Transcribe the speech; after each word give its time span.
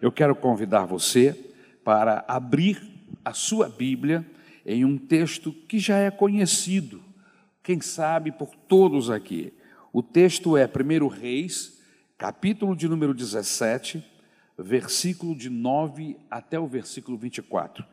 eu 0.00 0.12
quero 0.12 0.34
convidar 0.34 0.84
você 0.84 1.36
para 1.84 2.24
abrir 2.28 2.80
a 3.24 3.32
sua 3.32 3.68
Bíblia 3.68 4.24
em 4.64 4.84
um 4.84 4.98
texto 4.98 5.52
que 5.52 5.78
já 5.78 5.96
é 5.96 6.10
conhecido, 6.10 7.02
quem 7.62 7.80
sabe 7.80 8.30
por 8.30 8.54
todos 8.54 9.10
aqui. 9.10 9.52
O 9.92 10.02
texto 10.02 10.56
é 10.56 10.66
1 10.66 11.08
Reis, 11.08 11.82
capítulo 12.16 12.76
de 12.76 12.88
número 12.88 13.14
17, 13.14 14.04
versículo 14.58 15.34
de 15.34 15.48
9 15.48 16.16
até 16.30 16.58
o 16.58 16.66
versículo 16.66 17.16
24. 17.16 17.84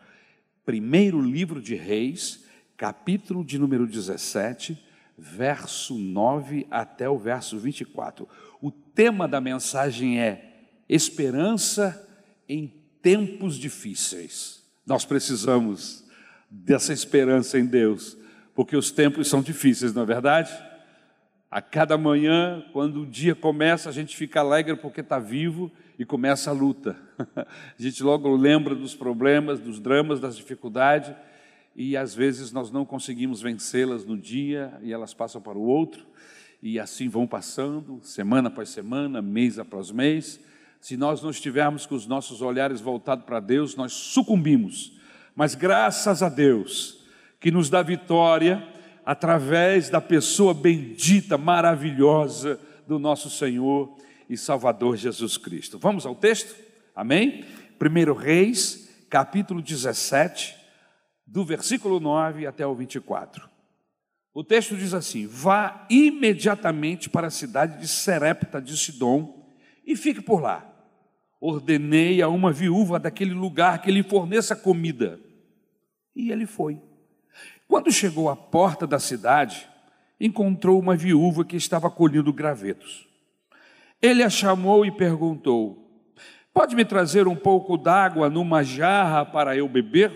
Primeiro 0.65 1.21
livro 1.21 1.61
de 1.61 1.75
Reis, 1.75 2.45
capítulo 2.75 3.43
de 3.43 3.57
número 3.57 3.87
17, 3.87 4.83
verso 5.17 5.97
9 5.97 6.67
até 6.69 7.09
o 7.09 7.17
verso 7.17 7.57
24. 7.57 8.27
O 8.61 8.71
tema 8.71 9.27
da 9.27 9.39
mensagem 9.39 10.19
é 10.19 10.54
esperança 10.87 12.07
em 12.47 12.73
tempos 13.01 13.55
difíceis. 13.55 14.63
Nós 14.85 15.05
precisamos 15.05 16.03
dessa 16.49 16.93
esperança 16.93 17.59
em 17.59 17.65
Deus, 17.65 18.17
porque 18.53 18.75
os 18.75 18.91
tempos 18.91 19.27
são 19.27 19.41
difíceis, 19.41 19.93
não 19.93 20.03
é 20.03 20.05
verdade? 20.05 20.51
A 21.49 21.61
cada 21.61 21.97
manhã, 21.97 22.65
quando 22.73 23.01
o 23.01 23.05
dia 23.05 23.33
começa, 23.35 23.89
a 23.89 23.91
gente 23.91 24.15
fica 24.15 24.39
alegre 24.39 24.75
porque 24.75 25.01
está 25.01 25.19
vivo 25.19 25.71
e 25.97 26.05
começa 26.05 26.49
a 26.49 26.53
luta. 26.53 26.97
A 27.37 27.81
gente 27.81 28.03
logo 28.03 28.35
lembra 28.35 28.75
dos 28.75 28.93
problemas, 28.93 29.59
dos 29.59 29.79
dramas, 29.79 30.19
das 30.19 30.35
dificuldades 30.35 31.13
e 31.75 31.97
às 31.97 32.15
vezes 32.15 32.51
nós 32.51 32.71
não 32.71 32.85
conseguimos 32.85 33.41
vencê-las 33.41 34.05
no 34.05 34.17
dia 34.17 34.73
e 34.81 34.93
elas 34.93 35.13
passam 35.13 35.41
para 35.41 35.57
o 35.57 35.61
outro 35.61 36.05
e 36.61 36.79
assim 36.79 37.09
vão 37.09 37.27
passando, 37.27 37.99
semana 38.01 38.47
após 38.47 38.69
semana, 38.69 39.21
mês 39.21 39.59
após 39.59 39.91
mês. 39.91 40.39
Se 40.85 40.95
nós 40.95 41.19
não 41.19 41.31
estivermos 41.31 41.87
com 41.87 41.95
os 41.95 42.05
nossos 42.05 42.43
olhares 42.43 42.79
voltados 42.79 43.25
para 43.25 43.39
Deus, 43.39 43.75
nós 43.75 43.91
sucumbimos. 43.91 44.91
Mas 45.35 45.55
graças 45.55 46.21
a 46.21 46.29
Deus 46.29 47.03
que 47.39 47.49
nos 47.49 47.71
dá 47.71 47.81
vitória 47.81 48.63
através 49.03 49.89
da 49.89 49.99
pessoa 49.99 50.53
bendita, 50.53 51.39
maravilhosa 51.39 52.59
do 52.85 52.99
nosso 52.99 53.31
Senhor 53.31 53.97
e 54.29 54.37
Salvador 54.37 54.95
Jesus 54.95 55.37
Cristo. 55.37 55.79
Vamos 55.79 56.05
ao 56.05 56.13
texto? 56.13 56.55
Amém? 56.95 57.43
1 57.81 58.13
Reis, 58.13 59.07
capítulo 59.09 59.63
17, 59.63 60.55
do 61.25 61.43
versículo 61.43 61.99
9 61.99 62.45
até 62.45 62.63
o 62.67 62.75
24. 62.75 63.49
O 64.35 64.43
texto 64.43 64.77
diz 64.77 64.93
assim: 64.93 65.25
Vá 65.25 65.87
imediatamente 65.89 67.09
para 67.09 67.25
a 67.25 67.31
cidade 67.31 67.79
de 67.81 67.87
Serepta 67.87 68.61
de 68.61 68.77
Sidom 68.77 69.51
e 69.83 69.95
fique 69.95 70.21
por 70.21 70.39
lá. 70.39 70.73
Ordenei 71.47 72.23
a 72.23 72.27
uma 72.27 72.51
viúva 72.51 72.97
daquele 72.97 73.35
lugar 73.35 73.79
que 73.79 73.91
lhe 73.91 74.01
forneça 74.01 74.55
comida. 74.55 75.19
E 76.15 76.31
ele 76.31 76.47
foi. 76.47 76.81
Quando 77.67 77.91
chegou 77.91 78.29
à 78.29 78.35
porta 78.35 78.87
da 78.87 78.97
cidade, 78.97 79.69
encontrou 80.19 80.79
uma 80.79 80.95
viúva 80.95 81.45
que 81.45 81.55
estava 81.55 81.87
colhendo 81.87 82.33
gravetos. 82.33 83.07
Ele 84.01 84.23
a 84.23 84.29
chamou 84.29 84.87
e 84.87 84.91
perguntou: 84.91 85.87
Pode 86.51 86.75
me 86.75 86.83
trazer 86.83 87.27
um 87.27 87.35
pouco 87.35 87.77
d'água 87.77 88.27
numa 88.27 88.63
jarra 88.63 89.23
para 89.23 89.55
eu 89.55 89.69
beber? 89.69 90.11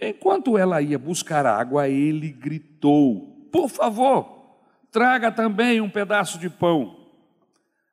Enquanto 0.00 0.56
ela 0.56 0.80
ia 0.80 0.96
buscar 0.96 1.44
água, 1.44 1.88
ele 1.88 2.30
gritou: 2.30 3.48
Por 3.50 3.68
favor, 3.68 4.60
traga 4.92 5.32
também 5.32 5.80
um 5.80 5.90
pedaço 5.90 6.38
de 6.38 6.48
pão. 6.48 7.10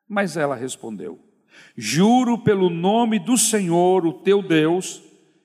Mas 0.07 0.37
ela 0.37 0.55
respondeu: 0.55 1.30
Juro 1.75 2.37
pelo 2.37 2.69
nome 2.69 3.19
do 3.19 3.37
Senhor, 3.37 4.05
o 4.05 4.13
teu 4.13 4.41
Deus, 4.41 5.01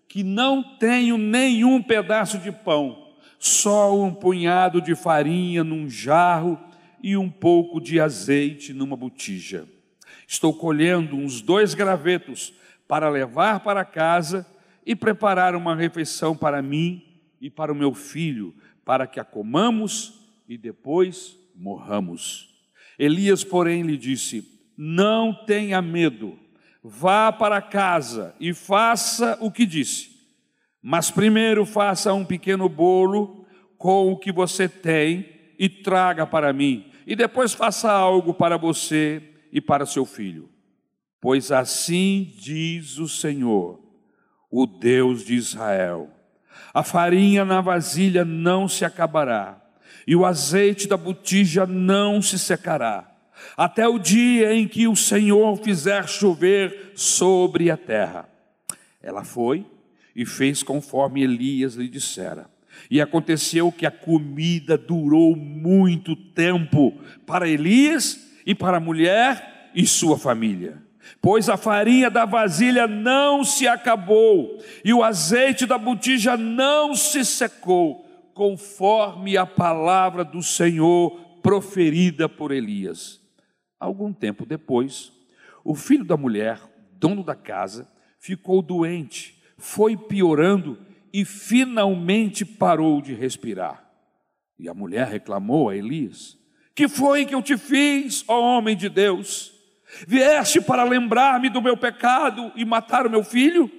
que 0.08 0.22
não 0.22 0.62
tenho 0.62 1.18
nenhum 1.18 1.82
pedaço 1.82 2.38
de 2.38 2.50
pão, 2.50 3.12
só 3.38 3.98
um 3.98 4.12
punhado 4.12 4.80
de 4.80 4.94
farinha 4.94 5.62
num 5.62 5.88
jarro 5.88 6.58
e 7.02 7.16
um 7.16 7.30
pouco 7.30 7.80
de 7.80 8.00
azeite 8.00 8.72
numa 8.72 8.96
botija. 8.96 9.68
Estou 10.26 10.52
colhendo 10.52 11.16
uns 11.16 11.40
dois 11.40 11.74
gravetos 11.74 12.52
para 12.88 13.08
levar 13.08 13.60
para 13.60 13.84
casa 13.84 14.46
e 14.84 14.94
preparar 14.94 15.54
uma 15.54 15.74
refeição 15.74 16.36
para 16.36 16.62
mim 16.62 17.02
e 17.40 17.50
para 17.50 17.72
o 17.72 17.76
meu 17.76 17.92
filho, 17.92 18.54
para 18.84 19.06
que 19.06 19.20
a 19.20 19.24
comamos 19.24 20.14
e 20.48 20.56
depois 20.56 21.36
morramos. 21.54 22.54
Elias, 22.98 23.44
porém, 23.44 23.82
lhe 23.82 23.96
disse: 23.96 24.55
Não 24.76 25.32
tenha 25.32 25.80
medo 25.80 26.38
vá 26.88 27.32
para 27.32 27.60
casa 27.60 28.32
e 28.38 28.54
faça 28.54 29.36
o 29.40 29.50
que 29.50 29.66
disse. 29.66 30.10
Mas 30.80 31.10
primeiro 31.10 31.66
faça 31.66 32.12
um 32.14 32.24
pequeno 32.24 32.68
bolo 32.68 33.44
com 33.76 34.12
o 34.12 34.16
que 34.16 34.30
você 34.30 34.68
tem 34.68 35.28
e 35.58 35.68
traga 35.68 36.24
para 36.24 36.52
mim. 36.52 36.92
E 37.04 37.16
depois 37.16 37.52
faça 37.52 37.90
algo 37.90 38.32
para 38.32 38.56
você 38.56 39.20
e 39.52 39.60
para 39.60 39.84
seu 39.84 40.06
filho. 40.06 40.48
Pois 41.20 41.50
assim 41.50 42.32
diz 42.36 42.98
o 42.98 43.08
Senhor, 43.08 43.80
o 44.48 44.64
Deus 44.64 45.24
de 45.24 45.34
Israel: 45.34 46.08
a 46.72 46.84
farinha 46.84 47.44
na 47.44 47.60
vasilha 47.60 48.24
não 48.24 48.68
se 48.68 48.84
acabará, 48.84 49.60
e 50.06 50.14
o 50.14 50.24
azeite 50.24 50.86
da 50.86 50.96
botija 50.96 51.66
não 51.66 52.22
se 52.22 52.38
secará 52.38 53.15
até 53.56 53.86
o 53.86 53.98
dia 53.98 54.54
em 54.54 54.66
que 54.66 54.88
o 54.88 54.96
Senhor 54.96 55.56
fizer 55.58 56.08
chover 56.08 56.92
sobre 56.94 57.70
a 57.70 57.76
terra. 57.76 58.28
Ela 59.02 59.24
foi 59.24 59.66
e 60.14 60.24
fez 60.24 60.62
conforme 60.62 61.22
Elias 61.22 61.74
lhe 61.74 61.88
dissera. 61.88 62.48
E 62.90 63.00
aconteceu 63.00 63.70
que 63.72 63.86
a 63.86 63.90
comida 63.90 64.76
durou 64.76 65.36
muito 65.36 66.14
tempo 66.14 66.94
para 67.26 67.48
Elias 67.48 68.18
e 68.44 68.54
para 68.54 68.78
a 68.78 68.80
mulher 68.80 69.70
e 69.74 69.86
sua 69.86 70.18
família. 70.18 70.82
Pois 71.20 71.48
a 71.48 71.56
farinha 71.56 72.10
da 72.10 72.24
vasilha 72.24 72.86
não 72.86 73.44
se 73.44 73.66
acabou 73.68 74.58
e 74.84 74.92
o 74.92 75.02
azeite 75.02 75.66
da 75.66 75.78
botija 75.78 76.36
não 76.36 76.94
se 76.94 77.24
secou, 77.24 78.04
conforme 78.34 79.36
a 79.36 79.46
palavra 79.46 80.24
do 80.24 80.42
Senhor 80.42 81.10
proferida 81.42 82.28
por 82.28 82.50
Elias. 82.52 83.20
Algum 83.78 84.12
tempo 84.12 84.46
depois, 84.46 85.12
o 85.62 85.74
filho 85.74 86.04
da 86.04 86.16
mulher, 86.16 86.60
dono 86.92 87.22
da 87.22 87.34
casa, 87.34 87.88
ficou 88.18 88.62
doente, 88.62 89.42
foi 89.58 89.96
piorando 89.96 90.78
e 91.12 91.24
finalmente 91.24 92.44
parou 92.44 93.00
de 93.00 93.14
respirar. 93.14 93.84
E 94.58 94.68
a 94.68 94.74
mulher 94.74 95.06
reclamou 95.06 95.68
a 95.68 95.76
Elias: 95.76 96.38
Que 96.74 96.88
foi 96.88 97.26
que 97.26 97.34
eu 97.34 97.42
te 97.42 97.56
fiz, 97.58 98.24
ó 98.26 98.40
homem 98.40 98.76
de 98.76 98.88
Deus? 98.88 99.52
Vieste 100.06 100.60
para 100.60 100.82
lembrar-me 100.82 101.48
do 101.48 101.62
meu 101.62 101.76
pecado 101.76 102.52
e 102.56 102.64
matar 102.64 103.06
o 103.06 103.10
meu 103.10 103.22
filho? 103.22 103.70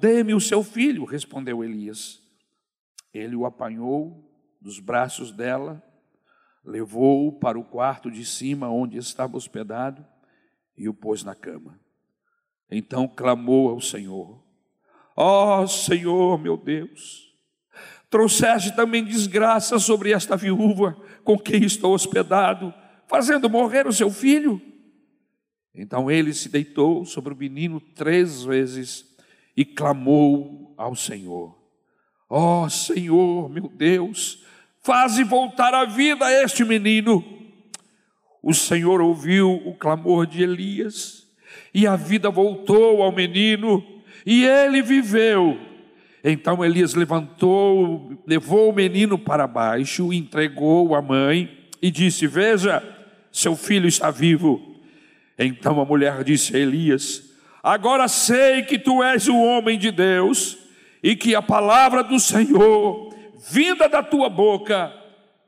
Dê-me 0.00 0.34
o 0.34 0.40
seu 0.40 0.64
filho, 0.64 1.04
respondeu 1.04 1.62
Elias. 1.62 2.20
Ele 3.12 3.36
o 3.36 3.46
apanhou 3.46 4.24
dos 4.60 4.80
braços 4.80 5.30
dela 5.30 5.82
levou-o 6.68 7.32
para 7.32 7.58
o 7.58 7.64
quarto 7.64 8.10
de 8.10 8.26
cima 8.26 8.68
onde 8.68 8.98
estava 8.98 9.38
hospedado 9.38 10.04
e 10.76 10.86
o 10.86 10.92
pôs 10.92 11.24
na 11.24 11.34
cama. 11.34 11.80
Então 12.70 13.08
clamou 13.08 13.70
ao 13.70 13.80
Senhor: 13.80 14.44
Ó 15.16 15.62
oh, 15.62 15.66
Senhor, 15.66 16.38
meu 16.38 16.58
Deus, 16.58 17.34
trouxeste 18.10 18.76
também 18.76 19.02
desgraça 19.02 19.78
sobre 19.78 20.12
esta 20.12 20.36
viúva 20.36 20.94
com 21.24 21.38
quem 21.38 21.64
estou 21.64 21.94
hospedado, 21.94 22.72
fazendo 23.06 23.48
morrer 23.48 23.86
o 23.86 23.92
seu 23.92 24.10
filho. 24.10 24.60
Então 25.74 26.10
ele 26.10 26.34
se 26.34 26.50
deitou 26.50 27.06
sobre 27.06 27.32
o 27.32 27.36
menino 27.36 27.80
três 27.80 28.42
vezes 28.42 29.06
e 29.56 29.64
clamou 29.64 30.74
ao 30.76 30.94
Senhor: 30.94 31.58
Ó 32.28 32.64
oh, 32.64 32.68
Senhor, 32.68 33.48
meu 33.48 33.68
Deus, 33.68 34.46
faze 34.88 35.22
voltar 35.22 35.74
à 35.74 35.84
vida 35.84 36.32
este 36.42 36.64
menino. 36.64 37.22
O 38.42 38.54
Senhor 38.54 39.02
ouviu 39.02 39.52
o 39.66 39.74
clamor 39.74 40.26
de 40.26 40.42
Elias, 40.42 41.26
e 41.74 41.86
a 41.86 41.94
vida 41.94 42.30
voltou 42.30 43.02
ao 43.02 43.12
menino, 43.12 43.84
e 44.24 44.46
ele 44.46 44.80
viveu. 44.80 45.58
Então 46.24 46.64
Elias 46.64 46.94
levantou, 46.94 48.18
levou 48.26 48.70
o 48.70 48.74
menino 48.74 49.18
para 49.18 49.46
baixo, 49.46 50.10
entregou 50.10 50.94
à 50.94 51.02
mãe 51.02 51.68
e 51.82 51.90
disse: 51.90 52.26
Veja, 52.26 52.82
seu 53.30 53.54
filho 53.54 53.86
está 53.86 54.10
vivo. 54.10 54.74
Então 55.38 55.82
a 55.82 55.84
mulher 55.84 56.24
disse 56.24 56.56
a 56.56 56.60
Elias: 56.60 57.24
Agora 57.62 58.08
sei 58.08 58.62
que 58.62 58.78
tu 58.78 59.02
és 59.02 59.28
o 59.28 59.36
homem 59.36 59.78
de 59.78 59.90
Deus 59.90 60.56
e 61.02 61.14
que 61.14 61.34
a 61.34 61.42
palavra 61.42 62.02
do 62.02 62.18
Senhor 62.18 63.17
vinda 63.38 63.88
da 63.88 64.02
tua 64.02 64.28
boca 64.28 64.92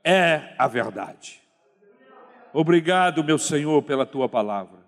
é 0.04 0.54
a 0.58 0.66
verdade. 0.66 1.40
Obrigado, 2.52 3.22
meu 3.22 3.38
Senhor, 3.38 3.82
pela 3.82 4.06
tua 4.06 4.28
palavra. 4.28 4.80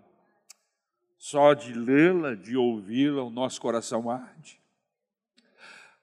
Só 1.16 1.54
de 1.54 1.72
lê-la, 1.72 2.34
de 2.34 2.56
ouvi-la, 2.56 3.22
o 3.22 3.30
nosso 3.30 3.60
coração 3.60 4.10
arde. 4.10 4.60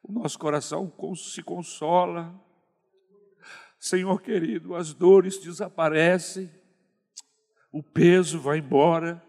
O 0.01 0.11
nosso 0.13 0.39
coração 0.39 0.91
se 1.15 1.43
consola. 1.43 2.33
Senhor 3.77 4.21
querido, 4.21 4.75
as 4.75 4.93
dores 4.93 5.37
desaparecem, 5.37 6.49
o 7.71 7.83
peso 7.83 8.39
vai 8.39 8.57
embora, 8.59 9.21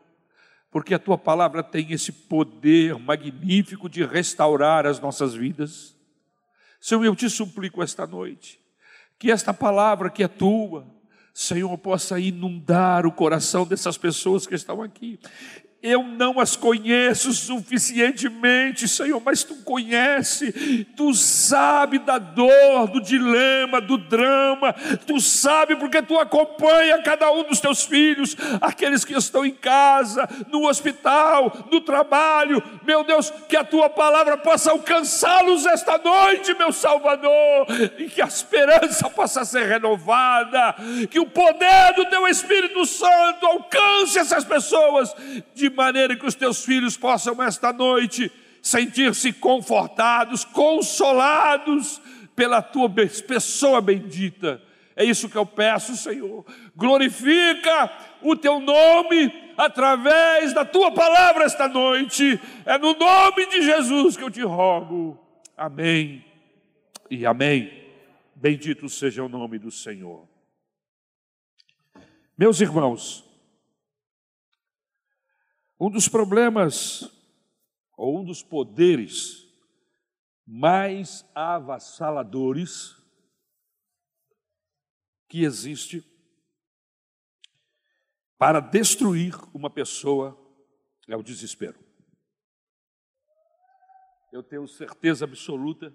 porque 0.71 0.95
a 0.95 0.99
tua 0.99 1.19
palavra 1.19 1.63
tem 1.63 1.93
esse 1.93 2.13
poder 2.13 2.99
magnífico 2.99 3.89
de 3.89 4.05
restaurar 4.05 4.87
as 4.87 4.99
nossas 4.99 5.35
vidas. 5.35 5.97
Senhor, 6.81 7.05
eu 7.05 7.15
te 7.15 7.29
suplico 7.29 7.83
esta 7.83 8.07
noite, 8.07 8.59
que 9.19 9.31
esta 9.31 9.53
palavra 9.53 10.09
que 10.09 10.23
é 10.23 10.29
tua, 10.29 10.87
Senhor, 11.35 11.77
possa 11.79 12.19
inundar 12.19 13.07
o 13.07 13.13
coração 13.13 13.67
dessas 13.67 13.99
pessoas 13.99 14.47
que 14.47 14.55
estão 14.55 14.83
aqui 14.83 15.21
eu 15.83 16.03
não 16.03 16.39
as 16.39 16.57
conheço 16.57 17.33
suficientemente, 17.33 18.87
Senhor, 18.87 19.21
mas 19.25 19.43
tu 19.43 19.55
conhece, 19.65 20.85
tu 20.95 21.15
sabe 21.15 21.99
da 21.99 22.19
dor, 22.19 22.89
do 22.89 23.01
dilema, 23.01 23.81
do 23.81 23.97
drama, 23.97 24.75
tu 25.07 25.19
sabe 25.21 25.77
porque 25.77 26.03
tu 26.03 26.19
acompanha 26.19 27.03
cada 27.03 27.33
um 27.33 27.45
dos 27.45 27.61
teus 27.61 27.85
filhos, 27.85 28.37
aqueles 28.61 29.07
que 29.07 29.17
estão 29.17 29.45
em 29.45 29.55
casa, 29.55 30.29
no 30.51 30.69
hospital, 30.69 31.67
no 31.73 31.81
trabalho, 31.81 32.63
meu 32.85 33.03
Deus, 33.03 33.33
que 33.49 33.57
a 33.57 33.65
tua 33.65 33.89
palavra 33.89 34.37
possa 34.37 34.73
alcançá-los 34.73 35.65
esta 35.65 35.97
noite, 35.97 36.53
meu 36.55 36.73
Salvador, 36.73 37.67
e 37.99 38.05
que 38.05 38.21
a 38.21 38.27
esperança 38.27 39.09
possa 39.09 39.47
ser 39.47 39.67
renovada, 39.67 40.75
que 41.11 41.19
o 41.19 41.27
poder 41.27 41.95
do 41.97 42.05
teu 42.05 42.29
Espírito 42.29 42.85
Santo 42.85 43.47
alcance 43.47 44.19
essas 44.19 44.45
pessoas 44.45 45.15
de 45.55 45.70
de 45.71 45.77
maneira 45.77 46.17
que 46.17 46.27
os 46.27 46.35
teus 46.35 46.65
filhos 46.65 46.97
possam 46.97 47.43
esta 47.43 47.73
noite 47.73 48.31
sentir-se 48.63 49.33
confortados, 49.33 50.45
consolados 50.45 52.01
pela 52.37 52.61
tua 52.61 52.91
pessoa 53.27 53.81
bendita. 53.81 54.61
É 54.95 55.05
isso 55.05 55.29
que 55.31 55.37
eu 55.37 55.47
peço, 55.47 55.97
Senhor. 55.97 56.45
Glorifica 56.77 57.91
o 58.21 58.37
teu 58.37 58.61
nome 58.61 59.33
através 59.57 60.53
da 60.53 60.65
tua 60.65 60.91
palavra 60.93 61.45
esta 61.45 61.69
noite. 61.69 62.39
É 62.67 62.77
no 62.77 62.95
nome 62.95 63.47
de 63.47 63.63
Jesus 63.63 64.17
que 64.17 64.23
eu 64.23 64.31
te 64.31 64.43
rogo. 64.43 65.19
Amém 65.57 66.25
e 67.11 67.25
amém. 67.25 67.73
Bendito 68.35 68.89
seja 68.89 69.23
o 69.23 69.29
nome 69.29 69.59
do 69.59 69.71
Senhor. 69.71 70.29
Meus 72.37 72.61
irmãos, 72.61 73.30
um 75.81 75.89
dos 75.89 76.07
problemas, 76.09 77.11
ou 77.97 78.21
um 78.21 78.25
dos 78.25 78.43
poderes 78.43 79.49
mais 80.47 81.25
avassaladores 81.35 82.95
que 85.27 85.43
existe 85.43 86.05
para 88.37 88.61
destruir 88.61 89.35
uma 89.55 89.71
pessoa 89.71 90.37
é 91.09 91.17
o 91.17 91.23
desespero. 91.23 91.79
Eu 94.33 94.43
tenho 94.43 94.67
certeza 94.69 95.25
absoluta, 95.25 95.95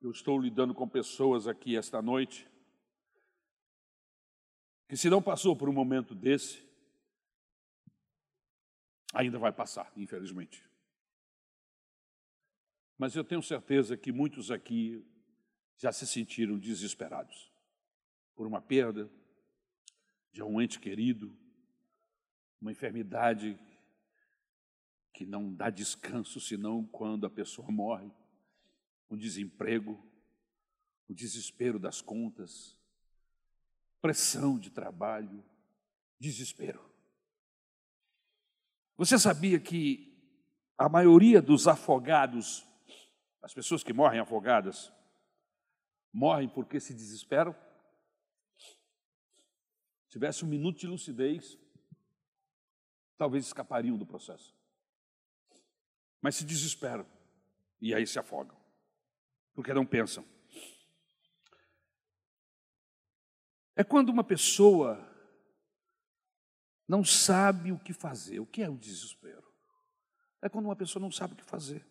eu 0.00 0.10
estou 0.10 0.38
lidando 0.40 0.74
com 0.74 0.88
pessoas 0.88 1.46
aqui 1.46 1.76
esta 1.76 2.02
noite, 2.02 2.48
que 4.88 4.96
se 4.96 5.08
não 5.08 5.22
passou 5.22 5.56
por 5.56 5.68
um 5.68 5.72
momento 5.72 6.14
desse, 6.14 6.63
ainda 9.14 9.38
vai 9.38 9.52
passar, 9.52 9.90
infelizmente. 9.96 10.62
Mas 12.98 13.14
eu 13.14 13.24
tenho 13.24 13.42
certeza 13.42 13.96
que 13.96 14.12
muitos 14.12 14.50
aqui 14.50 15.04
já 15.76 15.92
se 15.92 16.06
sentiram 16.06 16.58
desesperados 16.58 17.52
por 18.34 18.46
uma 18.46 18.60
perda 18.60 19.10
de 20.32 20.42
um 20.42 20.60
ente 20.60 20.80
querido, 20.80 21.36
uma 22.60 22.72
enfermidade 22.72 23.58
que 25.12 25.24
não 25.24 25.54
dá 25.54 25.70
descanso 25.70 26.40
senão 26.40 26.84
quando 26.84 27.24
a 27.24 27.30
pessoa 27.30 27.70
morre, 27.70 28.10
o 29.08 29.16
desemprego, 29.16 30.04
o 31.08 31.14
desespero 31.14 31.78
das 31.78 32.00
contas, 32.00 32.76
pressão 34.00 34.58
de 34.58 34.70
trabalho, 34.70 35.44
desespero. 36.18 36.93
Você 38.96 39.18
sabia 39.18 39.58
que 39.58 40.12
a 40.78 40.88
maioria 40.88 41.42
dos 41.42 41.66
afogados, 41.66 42.64
as 43.42 43.52
pessoas 43.52 43.82
que 43.82 43.92
morrem 43.92 44.20
afogadas, 44.20 44.92
morrem 46.12 46.48
porque 46.48 46.78
se 46.78 46.94
desesperam? 46.94 47.54
Se 50.04 50.10
tivesse 50.10 50.44
um 50.44 50.48
minuto 50.48 50.78
de 50.78 50.86
lucidez, 50.86 51.58
talvez 53.16 53.46
escapariam 53.46 53.98
do 53.98 54.06
processo. 54.06 54.54
Mas 56.20 56.36
se 56.36 56.44
desesperam 56.44 57.06
e 57.80 57.92
aí 57.92 58.06
se 58.06 58.18
afogam, 58.18 58.56
porque 59.54 59.74
não 59.74 59.84
pensam. 59.84 60.24
É 63.74 63.82
quando 63.82 64.10
uma 64.10 64.22
pessoa 64.22 65.13
não 66.86 67.04
sabe 67.04 67.72
o 67.72 67.78
que 67.78 67.92
fazer. 67.92 68.40
O 68.40 68.46
que 68.46 68.62
é 68.62 68.68
o 68.68 68.76
desespero? 68.76 69.44
É 70.42 70.48
quando 70.48 70.66
uma 70.66 70.76
pessoa 70.76 71.00
não 71.00 71.10
sabe 71.10 71.34
o 71.34 71.36
que 71.36 71.44
fazer. 71.44 71.86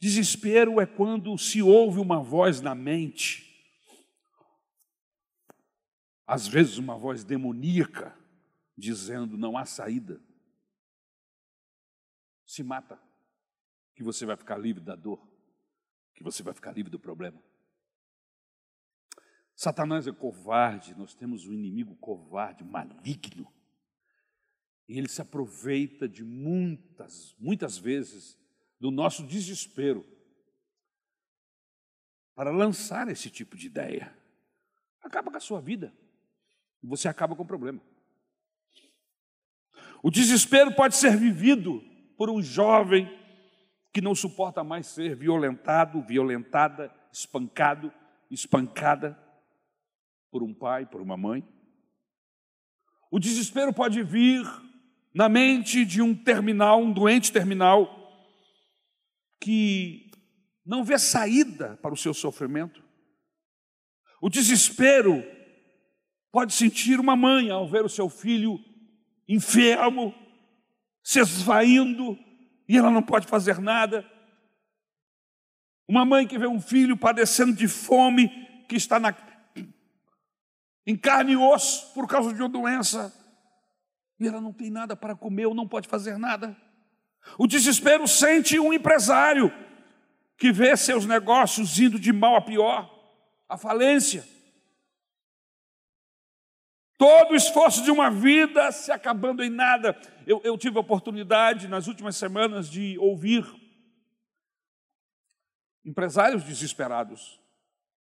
Desespero 0.00 0.80
é 0.80 0.86
quando 0.86 1.36
se 1.38 1.62
ouve 1.62 2.00
uma 2.00 2.20
voz 2.20 2.60
na 2.60 2.74
mente, 2.74 3.48
às 6.26 6.48
vezes 6.48 6.78
uma 6.78 6.96
voz 6.96 7.22
demoníaca, 7.22 8.18
dizendo: 8.76 9.36
não 9.36 9.56
há 9.56 9.64
saída. 9.64 10.20
Se 12.46 12.62
mata, 12.62 13.00
que 13.94 14.02
você 14.02 14.26
vai 14.26 14.36
ficar 14.36 14.56
livre 14.56 14.82
da 14.82 14.96
dor, 14.96 15.24
que 16.14 16.22
você 16.22 16.42
vai 16.42 16.54
ficar 16.54 16.72
livre 16.72 16.90
do 16.90 16.98
problema. 16.98 17.40
Satanás 19.54 20.06
é 20.06 20.12
covarde, 20.12 20.94
nós 20.96 21.14
temos 21.14 21.46
um 21.46 21.52
inimigo 21.52 21.94
covarde, 21.96 22.64
maligno. 22.64 23.52
E 24.88 24.98
ele 24.98 25.08
se 25.08 25.22
aproveita 25.22 26.08
de 26.08 26.24
muitas, 26.24 27.34
muitas 27.38 27.78
vezes 27.78 28.38
do 28.80 28.90
nosso 28.90 29.24
desespero 29.24 30.04
para 32.34 32.50
lançar 32.50 33.08
esse 33.08 33.30
tipo 33.30 33.56
de 33.56 33.66
ideia. 33.66 34.12
Acaba 35.02 35.30
com 35.30 35.36
a 35.36 35.40
sua 35.40 35.60
vida 35.60 35.92
e 36.82 36.86
você 36.86 37.08
acaba 37.08 37.36
com 37.36 37.42
o 37.42 37.46
problema. 37.46 37.80
O 40.02 40.10
desespero 40.10 40.74
pode 40.74 40.96
ser 40.96 41.16
vivido 41.16 41.80
por 42.16 42.28
um 42.28 42.42
jovem 42.42 43.08
que 43.92 44.00
não 44.00 44.14
suporta 44.14 44.64
mais 44.64 44.86
ser 44.86 45.14
violentado, 45.14 46.02
violentada, 46.02 46.92
espancado, 47.12 47.92
espancada 48.30 49.16
por 50.32 50.42
um 50.42 50.54
pai, 50.54 50.86
por 50.86 51.02
uma 51.02 51.16
mãe. 51.16 51.46
O 53.10 53.18
desespero 53.18 53.72
pode 53.72 54.02
vir 54.02 54.42
na 55.14 55.28
mente 55.28 55.84
de 55.84 56.00
um 56.00 56.14
terminal, 56.14 56.80
um 56.80 56.90
doente 56.90 57.30
terminal, 57.30 57.98
que 59.38 60.10
não 60.64 60.82
vê 60.82 60.98
saída 60.98 61.78
para 61.82 61.92
o 61.92 61.96
seu 61.96 62.14
sofrimento. 62.14 62.82
O 64.22 64.30
desespero 64.30 65.22
pode 66.30 66.54
sentir 66.54 66.98
uma 66.98 67.14
mãe 67.14 67.50
ao 67.50 67.68
ver 67.68 67.84
o 67.84 67.90
seu 67.90 68.08
filho 68.08 68.58
enfermo, 69.28 70.14
se 71.02 71.20
esvaindo, 71.20 72.18
e 72.66 72.78
ela 72.78 72.90
não 72.90 73.02
pode 73.02 73.26
fazer 73.26 73.58
nada. 73.60 74.08
Uma 75.86 76.06
mãe 76.06 76.26
que 76.26 76.38
vê 76.38 76.46
um 76.46 76.60
filho 76.60 76.96
padecendo 76.96 77.52
de 77.52 77.68
fome, 77.68 78.30
que 78.66 78.76
está 78.76 78.98
na, 78.98 79.12
em 80.86 80.96
carne 80.96 81.32
e 81.32 81.36
osso 81.36 81.92
por 81.94 82.06
causa 82.08 82.32
de 82.32 82.40
uma 82.40 82.48
doença, 82.48 83.12
e 84.18 84.26
ela 84.26 84.40
não 84.40 84.52
tem 84.52 84.70
nada 84.70 84.96
para 84.96 85.16
comer 85.16 85.46
ou 85.46 85.54
não 85.54 85.66
pode 85.66 85.88
fazer 85.88 86.16
nada. 86.16 86.56
O 87.38 87.46
desespero 87.46 88.06
sente 88.06 88.58
um 88.58 88.72
empresário 88.72 89.52
que 90.36 90.52
vê 90.52 90.76
seus 90.76 91.06
negócios 91.06 91.78
indo 91.78 91.98
de 91.98 92.12
mal 92.12 92.36
a 92.36 92.40
pior, 92.40 92.90
a 93.48 93.56
falência. 93.56 94.26
Todo 96.98 97.32
o 97.32 97.36
esforço 97.36 97.82
de 97.82 97.90
uma 97.90 98.10
vida 98.10 98.70
se 98.70 98.92
acabando 98.92 99.42
em 99.42 99.50
nada. 99.50 99.96
Eu, 100.26 100.40
eu 100.44 100.56
tive 100.56 100.76
a 100.78 100.80
oportunidade 100.80 101.66
nas 101.66 101.88
últimas 101.88 102.16
semanas 102.16 102.70
de 102.70 102.96
ouvir 102.98 103.44
empresários 105.84 106.44
desesperados 106.44 107.40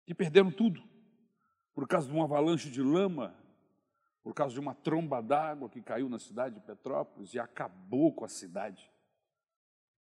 que 0.06 0.14
perderam 0.14 0.52
tudo 0.52 0.93
por 1.74 1.88
causa 1.88 2.08
de 2.08 2.14
uma 2.14 2.26
avalanche 2.26 2.70
de 2.70 2.82
lama 2.82 3.36
por 4.24 4.34
causa 4.34 4.54
de 4.54 4.60
uma 4.60 4.74
tromba 4.74 5.22
d'água 5.22 5.70
que 5.70 5.82
caiu 5.82 6.08
na 6.08 6.18
cidade 6.18 6.56
de 6.56 6.62
Petrópolis 6.62 7.34
e 7.34 7.40
acabou 7.40 8.14
com 8.14 8.24
a 8.24 8.30
cidade. 8.30 8.90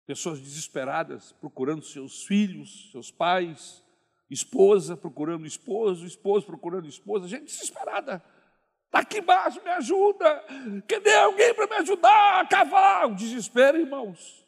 Pessoas 0.04 0.38
desesperadas 0.38 1.32
procurando 1.32 1.82
seus 1.82 2.24
filhos, 2.24 2.90
seus 2.92 3.10
pais, 3.10 3.82
esposa 4.28 4.96
procurando 4.96 5.46
esposo, 5.46 6.06
esposo 6.06 6.46
procurando 6.46 6.86
esposa, 6.86 7.26
gente 7.26 7.44
desesperada. 7.44 8.22
Está 8.86 8.98
aqui 8.98 9.18
embaixo, 9.18 9.62
me 9.62 9.70
ajuda. 9.70 10.44
Cadê 10.86 11.14
alguém 11.14 11.54
para 11.54 11.66
me 11.66 11.76
ajudar 11.76 12.40
a 12.40 12.46
cavar? 12.46 13.06
O 13.06 13.14
desespero, 13.14 13.78
irmãos. 13.78 14.46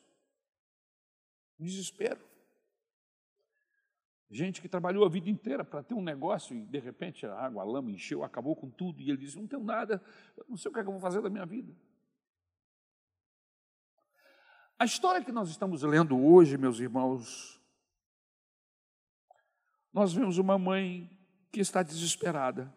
Desespero. 1.59 2.21
Gente 4.33 4.63
que 4.63 4.69
trabalhou 4.69 5.05
a 5.05 5.11
vida 5.11 5.29
inteira 5.29 5.63
para 5.63 5.83
ter 5.83 5.93
um 5.93 6.01
negócio 6.01 6.57
e 6.57 6.65
de 6.65 6.79
repente 6.79 7.27
a 7.27 7.39
água, 7.39 7.61
a 7.61 7.67
lama 7.67 7.91
encheu, 7.91 8.25
acabou 8.25 8.57
com 8.57 8.71
tudo. 8.71 9.03
E 9.03 9.11
ele 9.11 9.19
disse: 9.19 9.37
Não 9.37 9.47
tenho 9.47 9.63
nada, 9.63 10.03
não 10.49 10.57
sei 10.57 10.71
o 10.71 10.73
que, 10.73 10.81
é 10.81 10.83
que 10.83 10.89
eu 10.89 10.93
vou 10.93 11.03
fazer 11.03 11.21
da 11.21 11.29
minha 11.29 11.45
vida. 11.45 11.77
A 14.79 14.87
história 14.87 15.23
que 15.23 15.31
nós 15.31 15.51
estamos 15.51 15.83
lendo 15.83 16.19
hoje, 16.19 16.57
meus 16.57 16.81
irmãos, 16.81 17.61
nós 19.93 20.15
vemos 20.15 20.39
uma 20.39 20.59
mãe 20.59 21.11
que 21.53 21.61
está 21.61 21.83
desesperada. 21.83 22.75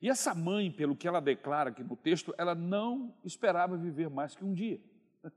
E 0.00 0.08
essa 0.08 0.34
mãe, 0.34 0.72
pelo 0.72 0.96
que 0.96 1.06
ela 1.06 1.20
declara 1.20 1.68
aqui 1.68 1.84
no 1.84 1.94
texto, 1.94 2.34
ela 2.38 2.54
não 2.54 3.14
esperava 3.22 3.76
viver 3.76 4.08
mais 4.08 4.34
que 4.34 4.42
um 4.42 4.54
dia. 4.54 4.80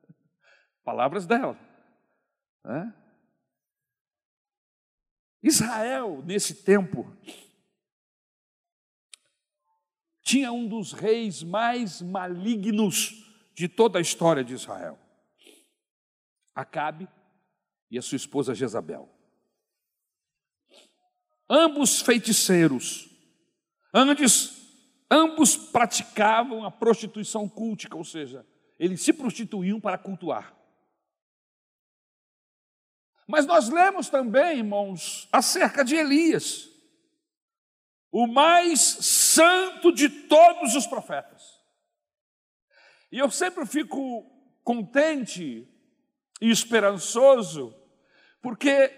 Palavras 0.81 1.27
dela. 1.27 1.59
Né? 2.63 2.95
Israel, 5.43 6.23
nesse 6.25 6.55
tempo, 6.63 7.11
tinha 10.21 10.51
um 10.51 10.67
dos 10.67 10.93
reis 10.93 11.41
mais 11.41 12.01
malignos 12.01 13.25
de 13.53 13.67
toda 13.67 13.99
a 13.99 14.01
história 14.01 14.43
de 14.43 14.53
Israel. 14.53 14.97
Acabe 16.53 17.07
e 17.89 17.97
a 17.97 18.01
sua 18.01 18.15
esposa 18.15 18.55
Jezabel. 18.55 19.09
Ambos 21.49 22.01
feiticeiros, 22.01 23.09
antes, 23.93 24.61
ambos 25.09 25.57
praticavam 25.57 26.63
a 26.63 26.71
prostituição 26.71 27.49
cultica, 27.49 27.97
ou 27.97 28.05
seja, 28.05 28.45
eles 28.79 29.01
se 29.01 29.11
prostituíam 29.11 29.81
para 29.81 29.97
cultuar. 29.97 30.60
Mas 33.31 33.45
nós 33.45 33.69
lemos 33.69 34.09
também, 34.09 34.57
irmãos, 34.57 35.29
acerca 35.31 35.85
de 35.85 35.95
Elias, 35.95 36.67
o 38.11 38.27
mais 38.27 38.81
santo 38.81 39.89
de 39.93 40.09
todos 40.09 40.75
os 40.75 40.85
profetas. 40.85 41.41
E 43.09 43.17
eu 43.17 43.31
sempre 43.31 43.65
fico 43.65 44.29
contente 44.65 45.65
e 46.41 46.49
esperançoso, 46.51 47.73
porque 48.41 48.91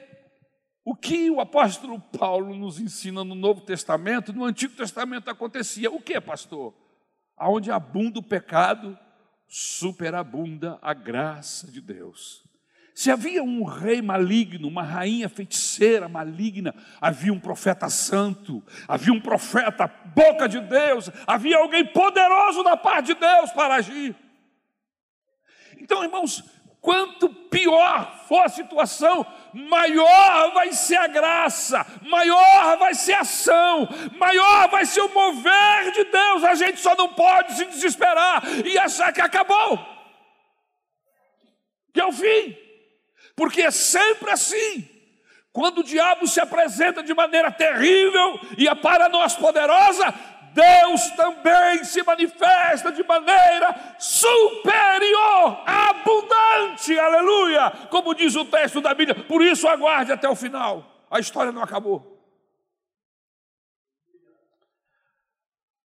o 0.83 0.95
que 0.95 1.29
o 1.29 1.39
apóstolo 1.39 2.01
Paulo 2.01 2.55
nos 2.55 2.79
ensina 2.79 3.23
no 3.23 3.35
Novo 3.35 3.61
Testamento, 3.61 4.33
no 4.33 4.45
Antigo 4.45 4.75
Testamento 4.75 5.29
acontecia. 5.29 5.91
O 5.91 6.01
que, 6.01 6.19
pastor? 6.19 6.73
Aonde 7.37 7.69
abunda 7.69 8.17
o 8.17 8.23
pecado, 8.23 8.97
superabunda 9.47 10.79
a 10.81 10.91
graça 10.91 11.71
de 11.71 11.79
Deus. 11.79 12.51
Se 12.93 13.09
havia 13.09 13.43
um 13.43 13.63
rei 13.63 14.01
maligno, 14.01 14.67
uma 14.67 14.83
rainha 14.83 15.27
feiticeira 15.27 16.07
maligna, 16.07 16.75
havia 17.01 17.33
um 17.33 17.39
profeta 17.39 17.89
santo, 17.89 18.63
havia 18.87 19.11
um 19.11 19.19
profeta 19.19 19.87
boca 19.87 20.47
de 20.47 20.59
Deus, 20.59 21.09
havia 21.25 21.57
alguém 21.57 21.85
poderoso 21.85 22.63
da 22.63 22.77
parte 22.77 23.07
de 23.07 23.15
Deus 23.15 23.51
para 23.51 23.75
agir. 23.75 24.15
Então, 25.79 26.03
irmãos, 26.03 26.43
Quanto 26.83 27.29
pior 27.29 28.25
for 28.27 28.41
a 28.41 28.49
situação, 28.49 29.25
maior 29.53 30.51
vai 30.53 30.73
ser 30.73 30.97
a 30.97 31.07
graça, 31.07 31.85
maior 32.01 32.77
vai 32.77 32.93
ser 32.93 33.13
a 33.13 33.21
ação, 33.21 33.87
maior 34.17 34.67
vai 34.67 34.85
ser 34.85 34.99
o 34.99 35.13
mover 35.13 35.93
de 35.93 36.03
Deus. 36.03 36.43
A 36.43 36.55
gente 36.55 36.81
só 36.81 36.93
não 36.93 37.13
pode 37.13 37.53
se 37.53 37.63
desesperar 37.67 38.43
e 38.65 38.77
achar 38.77 39.13
que 39.13 39.21
acabou, 39.21 39.79
que 41.93 42.01
é 42.01 42.05
o 42.05 42.11
fim, 42.11 42.53
porque 43.35 43.61
é 43.61 43.71
sempre 43.71 44.31
assim. 44.31 44.89
Quando 45.51 45.79
o 45.79 45.83
diabo 45.83 46.27
se 46.27 46.39
apresenta 46.39 47.03
de 47.03 47.13
maneira 47.13 47.51
terrível 47.51 48.39
e 48.57 48.67
é 48.67 48.73
para 48.73 49.07
nós 49.07 49.35
poderosa, 49.35 50.11
Deus 50.53 51.09
também 51.11 51.83
se 51.83 52.03
manifesta 52.03 52.91
de 52.91 53.03
maneira 53.03 53.95
superior, 53.99 55.63
abundante, 55.65 56.97
aleluia, 56.97 57.71
como 57.89 58.13
diz 58.13 58.35
o 58.35 58.45
texto 58.45 58.81
da 58.81 58.93
Bíblia. 58.93 59.23
Por 59.25 59.41
isso, 59.43 59.67
aguarde 59.67 60.11
até 60.11 60.29
o 60.29 60.35
final, 60.35 61.05
a 61.09 61.19
história 61.19 61.51
não 61.51 61.61
acabou. 61.61 62.11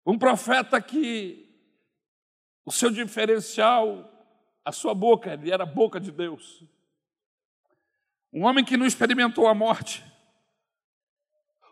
Um 0.06 0.18
profeta 0.18 0.82
que 0.82 1.44
o 2.66 2.72
seu 2.72 2.90
diferencial, 2.90 4.10
a 4.64 4.72
sua 4.72 4.94
boca, 4.94 5.34
ele 5.34 5.52
era 5.52 5.64
a 5.64 5.68
boca 5.68 6.00
de 6.00 6.12
Deus. 6.12 6.64
Um 8.34 8.44
homem 8.44 8.66
que 8.66 8.76
não 8.76 8.86
experimentou 8.86 9.48
a 9.48 9.54
morte 9.54 10.04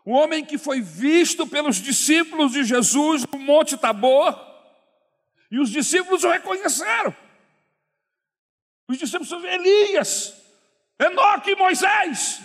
um 0.04 0.12
homem 0.12 0.44
que 0.44 0.58
foi 0.58 0.80
visto 0.80 1.46
pelos 1.46 1.76
discípulos 1.76 2.52
de 2.52 2.64
Jesus 2.64 3.24
no 3.32 3.38
Monte 3.38 3.76
Tabor, 3.76 4.38
e 5.50 5.58
os 5.58 5.70
discípulos 5.70 6.24
o 6.24 6.30
reconheceram. 6.30 7.14
Os 8.88 8.98
discípulos 8.98 9.30
Elias, 9.32 10.34
Enoque 10.98 11.52
e 11.52 11.56
Moisés 11.56 12.40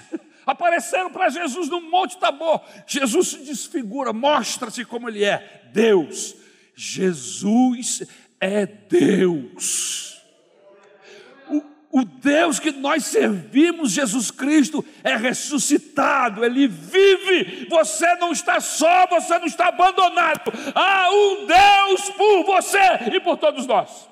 apareceram 0.46 1.12
para 1.12 1.30
Jesus 1.30 1.68
no 1.68 1.82
Monte 1.82 2.18
Tabor. 2.18 2.62
Jesus 2.86 3.30
se 3.30 3.38
desfigura, 3.40 4.14
mostra-se 4.14 4.86
como 4.86 5.10
ele 5.10 5.24
é: 5.24 5.70
Deus. 5.74 6.36
Jesus 6.76 8.04
é 8.40 8.68
Deus. 8.68 10.17
O 11.98 12.06
Deus 12.06 12.60
que 12.60 12.72
nós 12.72 13.06
servimos, 13.06 13.92
Jesus 13.92 14.30
Cristo, 14.30 14.86
é 15.04 15.16
ressuscitado, 15.16 16.46
Ele 16.46 16.68
vive. 16.68 17.66
Você 17.68 18.14
não 18.18 18.32
está 18.32 18.60
só, 18.60 19.08
você 19.08 19.40
não 19.40 19.48
está 19.48 19.70
abandonado. 19.70 20.52
Há 20.76 21.10
um 21.10 21.48
Deus 21.48 22.10
por 22.12 22.44
você 22.44 22.78
e 23.12 23.20
por 23.20 23.36
todos 23.38 23.66
nós. 23.66 24.08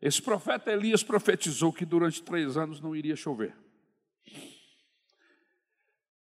Esse 0.00 0.22
profeta 0.22 0.70
Elias 0.70 1.02
profetizou 1.02 1.72
que 1.72 1.84
durante 1.84 2.22
três 2.22 2.56
anos 2.56 2.80
não 2.80 2.94
iria 2.94 3.16
chover. 3.16 3.56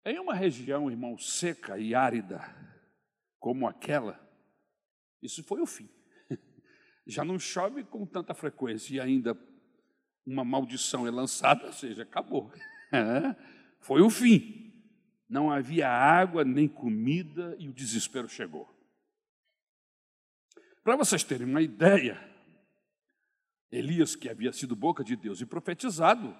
Em 0.02 0.19
uma 0.19 0.35
região, 0.35 0.91
irmão, 0.91 1.19
seca 1.19 1.79
e 1.79 1.95
árida, 1.95 2.43
como 3.38 3.69
aquela, 3.69 4.32
isso 5.23 5.43
foi 5.45 5.61
o 5.61 5.67
fim. 5.67 5.88
Já 7.07 7.25
não 7.25 7.38
chove 7.38 7.85
com 7.85 8.05
tanta 8.05 8.35
frequência 8.35 8.95
e 8.95 9.00
ainda 9.00 9.38
uma 10.26 10.45
maldição 10.45 11.07
é 11.07 11.11
lançada, 11.11 11.67
ou 11.67 11.73
seja, 11.73 12.02
acabou. 12.02 12.52
É, 12.95 13.35
foi 13.81 14.02
o 14.02 14.11
fim. 14.11 14.71
Não 15.26 15.50
havia 15.50 15.88
água 15.88 16.45
nem 16.45 16.69
comida 16.69 17.57
e 17.59 17.67
o 17.67 17.73
desespero 17.73 18.29
chegou. 18.29 18.69
Para 20.85 20.95
vocês 20.95 21.25
terem 21.25 21.47
uma 21.47 21.62
ideia, 21.62 22.21
Elias, 23.71 24.14
que 24.14 24.29
havia 24.29 24.52
sido 24.52 24.76
boca 24.76 25.02
de 25.02 25.17
Deus 25.17 25.41
e 25.41 25.47
profetizado, 25.47 26.37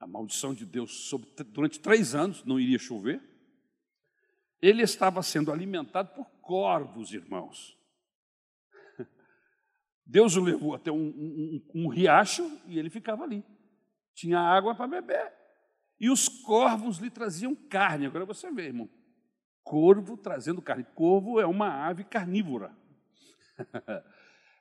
a 0.00 0.08
maldição 0.08 0.52
de 0.52 0.66
Deus 0.66 1.08
sobre, 1.08 1.30
durante 1.44 1.78
três 1.78 2.16
anos 2.16 2.42
não 2.42 2.58
iria 2.58 2.80
chover, 2.80 3.22
ele 4.60 4.82
estava 4.82 5.22
sendo 5.22 5.52
alimentado 5.52 6.10
por 6.14 6.26
corvos, 6.40 7.12
irmãos. 7.12 7.76
Deus 10.06 10.36
o 10.36 10.42
levou 10.42 10.74
até 10.74 10.90
um, 10.90 10.96
um, 10.96 11.62
um, 11.74 11.88
riacho 11.88 12.60
e 12.66 12.78
ele 12.78 12.90
ficava 12.90 13.24
ali. 13.24 13.44
Tinha 14.14 14.38
água 14.38 14.74
para 14.74 14.86
beber. 14.86 15.32
E 15.98 16.10
os 16.10 16.28
corvos 16.28 16.98
lhe 16.98 17.10
traziam 17.10 17.54
carne. 17.54 18.06
Agora 18.06 18.24
você 18.24 18.50
vê, 18.50 18.66
irmão. 18.66 18.88
Corvo 19.62 20.16
trazendo 20.16 20.62
carne. 20.62 20.84
Corvo 20.94 21.40
é 21.40 21.46
uma 21.46 21.86
ave 21.86 22.04
carnívora. 22.04 22.76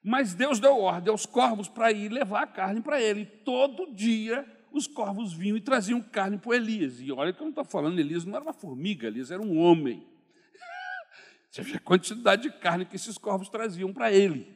Mas 0.04 0.34
Deus 0.34 0.60
deu 0.60 0.78
ordem 0.80 1.12
aos 1.12 1.26
corvos 1.26 1.70
para 1.70 1.92
ir 1.92 2.10
levar 2.10 2.44
a 2.44 2.48
carne 2.48 2.82
para 2.82 3.02
ele. 3.02 3.26
Todo 3.26 3.94
dia 3.94 4.46
os 4.74 4.88
corvos 4.88 5.32
vinham 5.32 5.56
e 5.56 5.62
traziam 5.62 6.02
carne 6.02 6.38
para 6.38 6.56
Elias. 6.56 7.00
E 7.00 7.12
olha 7.12 7.32
que 7.32 7.40
eu 7.40 7.46
não 7.46 7.52
estou 7.52 7.64
falando, 7.64 8.00
Elias 8.00 8.26
não 8.26 8.36
era 8.36 8.44
uma 8.44 8.54
formiga, 8.54 9.08
Elias 9.08 9.30
era 9.30 9.42
um 9.42 9.58
homem. 9.58 10.06
Você 11.50 11.62
vê 11.62 11.78
a 11.78 11.80
quantidade 11.80 12.42
de 12.42 12.52
carne 12.52 12.84
que 12.84 12.96
esses 12.96 13.18
corvos 13.18 13.48
traziam 13.50 13.94
para 13.94 14.12
ele. 14.12 14.52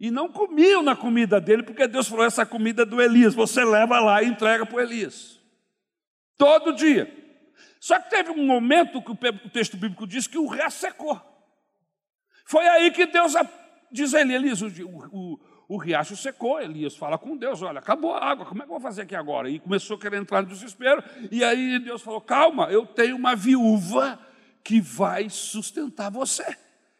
E 0.00 0.10
não 0.10 0.32
comiam 0.32 0.82
na 0.82 0.96
comida 0.96 1.38
dele, 1.38 1.62
porque 1.62 1.86
Deus 1.86 2.08
falou: 2.08 2.24
essa 2.24 2.46
comida 2.46 2.82
é 2.82 2.86
do 2.86 3.02
Elias, 3.02 3.34
você 3.34 3.62
leva 3.62 4.00
lá 4.00 4.22
e 4.22 4.28
entrega 4.28 4.64
para 4.64 4.76
o 4.76 4.80
Elias. 4.80 5.38
Todo 6.38 6.72
dia. 6.72 7.14
Só 7.78 7.98
que 8.00 8.08
teve 8.08 8.30
um 8.30 8.46
momento 8.46 9.02
que 9.02 9.10
o 9.10 9.50
texto 9.50 9.76
bíblico 9.76 10.06
diz 10.06 10.26
que 10.26 10.38
o 10.38 10.46
resto 10.46 10.80
secou. 10.80 11.20
Foi 12.46 12.66
aí 12.66 12.90
que 12.90 13.06
Deus 13.06 13.34
diz 13.92 14.14
a 14.14 14.22
Elias, 14.22 14.62
o, 14.62 14.68
o, 15.12 15.38
o 15.70 15.76
riacho 15.76 16.16
secou, 16.16 16.60
Elias 16.60 16.96
fala 16.96 17.16
com 17.16 17.36
Deus, 17.36 17.62
olha, 17.62 17.78
acabou 17.78 18.12
a 18.12 18.28
água, 18.28 18.44
como 18.44 18.60
é 18.60 18.66
que 18.66 18.72
eu 18.72 18.74
vou 18.74 18.80
fazer 18.80 19.02
aqui 19.02 19.14
agora? 19.14 19.48
E 19.48 19.60
começou 19.60 19.96
a 19.96 20.00
querer 20.00 20.16
entrar 20.16 20.42
no 20.42 20.48
desespero, 20.48 21.00
e 21.30 21.44
aí 21.44 21.78
Deus 21.78 22.02
falou, 22.02 22.20
calma, 22.20 22.64
eu 22.72 22.84
tenho 22.84 23.14
uma 23.14 23.36
viúva 23.36 24.18
que 24.64 24.80
vai 24.80 25.30
sustentar 25.30 26.10
você. 26.10 26.44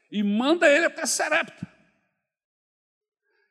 E 0.08 0.22
manda 0.22 0.70
ele 0.70 0.84
até 0.84 1.04
Serepta. 1.04 1.66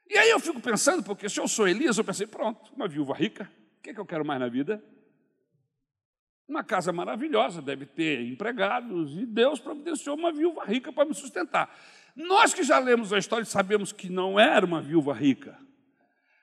E 0.09 0.17
aí 0.17 0.29
eu 0.29 0.39
fico 0.39 0.61
pensando, 0.61 1.03
porque 1.03 1.27
se 1.27 1.37
eu 1.37 1.49
sou 1.49 1.67
Elias, 1.67 1.97
eu 1.97 2.05
pensei, 2.05 2.25
pronto, 2.25 2.73
uma 2.73 2.87
viúva 2.87 3.13
rica, 3.13 3.51
o 3.77 3.81
que, 3.81 3.89
é 3.89 3.93
que 3.93 3.99
eu 3.99 4.05
quero 4.05 4.23
mais 4.23 4.39
na 4.39 4.47
vida? 4.47 4.81
Uma 6.47 6.63
casa 6.63 6.93
maravilhosa, 6.93 7.61
deve 7.61 7.85
ter 7.85 8.21
empregados, 8.21 9.17
e 9.17 9.25
Deus 9.25 9.59
providenciou 9.59 10.15
uma 10.15 10.31
viúva 10.31 10.63
rica 10.63 10.93
para 10.93 11.03
me 11.03 11.13
sustentar. 11.13 11.69
Nós 12.19 12.53
que 12.53 12.63
já 12.63 12.77
lemos 12.79 13.13
a 13.13 13.17
história 13.17 13.45
sabemos 13.45 13.93
que 13.93 14.09
não 14.09 14.37
era 14.37 14.65
uma 14.65 14.81
viúva 14.81 15.13
rica. 15.13 15.57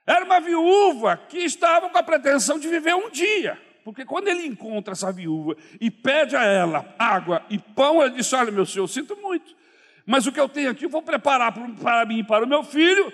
Era 0.07 0.25
uma 0.25 0.41
viúva 0.41 1.19
que 1.19 1.37
estava 1.37 1.91
com 1.91 1.99
a 1.99 2.03
pretensão 2.03 2.59
de 2.59 2.67
viver 2.67 2.95
um 2.95 3.11
dia. 3.11 3.61
Porque 3.85 4.03
quando 4.03 4.29
ele 4.29 4.47
encontra 4.47 4.93
essa 4.93 5.13
viúva 5.13 5.55
e 5.79 5.91
pede 5.91 6.35
a 6.35 6.43
ela 6.43 6.95
água 6.99 7.45
e 7.51 7.59
pão, 7.59 8.03
ele 8.03 8.15
diz: 8.15 8.33
Olha, 8.33 8.51
meu 8.51 8.65
senhor, 8.65 8.85
eu 8.85 8.89
sinto 8.89 9.17
muito. 9.17 9.55
Mas 10.07 10.27
o 10.27 10.33
que 10.33 10.41
eu 10.41 10.49
tenho 10.49 10.71
aqui 10.71 10.87
eu 10.87 10.89
vou 10.89 11.03
preparar 11.03 11.53
para 11.53 12.07
mim 12.07 12.21
e 12.21 12.25
para 12.25 12.47
o 12.47 12.49
meu 12.49 12.65
filho, 12.65 13.13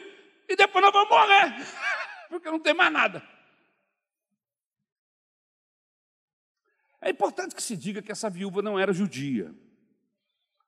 e 0.48 0.54
depois 0.54 0.84
nós 0.84 0.92
vamos 0.92 1.08
morrer, 1.08 1.66
porque 2.30 2.48
não 2.48 2.60
tem 2.60 2.74
mais 2.74 2.92
nada. 2.92 3.20
É 7.00 7.10
importante 7.10 7.56
que 7.56 7.62
se 7.62 7.76
diga 7.76 8.00
que 8.00 8.12
essa 8.12 8.30
viúva 8.30 8.62
não 8.62 8.78
era 8.78 8.92
judia 8.92 9.52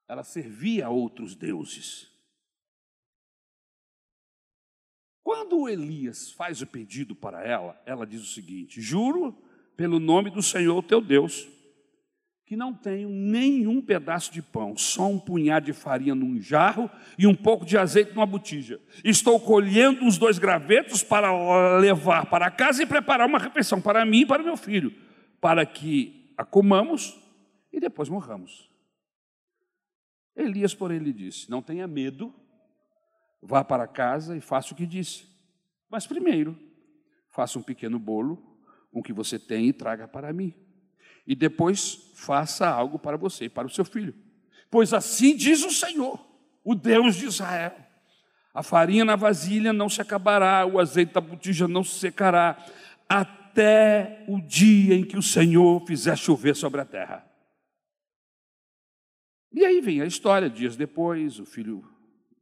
ela 0.08 0.22
servia 0.22 0.86
a 0.86 0.90
outros 0.90 1.34
deuses. 1.34 2.12
Quando 5.22 5.68
Elias 5.68 6.30
faz 6.30 6.60
o 6.60 6.66
pedido 6.66 7.14
para 7.14 7.42
ela, 7.42 7.80
ela 7.86 8.06
diz 8.06 8.22
o 8.22 8.32
seguinte: 8.32 8.80
Juro 8.80 9.36
pelo 9.76 9.98
nome 9.98 10.30
do 10.30 10.42
Senhor 10.42 10.82
teu 10.82 11.00
Deus, 11.00 11.48
que 12.44 12.56
não 12.56 12.74
tenho 12.74 13.08
nenhum 13.08 13.80
pedaço 13.80 14.30
de 14.30 14.42
pão, 14.42 14.76
só 14.76 15.08
um 15.08 15.18
punhado 15.18 15.66
de 15.66 15.72
farinha 15.72 16.14
num 16.14 16.38
jarro 16.38 16.90
e 17.18 17.26
um 17.26 17.34
pouco 17.34 17.64
de 17.64 17.78
azeite 17.78 18.12
numa 18.12 18.26
botija. 18.26 18.78
Estou 19.02 19.40
colhendo 19.40 20.06
os 20.06 20.18
dois 20.18 20.38
gravetos 20.38 21.02
para 21.02 21.78
levar 21.78 22.26
para 22.26 22.50
casa 22.50 22.82
e 22.82 22.86
preparar 22.86 23.26
uma 23.26 23.38
refeição 23.38 23.80
para 23.80 24.04
mim 24.04 24.20
e 24.20 24.26
para 24.26 24.42
meu 24.42 24.58
filho, 24.58 24.92
para 25.40 25.64
que 25.64 26.32
a 26.36 26.44
comamos 26.44 27.18
e 27.72 27.80
depois 27.80 28.10
morramos. 28.10 28.73
Elias, 30.36 30.74
porém, 30.74 30.98
lhe 30.98 31.12
disse: 31.12 31.50
Não 31.50 31.62
tenha 31.62 31.86
medo, 31.86 32.34
vá 33.42 33.62
para 33.62 33.86
casa 33.86 34.36
e 34.36 34.40
faça 34.40 34.72
o 34.72 34.76
que 34.76 34.86
disse. 34.86 35.28
Mas 35.88 36.06
primeiro, 36.06 36.58
faça 37.30 37.58
um 37.58 37.62
pequeno 37.62 37.98
bolo 37.98 38.36
com 38.90 39.00
o 39.00 39.02
que 39.02 39.12
você 39.12 39.38
tem 39.38 39.68
e 39.68 39.72
traga 39.72 40.08
para 40.08 40.32
mim. 40.32 40.54
E 41.26 41.34
depois 41.34 42.10
faça 42.14 42.68
algo 42.68 42.98
para 42.98 43.16
você 43.16 43.44
e 43.44 43.48
para 43.48 43.66
o 43.66 43.70
seu 43.70 43.84
filho. 43.84 44.14
Pois 44.70 44.92
assim 44.92 45.36
diz 45.36 45.64
o 45.64 45.70
Senhor, 45.70 46.24
o 46.64 46.74
Deus 46.74 47.14
de 47.16 47.26
Israel: 47.26 47.76
a 48.52 48.62
farinha 48.62 49.04
na 49.04 49.16
vasilha 49.16 49.72
não 49.72 49.88
se 49.88 50.00
acabará, 50.00 50.66
o 50.66 50.78
azeite 50.78 51.12
da 51.12 51.20
botija 51.20 51.68
não 51.68 51.82
se 51.82 51.98
secará, 51.98 52.64
até 53.08 54.24
o 54.28 54.40
dia 54.40 54.94
em 54.94 55.04
que 55.04 55.16
o 55.16 55.22
Senhor 55.22 55.84
fizer 55.86 56.16
chover 56.16 56.54
sobre 56.54 56.80
a 56.80 56.84
terra. 56.84 57.33
E 59.54 59.64
aí 59.64 59.80
vem 59.80 60.00
a 60.00 60.04
história, 60.04 60.50
dias 60.50 60.74
depois, 60.74 61.38
o 61.38 61.46
filho 61.46 61.88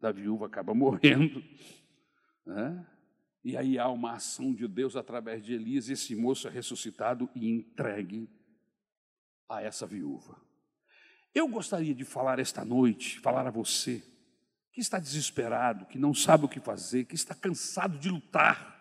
da 0.00 0.10
viúva 0.10 0.46
acaba 0.46 0.72
morrendo. 0.74 1.44
Né? 2.46 2.86
E 3.44 3.54
aí 3.54 3.78
há 3.78 3.86
uma 3.90 4.12
ação 4.12 4.54
de 4.54 4.66
Deus 4.66 4.96
através 4.96 5.44
de 5.44 5.52
Elias, 5.52 5.88
e 5.88 5.92
esse 5.92 6.16
moço 6.16 6.48
é 6.48 6.50
ressuscitado 6.50 7.28
e 7.34 7.50
entregue 7.50 8.30
a 9.46 9.60
essa 9.60 9.86
viúva. 9.86 10.40
Eu 11.34 11.46
gostaria 11.48 11.94
de 11.94 12.04
falar 12.04 12.38
esta 12.38 12.64
noite, 12.64 13.20
falar 13.20 13.46
a 13.46 13.50
você, 13.50 14.02
que 14.72 14.80
está 14.80 14.98
desesperado, 14.98 15.84
que 15.84 15.98
não 15.98 16.14
sabe 16.14 16.46
o 16.46 16.48
que 16.48 16.60
fazer, 16.60 17.04
que 17.04 17.14
está 17.14 17.34
cansado 17.34 17.98
de 17.98 18.08
lutar. 18.08 18.80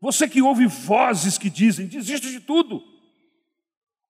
Você 0.00 0.28
que 0.28 0.40
ouve 0.40 0.66
vozes 0.66 1.36
que 1.36 1.50
dizem: 1.50 1.88
desiste 1.88 2.30
de 2.30 2.40
tudo. 2.40 2.99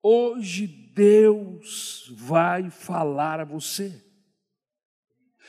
Hoje 0.03 0.67
Deus 0.67 2.11
vai 2.17 2.71
falar 2.71 3.41
a 3.41 3.45
você. 3.45 4.03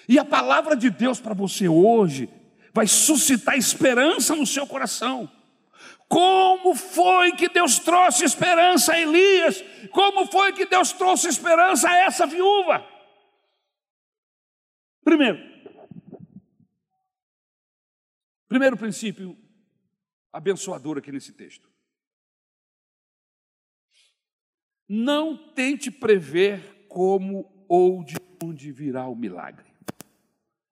E 0.08 0.20
a 0.20 0.26
palavra 0.26 0.76
de 0.76 0.90
Deus 0.90 1.20
para 1.20 1.34
você 1.34 1.68
hoje 1.68 2.30
vai 2.74 2.88
suscitar 2.88 3.58
esperança 3.58 4.36
no 4.36 4.46
seu 4.46 4.68
coração. 4.68 5.30
Como 6.08 6.76
foi 6.76 7.32
que 7.38 7.48
Deus 7.48 7.80
trouxe 7.80 8.26
esperança 8.26 8.92
a 8.92 9.00
Elias? 9.00 9.64
Como 9.92 10.26
foi 10.28 10.52
que 10.52 10.66
Deus 10.66 10.92
trouxe 10.92 11.30
esperança 11.30 11.90
a 11.90 11.96
essa 12.00 12.28
viúva? 12.28 12.86
Primeiro, 15.04 15.40
primeiro 18.50 18.76
princípio 18.76 19.38
abençoador 20.34 20.98
aqui 20.98 21.12
nesse 21.12 21.32
texto. 21.32 21.71
Não 24.94 25.38
tente 25.38 25.90
prever 25.90 26.86
como 26.90 27.50
ou 27.66 28.04
de 28.04 28.16
onde 28.44 28.74
virá 28.74 29.08
o 29.08 29.16
milagre. 29.16 29.72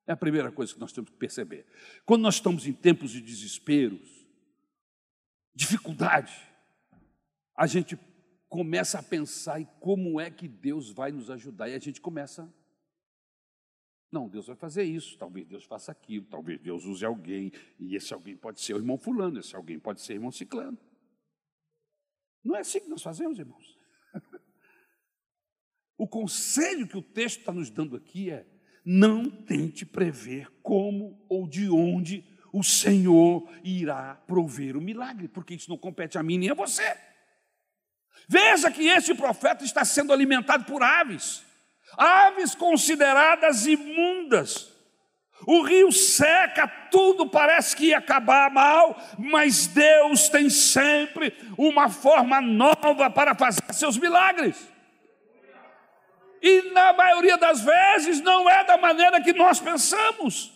É 0.06 0.12
a 0.12 0.18
primeira 0.18 0.52
coisa 0.52 0.74
que 0.74 0.80
nós 0.80 0.92
temos 0.92 1.10
que 1.10 1.16
perceber. 1.16 1.66
Quando 2.06 2.24
nós 2.24 2.36
estamos 2.36 2.68
em 2.68 2.74
tempos 2.74 3.12
de 3.12 3.22
desesperos, 3.22 4.28
dificuldade, 5.56 6.36
a 7.56 7.66
gente 7.66 7.98
começa 8.50 9.00
a 9.00 9.04
pensar 9.04 9.62
em 9.62 9.70
como 9.80 10.20
é 10.20 10.30
que 10.30 10.50
Deus 10.50 10.90
vai 10.90 11.14
nos 11.14 11.32
ajudar. 11.32 11.70
E 11.70 11.76
a 11.76 11.80
gente 11.80 12.02
começa. 12.02 12.54
Não, 14.12 14.28
Deus 14.28 14.48
vai 14.48 14.58
fazer 14.58 14.84
isso, 14.84 15.18
talvez 15.18 15.48
Deus 15.48 15.64
faça 15.64 15.94
aquilo, 15.94 16.26
talvez 16.26 16.60
Deus 16.60 16.84
use 16.84 17.06
alguém, 17.06 17.54
e 17.80 17.96
esse 17.96 18.14
alguém 18.14 18.36
pode 18.36 18.60
ser 18.60 18.74
o 18.74 18.78
irmão 18.78 18.98
Fulano, 18.98 19.40
esse 19.40 19.56
alguém 19.56 19.80
pode 19.80 20.02
ser 20.02 20.12
o 20.12 20.16
irmão 20.18 20.32
Ciclano. 20.32 20.78
Não 22.44 22.58
é 22.58 22.60
assim 22.60 22.82
que 22.82 22.90
nós 22.90 23.02
fazemos, 23.02 23.40
irmãos. 23.40 23.79
O 26.00 26.08
conselho 26.08 26.88
que 26.88 26.98
o 26.98 27.02
texto 27.02 27.40
está 27.40 27.52
nos 27.52 27.70
dando 27.70 27.98
aqui 27.98 28.32
é: 28.32 28.46
não 28.86 29.30
tente 29.30 29.86
prever 29.86 30.50
como 30.64 31.22
ou 31.28 31.46
de 31.46 31.70
onde 31.70 32.24
o 32.54 32.64
Senhor 32.64 33.52
irá 33.66 34.16
prover 34.26 34.78
o 34.78 34.82
milagre, 34.82 35.28
porque 35.28 35.54
isso 35.54 35.70
não 35.70 35.78
compete 35.78 36.18
a 36.18 36.24
mim 36.24 36.38
nem 36.38 36.52
a 36.52 36.54
você. 36.54 36.96
Veja 38.30 38.72
que 38.72 38.88
este 38.88 39.14
profeta 39.14 39.66
está 39.66 39.84
sendo 39.84 40.14
alimentado 40.14 40.64
por 40.64 40.82
aves, 40.82 41.44
aves 41.98 42.56
consideradas 42.56 43.68
imundas. 43.68 44.74
O 45.46 45.64
rio 45.64 45.92
seca, 45.92 46.66
tudo 46.90 47.30
parece 47.30 47.76
que 47.76 47.88
ia 47.88 47.98
acabar 47.98 48.50
mal, 48.50 48.98
mas 49.18 49.68
Deus 49.68 50.30
tem 50.30 50.50
sempre 50.50 51.34
uma 51.58 51.90
forma 51.90 52.40
nova 52.40 53.10
para 53.10 53.36
fazer 53.36 53.62
seus 53.74 53.98
milagres. 53.98 54.69
E 56.42 56.72
na 56.72 56.94
maioria 56.94 57.38
das 57.38 57.62
vezes 57.62 58.22
não 58.22 58.50
é 58.50 58.64
da 58.64 58.78
maneira 58.78 59.22
que 59.22 59.34
nós 59.34 59.60
pensamos. 59.60 60.54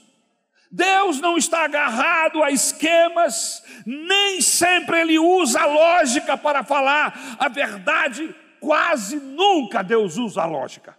Deus 0.72 1.20
não 1.20 1.38
está 1.38 1.66
agarrado 1.66 2.42
a 2.42 2.50
esquemas, 2.50 3.64
nem 3.86 4.42
sempre 4.42 5.02
ele 5.02 5.20
usa 5.20 5.62
a 5.62 5.66
lógica 5.68 6.36
para 6.36 6.64
falar 6.64 7.38
a 7.38 7.48
verdade, 7.48 8.36
quase 8.60 9.18
nunca 9.18 9.84
Deus 9.84 10.18
usa 10.18 10.42
a 10.42 10.46
lógica. 10.46 10.98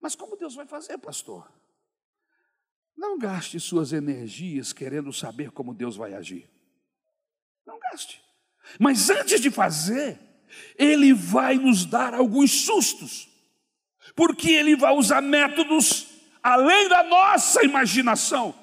Mas 0.00 0.16
como 0.16 0.36
Deus 0.36 0.56
vai 0.56 0.66
fazer, 0.66 0.98
pastor? 0.98 1.48
Não 2.96 3.16
gaste 3.16 3.60
suas 3.60 3.92
energias 3.92 4.72
querendo 4.72 5.12
saber 5.12 5.52
como 5.52 5.72
Deus 5.72 5.94
vai 5.94 6.14
agir. 6.14 6.50
Não 7.64 7.78
gaste. 7.78 8.20
Mas 8.78 9.08
antes 9.08 9.40
de 9.40 9.52
fazer, 9.52 10.18
Ele 10.78 11.12
vai 11.12 11.56
nos 11.56 11.84
dar 11.84 12.14
alguns 12.14 12.64
sustos, 12.64 13.28
porque 14.14 14.50
Ele 14.50 14.76
vai 14.76 14.94
usar 14.94 15.20
métodos 15.20 16.08
além 16.42 16.88
da 16.88 17.02
nossa 17.04 17.64
imaginação. 17.64 18.54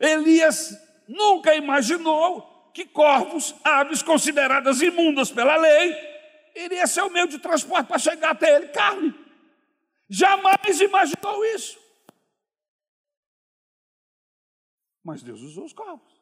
Elias 0.00 0.76
nunca 1.06 1.54
imaginou 1.54 2.70
que 2.72 2.86
corvos, 2.86 3.54
aves 3.62 4.02
consideradas 4.02 4.80
imundas 4.80 5.30
pela 5.30 5.56
lei, 5.56 5.94
iria 6.54 6.86
ser 6.86 7.02
o 7.02 7.10
meio 7.10 7.28
de 7.28 7.38
transporte 7.38 7.86
para 7.86 7.98
chegar 7.98 8.30
até 8.30 8.56
ele 8.56 8.68
carne. 8.68 9.14
Jamais 10.08 10.80
imaginou 10.80 11.44
isso. 11.54 11.78
Mas 15.04 15.22
Deus 15.22 15.40
usou 15.40 15.64
os 15.64 15.72
corvos. 15.72 16.12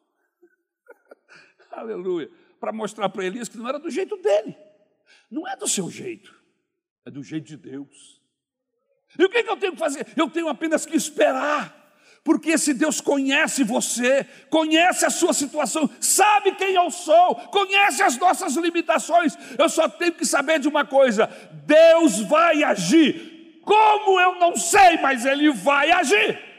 Aleluia. 1.71 2.29
para 2.59 2.71
mostrar 2.71 3.09
para 3.09 3.25
Elias 3.25 3.49
que 3.49 3.57
não 3.57 3.67
era 3.67 3.79
do 3.79 3.89
jeito 3.89 4.17
dele, 4.17 4.55
não 5.29 5.47
é 5.47 5.55
do 5.55 5.67
seu 5.67 5.89
jeito, 5.89 6.33
é 7.05 7.11
do 7.11 7.23
jeito 7.23 7.45
de 7.45 7.57
Deus. 7.57 8.21
E 9.17 9.23
o 9.23 9.29
que, 9.29 9.43
que 9.43 9.49
eu 9.49 9.57
tenho 9.57 9.73
que 9.73 9.79
fazer? 9.79 10.07
Eu 10.15 10.29
tenho 10.29 10.47
apenas 10.47 10.85
que 10.85 10.95
esperar. 10.95 11.79
Porque 12.23 12.51
esse 12.51 12.73
Deus 12.73 13.01
conhece 13.01 13.63
você, 13.63 14.25
conhece 14.49 15.05
a 15.05 15.09
sua 15.09 15.33
situação, 15.33 15.89
sabe 15.99 16.51
quem 16.51 16.75
eu 16.75 16.91
sou, 16.91 17.33
conhece 17.49 18.03
as 18.03 18.15
nossas 18.15 18.55
limitações. 18.55 19.35
Eu 19.57 19.67
só 19.67 19.89
tenho 19.89 20.13
que 20.13 20.25
saber 20.25 20.59
de 20.59 20.67
uma 20.67 20.85
coisa: 20.85 21.25
Deus 21.65 22.19
vai 22.19 22.63
agir. 22.63 23.59
Como 23.63 24.19
eu 24.19 24.35
não 24.35 24.55
sei, 24.55 24.97
mas 25.01 25.25
Ele 25.25 25.51
vai 25.51 25.91
agir. 25.91 26.50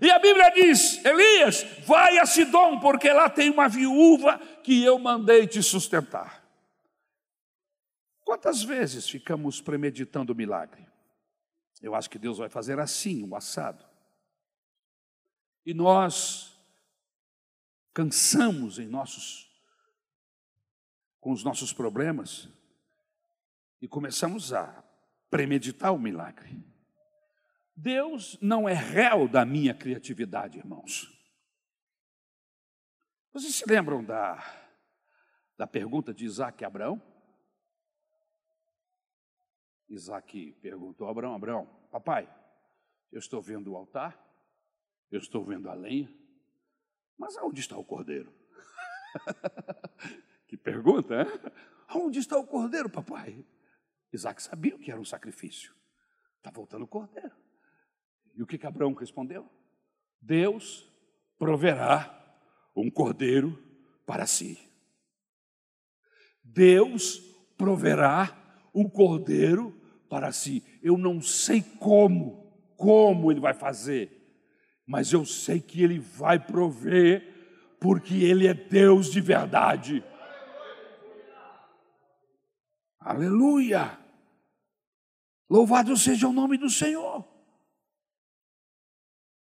E 0.00 0.10
a 0.10 0.18
Bíblia 0.18 0.50
diz: 0.50 1.04
Elias, 1.04 1.62
vai 1.86 2.18
a 2.18 2.26
Sidom, 2.26 2.80
porque 2.80 3.12
lá 3.12 3.30
tem 3.30 3.50
uma 3.50 3.68
viúva 3.68 4.38
que 4.62 4.82
eu 4.82 4.98
mandei 4.98 5.46
te 5.46 5.62
sustentar. 5.62 6.44
Quantas 8.24 8.62
vezes 8.62 9.08
ficamos 9.08 9.60
premeditando 9.60 10.32
o 10.32 10.36
milagre? 10.36 10.86
Eu 11.80 11.94
acho 11.94 12.10
que 12.10 12.18
Deus 12.18 12.38
vai 12.38 12.48
fazer 12.48 12.78
assim, 12.80 13.22
um 13.22 13.36
assado. 13.36 13.84
E 15.64 15.72
nós 15.72 16.58
cansamos 17.92 18.78
em 18.78 18.86
nossos 18.86 19.46
com 21.20 21.32
os 21.32 21.42
nossos 21.42 21.72
problemas 21.72 22.48
e 23.82 23.88
começamos 23.88 24.52
a 24.52 24.84
premeditar 25.28 25.92
o 25.92 25.98
milagre. 25.98 26.62
Deus 27.76 28.38
não 28.40 28.66
é 28.66 28.72
réu 28.72 29.28
da 29.28 29.44
minha 29.44 29.74
criatividade, 29.74 30.56
irmãos. 30.56 31.12
Vocês 33.34 33.54
se 33.54 33.68
lembram 33.68 34.02
da, 34.02 34.42
da 35.58 35.66
pergunta 35.66 36.14
de 36.14 36.24
Isaac 36.24 36.64
a 36.64 36.68
Abraão? 36.68 37.02
Isaac 39.90 40.52
perguntou 40.62 41.06
a 41.06 41.10
Abraão: 41.10 41.34
Abraão, 41.34 41.66
papai, 41.90 42.26
eu 43.12 43.18
estou 43.18 43.42
vendo 43.42 43.72
o 43.72 43.76
altar, 43.76 44.18
eu 45.10 45.18
estou 45.18 45.44
vendo 45.44 45.68
a 45.68 45.74
lenha, 45.74 46.10
mas 47.18 47.36
aonde 47.36 47.60
está 47.60 47.76
o 47.76 47.84
cordeiro? 47.84 48.34
que 50.48 50.56
pergunta, 50.56 51.14
hein? 51.20 51.52
Aonde 51.88 52.20
está 52.20 52.38
o 52.38 52.46
cordeiro, 52.46 52.88
papai? 52.88 53.44
Isaac 54.14 54.42
sabia 54.42 54.74
o 54.74 54.78
que 54.78 54.90
era 54.90 55.00
um 55.00 55.04
sacrifício. 55.04 55.74
Está 56.38 56.50
voltando 56.50 56.84
o 56.84 56.88
cordeiro. 56.88 57.45
E 58.36 58.42
o 58.42 58.46
que, 58.46 58.58
que 58.58 58.66
Abraão 58.66 58.92
respondeu? 58.92 59.48
Deus 60.20 60.86
proverá 61.38 62.12
um 62.76 62.90
cordeiro 62.90 63.58
para 64.04 64.26
si. 64.26 64.58
Deus 66.44 67.18
proverá 67.56 68.36
um 68.74 68.88
cordeiro 68.88 69.74
para 70.08 70.30
si. 70.32 70.62
Eu 70.82 70.98
não 70.98 71.20
sei 71.20 71.62
como, 71.62 72.52
como 72.76 73.32
ele 73.32 73.40
vai 73.40 73.54
fazer, 73.54 74.12
mas 74.86 75.12
eu 75.12 75.24
sei 75.24 75.58
que 75.58 75.82
ele 75.82 75.98
vai 75.98 76.38
prover, 76.38 77.76
porque 77.80 78.16
ele 78.16 78.46
é 78.46 78.54
Deus 78.54 79.10
de 79.10 79.20
verdade. 79.20 80.04
Aleluia! 83.00 83.98
Louvado 85.48 85.96
seja 85.96 86.28
o 86.28 86.32
nome 86.32 86.58
do 86.58 86.68
Senhor. 86.68 87.35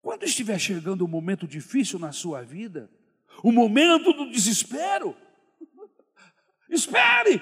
Quando 0.02 0.24
estiver 0.24 0.58
chegando 0.58 1.04
um 1.04 1.08
momento 1.08 1.46
difícil 1.46 1.98
na 1.98 2.12
sua 2.12 2.42
vida, 2.42 2.90
o 3.42 3.52
momento 3.52 4.12
do 4.12 4.30
desespero, 4.30 5.16
espere, 6.68 7.40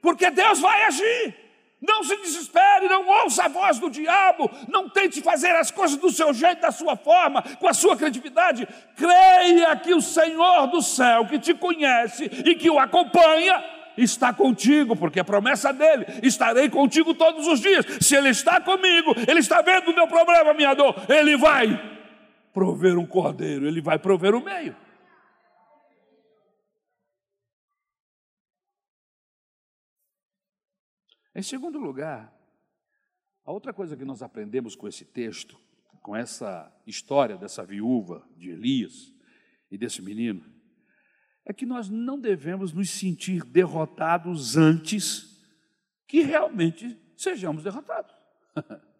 porque 0.00 0.30
Deus 0.30 0.60
vai 0.60 0.84
agir. 0.84 1.42
Não 1.80 2.04
se 2.04 2.16
desespere, 2.16 2.88
não 2.88 3.08
ouça 3.08 3.44
a 3.44 3.48
voz 3.48 3.80
do 3.80 3.90
diabo, 3.90 4.48
não 4.68 4.88
tente 4.88 5.20
fazer 5.20 5.50
as 5.56 5.72
coisas 5.72 5.96
do 5.96 6.12
seu 6.12 6.32
jeito, 6.32 6.60
da 6.60 6.70
sua 6.70 6.96
forma, 6.96 7.42
com 7.58 7.66
a 7.66 7.74
sua 7.74 7.96
criatividade. 7.96 8.68
Creia 8.96 9.74
que 9.76 9.92
o 9.92 10.00
Senhor 10.00 10.68
do 10.68 10.80
céu, 10.80 11.26
que 11.26 11.40
te 11.40 11.52
conhece 11.52 12.24
e 12.46 12.54
que 12.54 12.70
o 12.70 12.78
acompanha, 12.78 13.60
está 13.96 14.32
contigo, 14.32 14.96
porque 14.96 15.20
a 15.20 15.24
promessa 15.24 15.72
dele, 15.72 16.06
estarei 16.22 16.68
contigo 16.68 17.14
todos 17.14 17.46
os 17.46 17.60
dias. 17.60 17.84
Se 18.00 18.16
ele 18.16 18.30
está 18.30 18.60
comigo, 18.60 19.14
ele 19.28 19.40
está 19.40 19.62
vendo 19.62 19.90
o 19.90 19.94
meu 19.94 20.06
problema, 20.06 20.54
minha 20.54 20.74
dor, 20.74 20.94
ele 21.08 21.36
vai 21.36 21.68
prover 22.52 22.98
um 22.98 23.06
cordeiro, 23.06 23.66
ele 23.66 23.80
vai 23.80 23.98
prover 23.98 24.34
o 24.34 24.42
meio. 24.42 24.76
Em 31.34 31.42
segundo 31.42 31.78
lugar, 31.78 32.32
a 33.44 33.50
outra 33.50 33.72
coisa 33.72 33.96
que 33.96 34.04
nós 34.04 34.22
aprendemos 34.22 34.76
com 34.76 34.86
esse 34.86 35.04
texto, 35.04 35.58
com 36.02 36.14
essa 36.14 36.70
história 36.86 37.36
dessa 37.36 37.64
viúva 37.64 38.26
de 38.36 38.50
Elias 38.50 39.12
e 39.70 39.78
desse 39.78 40.02
menino, 40.02 40.44
é 41.44 41.52
que 41.52 41.66
nós 41.66 41.88
não 41.88 42.18
devemos 42.18 42.72
nos 42.72 42.90
sentir 42.90 43.44
derrotados 43.44 44.56
antes 44.56 45.40
que 46.06 46.20
realmente 46.22 46.96
sejamos 47.16 47.62
derrotados. 47.62 48.14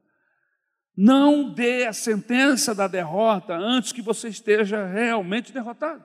Não 0.94 1.48
dê 1.48 1.86
a 1.86 1.92
sentença 1.92 2.74
da 2.74 2.86
derrota 2.86 3.54
antes 3.54 3.92
que 3.92 4.02
você 4.02 4.28
esteja 4.28 4.84
realmente 4.84 5.50
derrotado. 5.50 6.04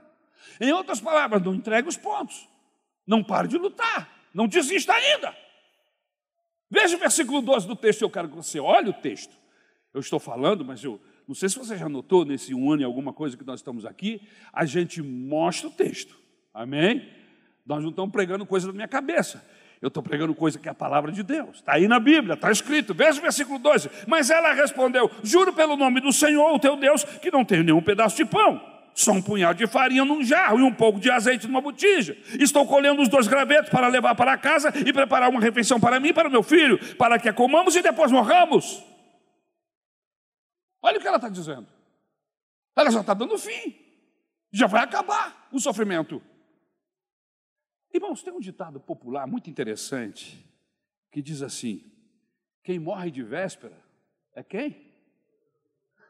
Em 0.62 0.71
outras 0.71 1.02
palavras, 1.02 1.43
não 1.43 1.54
entregue 1.54 1.89
os 1.89 1.97
pontos. 1.97 2.47
Não 3.06 3.21
pare 3.21 3.50
de 3.50 3.58
lutar. 3.58 4.10
Não 4.34 4.47
desista 4.47 4.93
ainda. 4.93 5.36
Veja 6.69 6.95
o 6.95 7.00
versículo 7.00 7.41
12 7.41 7.67
do 7.67 7.76
texto, 7.76 8.02
eu 8.02 8.10
quero 8.10 8.30
que 8.30 8.36
você 8.36 8.60
olhe 8.62 8.89
o 8.89 8.93
texto. 8.93 9.36
Eu 9.93 10.00
estou 10.00 10.19
falando, 10.19 10.63
mas 10.63 10.84
eu 10.84 11.02
não 11.28 11.36
sei 11.36 11.50
se 11.50 11.60
você 11.60 11.78
já 11.78 11.89
notou 11.89 12.23
nesse 12.23 12.54
um 12.54 12.71
ano 12.71 12.82
e 12.82 12.86
alguma 12.86 13.12
coisa 13.12 13.36
que 13.36 13.45
nós 13.45 13.60
estamos 13.60 13.86
aqui, 13.86 14.21
a 14.54 14.65
gente 14.65 15.02
mostra 15.02 15.67
o 15.67 15.71
texto. 15.71 16.17
Amém? 16.58 17.08
Nós 17.63 17.84
não 17.84 17.91
estamos 17.91 18.12
pregando 18.12 18.43
coisa 18.43 18.65
da 18.65 18.74
minha 18.74 18.88
cabeça. 18.88 19.46
Eu 19.80 19.89
estou 19.89 20.02
pregando 20.02 20.34
coisa 20.34 20.58
que 20.58 20.67
é 20.67 20.72
a 20.72 20.74
palavra 20.74 21.12
de 21.12 21.22
Deus. 21.22 21.58
Está 21.58 21.74
aí 21.74 21.88
na 21.88 22.00
Bíblia, 22.00 22.34
está 22.34 22.52
escrito. 22.52 22.96
Veja 22.96 23.20
o 23.20 23.22
versículo 23.22 23.60
12. 23.60 23.91
Mas 24.08 24.32
ela 24.32 24.52
respondeu: 24.54 25.12
Juro 25.22 25.54
pelo 25.54 25.78
nome 25.78 26.02
do 26.02 26.12
Senhor, 26.12 26.52
o 26.52 26.58
teu 26.58 26.76
Deus, 26.76 27.04
que 27.04 27.30
não 27.30 27.46
tenho 27.46 27.63
nenhum 27.63 27.82
pedaço 27.82 28.17
de 28.17 28.26
pão. 28.26 28.60
Só 28.96 29.12
um 29.12 29.22
punhado 29.22 29.60
de 29.60 29.67
farinha 29.67 30.04
num 30.04 30.24
jarro 30.24 30.60
e 30.60 30.63
um 30.63 30.74
pouco 30.74 31.00
de 31.00 31.12
azeite 31.12 31.46
numa 31.46 31.62
botija. 31.62 32.17
Estou 32.39 32.65
colhendo 32.65 33.04
os 33.04 33.08
dois 33.08 33.28
gravetos 33.28 33.70
para 33.70 33.88
levar 33.88 34.15
para 34.15 34.36
casa 34.36 34.74
e 34.84 34.91
preparar 34.91 35.30
uma 35.30 35.39
refeição 35.39 35.80
para 35.80 36.00
mim 36.00 36.08
e 36.08 36.13
para 36.13 36.28
o 36.28 36.32
meu 36.32 36.41
filho, 36.41 36.80
para 36.96 37.20
que 37.20 37.30
a 37.30 37.34
comamos 37.34 37.76
e 37.76 37.84
depois 37.84 38.12
morramos. 38.12 38.84
Olha 40.82 40.98
o 40.98 41.02
que 41.02 41.08
ela 41.08 41.17
está 41.17 41.30
dizendo. 41.30 41.67
Ela 42.76 42.89
já 42.89 43.02
está 43.02 43.13
dando 43.13 43.38
fim. 43.38 43.76
Já 44.52 44.65
vai 44.65 44.84
acabar 44.84 45.48
o 45.52 45.60
sofrimento. 45.60 46.20
Irmãos, 47.98 48.22
tem 48.22 48.32
um 48.32 48.40
ditado 48.40 48.80
popular 48.80 49.26
muito 49.26 49.50
interessante 49.50 50.48
que 51.12 51.20
diz 51.20 51.42
assim: 51.42 51.92
quem 52.64 52.78
morre 52.78 53.10
de 53.10 53.24
véspera 53.24 53.76
é 54.36 54.44
quem? 54.44 54.94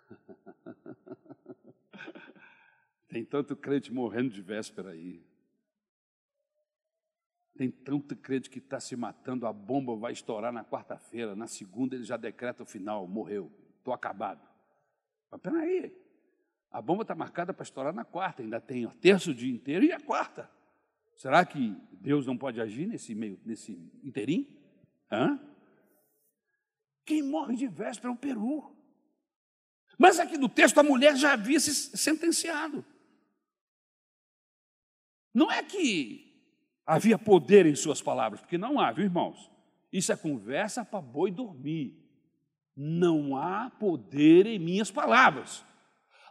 Tem 3.08 3.24
tanto 3.24 3.56
crente 3.56 3.94
morrendo 3.94 4.34
de 4.34 4.42
véspera 4.42 4.90
aí. 4.90 5.26
Tem 7.58 7.72
tanto 7.72 8.18
crente 8.18 8.50
que 8.50 8.60
está 8.60 8.82
se 8.82 8.98
matando, 8.98 9.48
a 9.48 9.54
bomba 9.54 9.96
vai 9.96 10.12
estourar 10.12 10.52
na 10.52 10.66
quarta-feira, 10.66 11.38
na 11.38 11.48
segunda 11.48 11.96
ele 11.96 12.04
já 12.04 12.18
decreta 12.18 12.64
o 12.64 12.66
final, 12.66 13.08
morreu, 13.08 13.50
estou 13.78 13.94
acabado. 13.94 14.46
Mas 15.32 15.40
peraí, 15.40 15.96
a 16.70 16.82
bomba 16.82 17.04
está 17.04 17.16
marcada 17.16 17.54
para 17.54 17.64
estourar 17.64 17.94
na 17.94 18.04
quarta, 18.04 18.42
ainda 18.42 18.60
tem 18.60 18.86
o 18.86 18.92
terço 18.92 19.32
o 19.32 19.34
dia 19.34 19.54
inteiro 19.54 19.86
e 19.86 19.94
a 19.94 20.02
quarta. 20.02 20.57
Será 21.18 21.44
que 21.44 21.76
Deus 21.94 22.26
não 22.26 22.38
pode 22.38 22.62
agir 22.62 22.88
nesse 22.88 23.14
meio, 23.16 23.40
nesse 23.44 23.74
inteirinho? 24.04 24.48
Hã? 25.12 25.40
Quem 27.04 27.24
morre 27.24 27.56
de 27.56 27.68
véspera 27.68 28.10
é 28.10 28.12
um 28.12 28.18
peru. 28.18 28.76
Mas 29.98 30.20
aqui 30.20 30.38
no 30.38 30.48
texto 30.48 30.78
a 30.78 30.84
mulher 30.84 31.16
já 31.16 31.34
havia 31.34 31.60
se 31.60 31.74
sentenciado. 31.98 32.86
Não 35.34 35.52
é 35.52 35.64
que 35.64 36.24
havia 36.86 37.18
poder 37.18 37.66
em 37.66 37.76
suas 37.76 38.02
palavras, 38.02 38.40
porque 38.40 38.58
não 38.58 38.80
há, 38.80 38.92
viu, 38.92 39.06
irmãos? 39.06 39.52
Isso 39.92 40.12
é 40.12 40.16
conversa 40.16 40.86
para 40.86 41.02
boi 41.02 41.32
dormir. 41.32 41.98
Não 42.76 43.36
há 43.36 43.72
poder 43.72 44.46
em 44.46 44.60
minhas 44.60 44.92
palavras. 44.92 45.66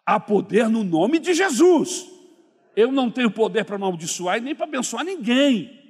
Há 0.04 0.20
poder 0.20 0.68
no 0.68 0.84
nome 0.84 1.18
de 1.18 1.34
Jesus. 1.34 2.15
Eu 2.76 2.92
não 2.92 3.10
tenho 3.10 3.30
poder 3.30 3.64
para 3.64 3.76
amaldiçoar 3.76 4.36
e 4.36 4.42
nem 4.42 4.54
para 4.54 4.66
abençoar 4.66 5.02
ninguém. 5.02 5.84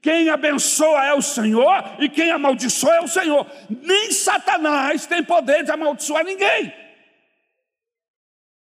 Quem 0.00 0.30
abençoa 0.30 1.04
é 1.04 1.12
o 1.12 1.20
Senhor 1.20 1.96
e 1.98 2.08
quem 2.08 2.30
amaldiçoa 2.30 2.96
é 2.96 3.00
o 3.02 3.08
Senhor. 3.08 3.46
Nem 3.68 4.10
Satanás 4.10 5.04
tem 5.04 5.22
poder 5.22 5.62
de 5.62 5.70
amaldiçoar 5.70 6.24
ninguém. 6.24 6.72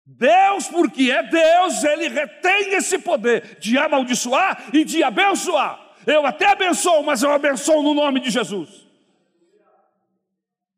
Deus, 0.07 0.67
porque 0.69 1.11
é 1.11 1.23
Deus, 1.23 1.85
ele 1.85 2.09
retém 2.09 2.75
esse 2.75 2.99
poder 2.99 3.59
de 3.61 3.77
amaldiçoar 3.77 4.71
e 4.75 4.83
de 4.83 5.03
abençoar. 5.03 5.79
Eu 6.07 6.25
até 6.27 6.47
abençoo, 6.47 7.03
mas 7.03 7.23
eu 7.23 7.31
abençoo 7.31 7.83
no 7.83 7.93
nome 7.93 8.21
de 8.21 8.31
Jesus. 8.31 8.89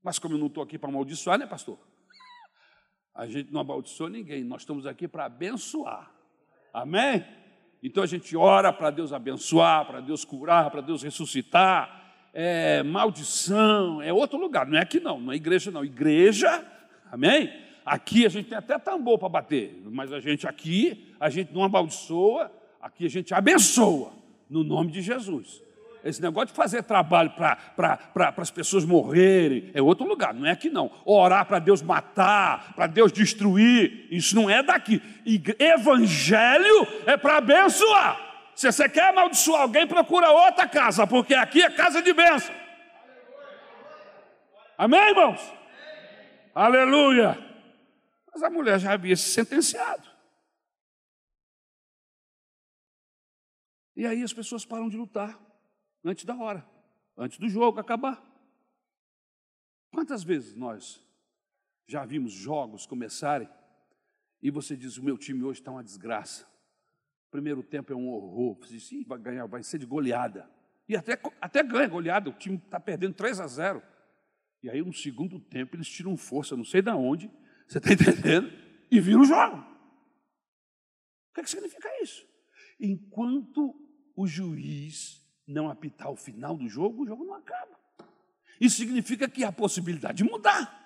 Mas 0.03 0.19
como 0.19 0.35
eu 0.35 0.39
não 0.39 0.49
estou 0.49 0.63
aqui 0.63 0.77
para 0.77 0.89
amaldiçoar, 0.89 1.39
né, 1.39 1.47
pastor? 1.47 1.79
A 3.15 3.27
gente 3.27 3.53
não 3.53 3.61
amaldiçoa 3.61 4.11
ninguém, 4.11 4.43
nós 4.43 4.63
estamos 4.63 4.85
aqui 4.85 5.07
para 5.07 5.27
abençoar. 5.27 6.12
Amém? 6.73 7.25
Então 7.83 8.03
a 8.03 8.07
gente 8.07 8.37
ora 8.37 8.73
para 8.73 8.91
Deus 8.91 9.13
abençoar, 9.13 9.85
para 9.85 10.01
Deus 10.01 10.25
curar, 10.25 10.71
para 10.71 10.81
Deus 10.81 11.03
ressuscitar. 11.03 12.01
É 12.33 12.83
maldição, 12.83 14.01
é 14.01 14.11
outro 14.11 14.39
lugar, 14.39 14.67
não 14.67 14.79
é 14.79 14.81
aqui 14.81 14.99
não, 14.99 15.21
não 15.21 15.33
é 15.33 15.37
igreja 15.37 15.71
não. 15.71 15.85
Igreja, 15.85 16.65
amém? 17.11 17.53
Aqui 17.85 18.25
a 18.25 18.29
gente 18.29 18.49
tem 18.49 18.57
até 18.57 18.79
tambor 18.79 19.19
para 19.19 19.29
bater, 19.29 19.83
mas 19.85 20.13
a 20.13 20.21
gente 20.21 20.47
aqui, 20.47 21.13
a 21.21 21.29
gente 21.29 21.53
não 21.53 21.65
amaldiçoa, 21.65 22.51
aqui 22.81 23.05
a 23.05 23.11
gente 23.11 23.35
abençoa, 23.35 24.13
no 24.49 24.65
nome 24.65 24.93
de 24.93 25.03
Jesus. 25.03 25.63
Esse 26.05 26.21
negócio 26.21 26.49
de 26.49 26.55
fazer 26.55 26.83
trabalho 26.83 27.31
para 27.31 27.57
pra, 27.57 28.35
as 28.37 28.51
pessoas 28.51 28.85
morrerem 28.85 29.71
é 29.73 29.81
outro 29.81 30.07
lugar, 30.07 30.35
não 30.35 30.47
é 30.47 30.51
aqui 30.51 30.69
não. 30.69 30.91
Orar 31.05 31.47
para 31.47 31.61
Deus 31.61 31.81
matar, 31.81 32.73
para 32.75 32.89
Deus 32.89 33.13
destruir, 33.13 34.09
isso 34.11 34.35
não 34.35 34.51
é 34.51 34.63
daqui. 34.63 35.01
Evangelho 35.59 36.87
é 37.07 37.17
para 37.17 37.37
abençoar. 37.37 38.19
Se 38.55 38.71
você 38.71 38.89
quer 38.89 39.11
amaldiçoar 39.11 39.63
alguém, 39.63 39.87
procura 39.87 40.31
outra 40.31 40.69
casa, 40.69 41.07
porque 41.07 41.35
aqui 41.35 41.63
é 41.63 41.71
casa 41.71 42.03
de 42.03 42.13
bênção. 42.13 42.55
Amém, 44.77 45.11
irmãos? 45.11 45.41
Aleluia. 46.55 47.39
Mas 48.33 48.43
a 48.43 48.51
mulher 48.51 48.79
já 48.81 48.93
havia 48.93 49.15
se 49.15 49.31
sentenciado. 49.31 50.11
E 53.95 54.07
aí 54.07 54.23
as 54.23 54.33
pessoas 54.33 54.65
param 54.65 54.89
de 54.89 54.97
lutar 54.97 55.39
antes 56.05 56.25
da 56.25 56.37
hora, 56.37 56.67
antes 57.17 57.39
do 57.39 57.49
jogo 57.49 57.81
acabar. 57.81 58.23
Quantas 59.91 60.23
vezes 60.23 60.55
nós 60.55 61.01
já 61.87 62.05
vimos 62.05 62.33
jogos 62.33 62.87
começarem 62.87 63.49
e 64.41 64.51
você 64.51 64.77
diz: 64.77 64.97
o 64.97 65.05
meu 65.05 65.17
time 65.17 65.43
hoje 65.45 65.61
está 65.61 65.71
uma 65.71 65.85
desgraça. 65.85 66.47
Primeiro 67.31 67.63
tempo 67.63 67.93
é 67.93 67.97
um 67.97 68.09
horror. 68.09 68.59
Você 68.61 68.75
diz: 68.75 69.07
vai 69.07 69.19
ganhar, 69.19 69.47
vai 69.47 69.63
ser 69.63 69.79
de 69.79 69.87
goleada. 69.87 70.51
E 70.89 70.97
até, 70.97 71.19
até 71.41 71.63
ganha 71.63 71.89
goleada, 71.89 72.29
o 72.29 72.33
time 72.33 72.57
está 72.57 72.81
perdendo 72.81 73.15
3 73.15 73.41
a 73.41 73.47
0. 73.47 73.83
E 74.63 74.71
aí, 74.71 74.83
no 74.83 74.93
segundo 74.93 75.41
tempo, 75.41 75.77
eles 75.77 75.89
tiram 75.89 76.17
força, 76.17 76.57
não 76.57 76.65
sei 76.65 76.83
de 76.83 76.91
onde, 76.91 77.31
você 77.67 77.79
está 77.79 77.93
entendendo? 77.95 78.51
E 78.91 79.01
viram 79.01 79.23
o 79.23 79.25
jogo. 79.25 79.57
O 79.57 81.35
que, 81.35 81.41
é 81.41 81.45
que 81.45 81.51
significa 81.51 81.89
isso? 82.03 82.27
Enquanto 82.79 83.75
o 84.15 84.27
juiz 84.27 85.22
não 85.47 85.69
apitar 85.69 86.11
o 86.11 86.17
final 86.17 86.57
do 86.57 86.69
jogo, 86.69 87.03
o 87.03 87.07
jogo 87.07 87.25
não 87.25 87.35
acaba. 87.35 87.79
Isso 88.61 88.77
significa 88.77 89.29
que 89.29 89.45
há 89.45 89.51
possibilidade 89.51 90.19
de 90.19 90.25
mudar. 90.25 90.81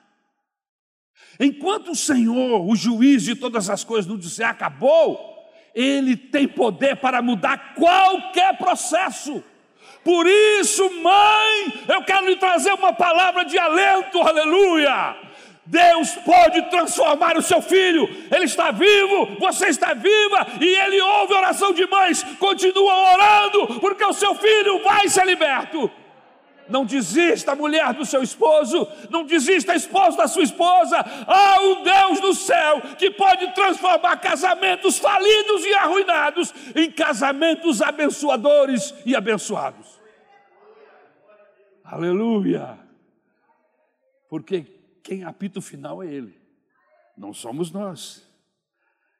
Enquanto 1.38 1.90
o 1.90 1.96
Senhor, 1.96 2.66
o 2.66 2.74
juiz 2.74 3.22
de 3.22 3.34
todas 3.34 3.68
as 3.68 3.84
coisas, 3.84 4.06
não 4.06 4.16
disser 4.16 4.48
acabou, 4.48 5.36
ele 5.74 6.16
tem 6.16 6.48
poder 6.48 6.96
para 6.96 7.20
mudar 7.20 7.74
qualquer 7.74 8.56
processo. 8.56 9.42
Por 10.02 10.26
isso, 10.26 10.82
mãe, 11.02 11.84
eu 11.88 12.02
quero 12.04 12.26
lhe 12.26 12.36
trazer 12.36 12.72
uma 12.72 12.92
palavra 12.92 13.44
de 13.44 13.58
alento, 13.58 14.20
aleluia. 14.20 15.25
Deus 15.66 16.12
pode 16.24 16.62
transformar 16.70 17.36
o 17.36 17.42
seu 17.42 17.60
filho, 17.60 18.08
ele 18.32 18.44
está 18.44 18.70
vivo, 18.70 19.36
você 19.38 19.66
está 19.66 19.94
viva, 19.94 20.46
e 20.60 20.64
ele 20.64 21.00
ouve 21.00 21.34
a 21.34 21.38
oração 21.38 21.72
de 21.72 21.86
mães, 21.86 22.22
continua 22.38 23.12
orando, 23.12 23.80
porque 23.80 24.04
o 24.04 24.12
seu 24.12 24.34
filho 24.34 24.82
vai 24.84 25.08
ser 25.08 25.26
liberto. 25.26 25.90
Não 26.68 26.84
desista, 26.84 27.54
mulher 27.54 27.92
do 27.94 28.04
seu 28.04 28.22
esposo, 28.22 28.88
não 29.08 29.24
desista, 29.24 29.74
esposo 29.74 30.16
da 30.16 30.26
sua 30.26 30.42
esposa. 30.42 30.98
Há 31.26 31.60
um 31.60 31.82
Deus 31.82 32.20
no 32.20 32.34
céu 32.34 32.80
que 32.98 33.10
pode 33.10 33.54
transformar 33.54 34.16
casamentos 34.16 34.98
falidos 34.98 35.64
e 35.64 35.74
arruinados 35.74 36.52
em 36.74 36.90
casamentos 36.90 37.80
abençoadores 37.80 38.92
e 39.04 39.14
abençoados. 39.14 40.00
Aleluia! 41.84 42.78
Porque 44.28 44.75
quem 45.06 45.22
apita 45.22 45.60
o 45.60 45.62
final 45.62 46.02
é 46.02 46.12
Ele, 46.12 46.36
não 47.16 47.32
somos 47.32 47.70
nós. 47.70 48.28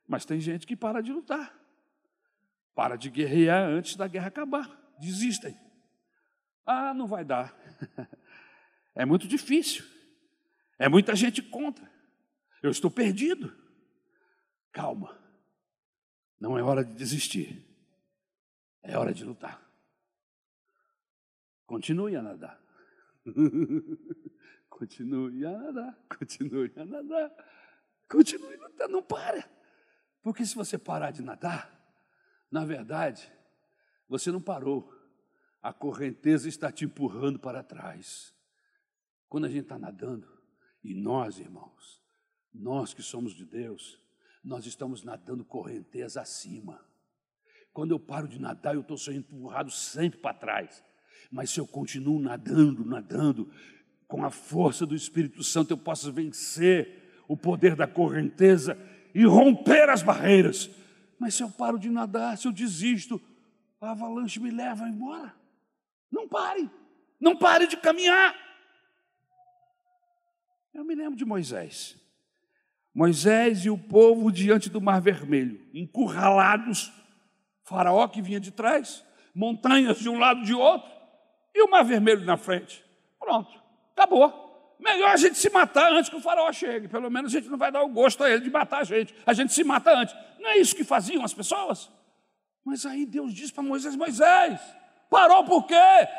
Mas 0.05 0.25
tem 0.25 0.40
gente 0.40 0.66
que 0.66 0.75
para 0.75 1.01
de 1.01 1.12
lutar, 1.12 1.57
para 2.75 2.96
de 2.96 3.09
guerrear 3.09 3.68
antes 3.68 3.94
da 3.94 4.09
guerra 4.09 4.27
acabar, 4.27 4.68
desistem. 4.99 5.57
Ah, 6.66 6.92
não 6.92 7.07
vai 7.07 7.25
dar. 7.25 7.57
É 8.99 9.05
muito 9.05 9.29
difícil. 9.29 9.85
É 10.79 10.88
muita 10.88 11.14
gente 11.14 11.42
contra. 11.42 11.87
Eu 12.62 12.70
estou 12.70 12.90
perdido. 12.90 13.55
Calma. 14.72 15.14
Não 16.40 16.57
é 16.57 16.62
hora 16.62 16.83
de 16.83 16.94
desistir. 16.94 17.62
É 18.83 18.96
hora 18.96 19.12
de 19.12 19.22
lutar. 19.22 19.61
Continue 21.66 22.16
a 22.16 22.22
nadar. 22.22 22.59
Continue 24.78 25.46
a 25.46 25.52
nadar, 25.52 25.98
continue 26.06 26.70
a 26.76 26.84
nadar, 26.84 27.32
continue 28.06 28.58
nadar, 28.58 28.88
não 28.90 29.02
para. 29.02 29.48
Porque 30.22 30.44
se 30.44 30.54
você 30.54 30.76
parar 30.76 31.12
de 31.12 31.22
nadar, 31.22 31.72
na 32.50 32.62
verdade, 32.62 33.32
você 34.06 34.30
não 34.30 34.40
parou. 34.40 34.92
A 35.62 35.72
correnteza 35.72 36.46
está 36.46 36.70
te 36.70 36.84
empurrando 36.84 37.38
para 37.38 37.62
trás. 37.62 38.34
Quando 39.30 39.46
a 39.46 39.48
gente 39.48 39.62
está 39.62 39.78
nadando, 39.78 40.28
e 40.84 40.94
nós, 40.94 41.38
irmãos, 41.38 42.02
nós 42.52 42.92
que 42.92 43.02
somos 43.02 43.32
de 43.34 43.46
Deus, 43.46 43.98
nós 44.44 44.66
estamos 44.66 45.02
nadando 45.02 45.42
correnteza 45.42 46.20
acima. 46.20 46.84
Quando 47.72 47.92
eu 47.92 47.98
paro 47.98 48.28
de 48.28 48.38
nadar, 48.38 48.74
eu 48.74 48.82
estou 48.82 48.98
sendo 48.98 49.18
empurrado 49.18 49.70
sempre 49.70 50.20
para 50.20 50.36
trás. 50.36 50.84
Mas 51.30 51.50
se 51.50 51.58
eu 51.60 51.66
continuo 51.66 52.20
nadando, 52.20 52.84
nadando, 52.84 53.50
com 54.09 54.25
a 54.25 54.31
força 54.31 54.87
do 54.87 54.95
Espírito 54.95 55.42
Santo, 55.42 55.73
eu 55.73 55.79
possa 55.79 56.11
vencer 56.11 57.23
o 57.29 57.37
poder 57.37 57.75
da 57.75 57.87
correnteza 57.87 58.79
e 59.14 59.25
romper 59.25 59.88
as 59.90 60.03
barreiras. 60.03 60.71
Mas 61.19 61.35
se 61.35 61.42
eu 61.42 61.51
paro 61.51 61.79
de 61.79 61.88
nadar, 61.88 62.37
se 62.37 62.47
eu 62.47 62.53
desisto, 62.53 63.21
a 63.81 63.90
avalanche 63.90 64.38
me 64.38 64.51
leva 64.51 64.88
embora. 64.88 65.35
Não 66.11 66.29
pare, 66.29 66.71
não 67.21 67.37
pare 67.37 67.66
de 67.66 67.77
caminhar. 67.77 68.35
Eu 70.73 70.85
me 70.85 70.95
lembro 70.95 71.16
de 71.16 71.25
Moisés. 71.25 71.97
Moisés 72.95 73.64
e 73.64 73.71
o 73.71 73.77
povo 73.77 74.31
diante 74.31 74.71
do 74.71 74.81
Mar 74.81 75.01
Vermelho, 75.01 75.61
encurralados, 75.75 76.92
Faraó 77.62 78.07
que 78.09 78.23
vinha 78.23 78.40
de 78.40 78.51
trás, 78.51 79.05
montanhas 79.35 79.99
de 79.99 80.09
um 80.09 80.19
lado 80.19 80.40
e 80.40 80.45
de 80.45 80.55
outro, 80.55 80.90
e 81.55 81.62
o 81.62 81.71
Mar 81.71 81.85
Vermelho 81.85 82.25
na 82.25 82.37
frente. 82.37 82.85
Pronto. 83.19 83.65
Acabou. 83.96 84.76
Melhor 84.78 85.09
a 85.09 85.16
gente 85.16 85.38
se 85.38 85.48
matar 85.48 85.90
antes 85.90 86.11
que 86.11 86.16
o 86.16 86.20
faraó 86.20 86.52
chegue. 86.52 86.87
Pelo 86.87 87.11
menos 87.11 87.35
a 87.35 87.38
gente 87.38 87.48
não 87.48 87.56
vai 87.56 87.72
dar 87.72 87.82
o 87.82 87.88
gosto 87.88 88.22
a 88.22 88.30
ele 88.30 88.42
de 88.42 88.50
matar 88.50 88.80
a 88.80 88.85
gente. 88.85 89.14
A 89.24 89.32
gente 89.32 89.52
se 89.54 89.64
mata 89.64 89.90
antes. 89.90 90.14
Não 90.38 90.50
é 90.50 90.59
isso 90.59 90.76
que 90.76 90.85
faziam 90.85 91.24
as 91.24 91.32
pessoas? 91.32 91.90
Mas 92.62 92.85
aí 92.85 93.06
Deus 93.06 93.32
diz 93.32 93.50
para 93.50 93.62
Moisés: 93.62 93.96
Moisés, 93.96 94.61
parou 95.09 95.44
por 95.44 95.66
quê? 95.66 95.74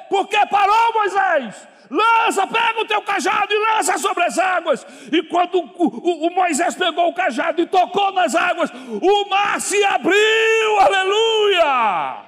Por 0.10 0.28
que 0.28 0.44
parou, 0.48 0.94
Moisés? 0.94 1.68
Lança, 1.90 2.48
pega 2.48 2.82
o 2.82 2.86
teu 2.86 3.02
cajado 3.02 3.54
e 3.54 3.60
lança 3.60 3.98
sobre 3.98 4.24
as 4.24 4.38
águas. 4.40 4.86
E 5.12 5.22
quando 5.24 5.60
o, 5.60 5.88
o, 5.88 6.28
o 6.28 6.30
Moisés 6.34 6.76
pegou 6.76 7.08
o 7.10 7.14
cajado 7.14 7.62
e 7.62 7.68
tocou 7.68 8.12
nas 8.12 8.34
águas, 8.34 8.72
o 8.74 9.30
mar 9.30 9.62
se 9.62 9.82
abriu, 9.84 10.80
aleluia! 10.80 12.27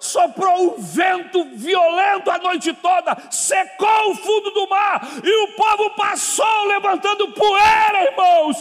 Soprou 0.00 0.74
um 0.74 0.80
vento 0.80 1.44
violento 1.54 2.30
a 2.30 2.38
noite 2.38 2.72
toda, 2.72 3.16
secou 3.30 4.10
o 4.10 4.14
fundo 4.16 4.50
do 4.50 4.66
mar 4.68 5.06
e 5.22 5.44
o 5.44 5.54
povo 5.54 5.90
passou 5.90 6.64
levantando 6.64 7.32
poeira, 7.32 8.10
irmãos. 8.10 8.56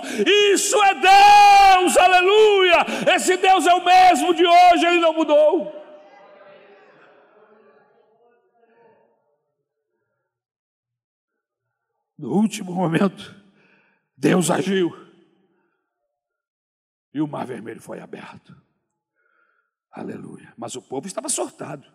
Isso 0.53 0.75
é 0.83 0.93
Deus, 0.95 1.97
aleluia! 1.97 2.85
Esse 3.15 3.37
Deus 3.37 3.65
é 3.65 3.73
o 3.73 3.83
mesmo 3.83 4.33
de 4.33 4.45
hoje, 4.45 4.85
ele 4.85 4.99
não 4.99 5.13
mudou. 5.13 5.79
No 12.17 12.33
último 12.33 12.73
momento, 12.73 13.33
Deus 14.17 14.51
agiu 14.51 14.93
e 17.13 17.21
o 17.21 17.27
mar 17.27 17.45
vermelho 17.45 17.81
foi 17.81 18.01
aberto. 18.01 18.68
Aleluia. 19.91 20.53
Mas 20.57 20.75
o 20.75 20.81
povo 20.81 21.07
estava 21.07 21.29
sortado. 21.29 21.87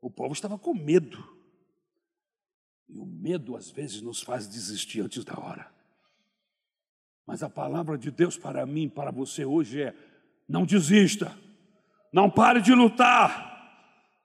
O 0.00 0.10
povo 0.10 0.32
estava 0.32 0.58
com 0.58 0.74
medo. 0.74 1.22
E 2.88 2.98
o 2.98 3.06
medo 3.06 3.56
às 3.56 3.70
vezes 3.70 4.02
nos 4.02 4.22
faz 4.22 4.48
desistir 4.48 5.00
antes 5.00 5.24
da 5.24 5.38
hora. 5.38 5.72
Mas 7.26 7.42
a 7.42 7.48
palavra 7.48 7.96
de 7.96 8.10
Deus 8.10 8.36
para 8.36 8.66
mim, 8.66 8.88
para 8.88 9.10
você 9.10 9.44
hoje 9.44 9.82
é: 9.82 9.94
não 10.48 10.66
desista, 10.66 11.36
não 12.12 12.28
pare 12.28 12.60
de 12.60 12.74
lutar, 12.74 13.52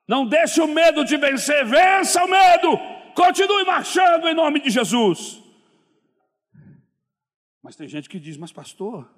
não 0.07 0.27
deixe 0.27 0.59
o 0.59 0.67
medo 0.67 1.05
de 1.05 1.15
vencer, 1.15 1.65
vença 1.65 2.23
o 2.23 2.27
medo, 2.27 2.77
continue 3.15 3.63
marchando 3.65 4.27
em 4.27 4.33
nome 4.33 4.59
de 4.59 4.69
Jesus. 4.69 5.41
Mas 7.61 7.75
tem 7.75 7.87
gente 7.87 8.09
que 8.09 8.19
diz: 8.19 8.35
Mas, 8.35 8.51
pastor, 8.51 9.13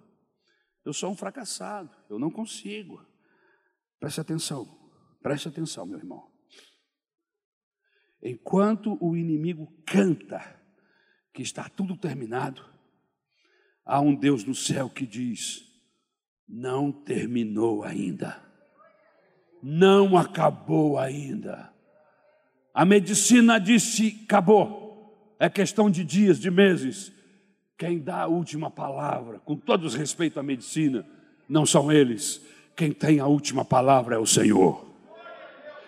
eu 0.84 0.92
sou 0.92 1.12
um 1.12 1.15
fracassado, 1.15 1.96
eu 2.10 2.20
não 2.20 2.30
consigo. 2.30 3.06
Preste 3.99 4.21
atenção, 4.21 4.67
preste 5.21 5.47
atenção, 5.47 5.85
meu 5.85 5.97
irmão. 5.97 6.29
Enquanto 8.21 8.97
o 9.01 9.15
inimigo 9.15 9.71
canta 9.85 10.59
que 11.33 11.41
está 11.41 11.69
tudo 11.69 11.97
terminado, 11.97 12.65
há 13.85 13.99
um 13.99 14.15
Deus 14.15 14.43
no 14.43 14.55
céu 14.55 14.89
que 14.89 15.05
diz: 15.05 15.63
não 16.47 16.91
terminou 16.91 17.83
ainda, 17.83 18.41
não 19.62 20.17
acabou 20.17 20.97
ainda. 20.97 21.73
A 22.73 22.85
medicina 22.85 23.59
disse: 23.59 24.21
acabou, 24.23 25.35
é 25.39 25.49
questão 25.49 25.89
de 25.89 26.03
dias, 26.03 26.39
de 26.39 26.49
meses. 26.49 27.12
Quem 27.77 27.99
dá 27.99 28.23
a 28.23 28.27
última 28.27 28.69
palavra, 28.69 29.39
com 29.39 29.55
todo 29.55 29.88
respeito 29.88 30.38
à 30.39 30.43
medicina, 30.43 31.05
não 31.47 31.65
são 31.65 31.89
eles. 31.89 32.45
Quem 32.80 32.94
tem 32.94 33.20
a 33.20 33.26
última 33.26 33.65
palavra 33.65 34.15
é 34.15 34.18
o 34.18 34.26
Senhor. 34.26 34.86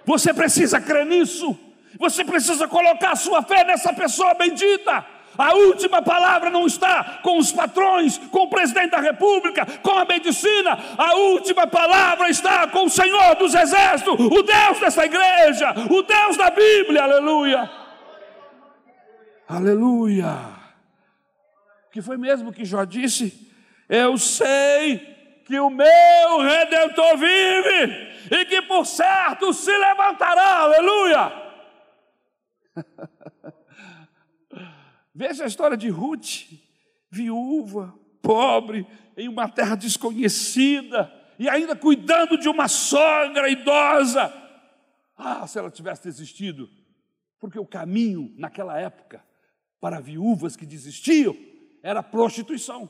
Você 0.04 0.34
precisa 0.34 0.82
crer 0.82 1.06
nisso. 1.06 1.58
Você 1.98 2.26
precisa 2.26 2.68
colocar 2.68 3.16
sua 3.16 3.42
fé 3.42 3.64
nessa 3.64 3.94
pessoa 3.94 4.34
bendita. 4.34 5.06
A 5.38 5.56
última 5.56 6.02
palavra 6.02 6.50
não 6.50 6.68
está 6.68 7.22
com 7.24 7.38
os 7.38 7.50
patrões, 7.50 8.18
com 8.18 8.40
o 8.40 8.50
presidente 8.50 8.92
da 8.92 9.00
república, 9.00 9.66
com 9.82 9.92
a 9.92 10.04
medicina. 10.04 10.78
A 10.98 11.16
última 11.16 11.66
palavra 11.66 12.30
está 12.30 12.68
com 12.68 12.84
o 12.84 12.90
Senhor 12.90 13.36
dos 13.36 13.56
exércitos, 13.56 14.14
o 14.20 14.44
Deus 14.44 14.80
dessa 14.82 15.06
igreja, 15.06 15.74
o 15.90 16.02
Deus 16.02 16.36
da 16.36 16.50
Bíblia. 16.50 17.04
Aleluia. 17.04 17.72
Aleluia 19.48 20.62
que 21.92 22.02
foi 22.02 22.18
mesmo 22.18 22.52
que 22.54 22.66
Jó 22.66 22.84
disse: 22.84 23.50
Eu 23.88 24.18
sei 24.18 25.11
que 25.52 25.60
o 25.60 25.70
meu 25.70 26.40
redentor 26.40 27.18
vive 27.18 28.38
e 28.40 28.46
que 28.46 28.62
por 28.62 28.86
certo 28.86 29.54
se 29.54 29.78
levantará, 29.78 30.60
aleluia. 30.60 31.30
Veja 35.14 35.44
a 35.44 35.48
história 35.48 35.76
de 35.76 35.90
Ruth, 35.90 36.48
viúva, 37.10 37.94
pobre, 38.22 38.88
em 39.18 39.28
uma 39.28 39.50
terra 39.50 39.76
desconhecida 39.76 41.14
e 41.38 41.50
ainda 41.50 41.76
cuidando 41.76 42.38
de 42.38 42.48
uma 42.48 42.70
sogra 42.70 43.50
idosa. 43.50 44.34
Ah, 45.18 45.46
se 45.48 45.60
ela 45.60 45.70
tivesse 45.70 46.04
desistido, 46.06 46.70
porque 47.42 47.60
o 47.60 47.68
caminho 47.68 48.34
naquela 48.38 48.80
época 48.80 49.22
para 49.82 50.00
viúvas 50.00 50.56
que 50.56 50.66
desistiam 50.66 51.36
era 51.84 52.02
prostituição. 52.02 52.90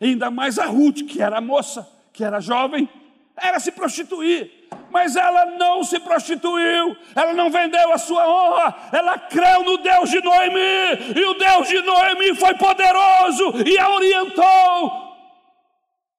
Ainda 0.00 0.30
mais 0.30 0.58
a 0.58 0.66
Ruth, 0.66 1.02
que 1.08 1.20
era 1.20 1.40
moça, 1.40 1.88
que 2.12 2.22
era 2.22 2.40
jovem, 2.40 2.88
era 3.36 3.58
se 3.58 3.72
prostituir. 3.72 4.68
Mas 4.90 5.16
ela 5.16 5.56
não 5.58 5.84
se 5.84 6.00
prostituiu, 6.00 6.96
ela 7.14 7.34
não 7.34 7.50
vendeu 7.50 7.92
a 7.92 7.98
sua 7.98 8.26
honra, 8.26 8.88
ela 8.90 9.18
creu 9.18 9.62
no 9.62 9.76
Deus 9.78 10.08
de 10.08 10.20
Noemi, 10.22 11.14
e 11.14 11.24
o 11.24 11.34
Deus 11.34 11.68
de 11.68 11.80
Noemi 11.82 12.34
foi 12.34 12.54
poderoso 12.54 13.66
e 13.66 13.78
a 13.78 13.90
orientou, 13.90 15.16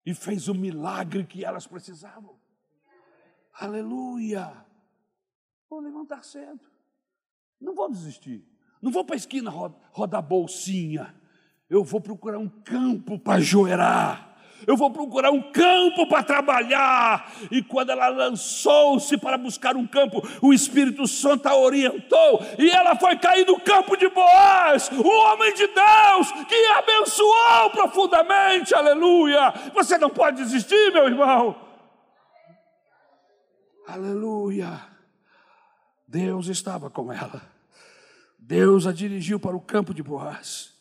e 0.05 0.13
fez 0.13 0.47
o 0.47 0.53
milagre 0.53 1.23
que 1.25 1.43
elas 1.43 1.65
precisavam. 1.65 2.39
Aleluia! 3.59 4.53
Vou 5.67 5.79
levantar 5.79 6.23
cedo, 6.23 6.61
não 7.59 7.73
vou 7.73 7.89
desistir, 7.89 8.47
não 8.81 8.91
vou 8.91 9.03
para 9.03 9.15
a 9.15 9.17
esquina 9.17 9.51
rodar 9.91 10.21
bolsinha, 10.21 11.18
eu 11.69 11.84
vou 11.84 12.01
procurar 12.01 12.39
um 12.39 12.49
campo 12.49 13.19
para 13.19 13.39
joerar. 13.39 14.27
Eu 14.67 14.75
vou 14.75 14.91
procurar 14.91 15.32
um 15.32 15.51
campo 15.51 16.08
para 16.08 16.23
trabalhar. 16.23 17.32
E 17.49 17.62
quando 17.62 17.91
ela 17.91 18.08
lançou-se 18.10 19.17
para 19.17 19.38
buscar 19.38 19.75
um 19.75 19.88
campo, 19.88 20.21
o 20.41 20.51
Espírito 20.51 21.08
Santo 21.08 21.47
a 21.47 21.55
orientou 21.55 22.41
e 22.58 22.69
ela 22.69 22.95
foi 22.95 23.17
cair 23.17 23.45
no 23.45 23.60
campo 23.60 23.95
de 23.95 24.10
Boaz, 24.10 24.89
o 24.91 25.08
homem 25.08 25.53
de 25.53 25.67
Deus 25.67 26.32
que 26.47 26.65
abençoou 26.71 27.69
profundamente. 27.71 28.73
Aleluia! 28.73 29.53
Você 29.73 29.97
não 29.97 30.10
pode 30.10 30.43
desistir, 30.43 30.91
meu 30.91 31.08
irmão. 31.08 31.55
Aleluia! 33.88 34.88
Deus 36.08 36.47
estava 36.47 36.89
com 36.89 37.13
ela. 37.13 37.41
Deus 38.38 38.88
a 38.88 38.91
dirigiu 38.91 39.39
para 39.39 39.55
o 39.55 39.62
campo 39.62 39.93
de 39.93 40.01
Boaz 40.01 40.78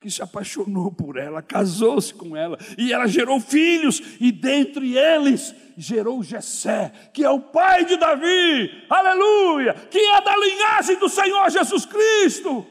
que 0.00 0.10
se 0.10 0.22
apaixonou 0.22 0.90
por 0.90 1.18
ela, 1.18 1.42
casou-se 1.42 2.14
com 2.14 2.34
ela, 2.34 2.58
e 2.78 2.90
ela 2.90 3.06
gerou 3.06 3.38
filhos, 3.38 4.00
e 4.18 4.32
dentre 4.32 4.96
eles 4.96 5.54
gerou 5.76 6.22
Jessé, 6.22 6.90
que 7.12 7.22
é 7.22 7.28
o 7.28 7.38
pai 7.38 7.84
de 7.84 7.98
Davi, 7.98 8.86
aleluia, 8.88 9.74
que 9.74 9.98
é 9.98 10.20
da 10.22 10.34
linhagem 10.38 10.98
do 10.98 11.08
Senhor 11.08 11.50
Jesus 11.50 11.84
Cristo. 11.84 12.66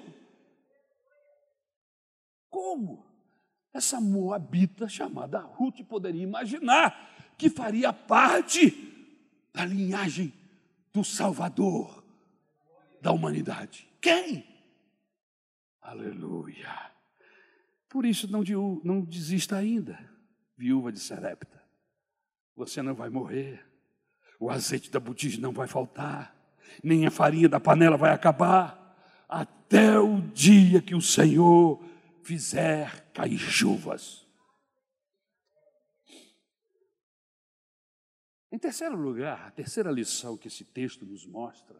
Como 2.50 3.06
essa 3.72 4.02
moabita 4.02 4.90
chamada 4.90 5.40
Ruth 5.40 5.84
poderia 5.88 6.24
imaginar 6.24 7.16
que 7.38 7.48
faria 7.48 7.94
parte 7.94 8.72
da 9.54 9.64
linhagem 9.64 10.34
do 10.92 11.04
Salvador 11.04 12.04
da 13.00 13.12
humanidade? 13.12 13.88
Quem? 14.02 14.44
Aleluia. 15.80 16.90
Por 17.90 18.06
isso, 18.06 18.32
não, 18.32 18.44
não 18.84 19.02
desista 19.02 19.58
ainda, 19.58 20.00
viúva 20.56 20.92
de 20.92 21.00
Serepta. 21.00 21.60
Você 22.56 22.82
não 22.82 22.94
vai 22.94 23.10
morrer, 23.10 23.66
o 24.40 24.50
azeite 24.50 24.92
da 24.92 25.00
botija 25.00 25.42
não 25.42 25.52
vai 25.52 25.68
faltar, 25.68 26.36
nem 26.84 27.08
a 27.08 27.12
farinha 27.12 27.50
da 27.50 27.60
panela 27.60 27.98
vai 27.98 28.12
acabar, 28.12 29.26
até 29.28 30.00
o 30.00 30.22
dia 30.22 30.82
que 30.82 30.94
o 30.94 31.02
Senhor 31.02 31.84
fizer 32.24 33.12
cair 33.12 33.40
chuvas. 33.40 34.28
Em 38.52 38.58
terceiro 38.58 38.96
lugar, 38.96 39.48
a 39.48 39.52
terceira 39.52 39.92
lição 39.92 40.38
que 40.38 40.48
esse 40.48 40.64
texto 40.64 41.06
nos 41.06 41.26
mostra, 41.26 41.80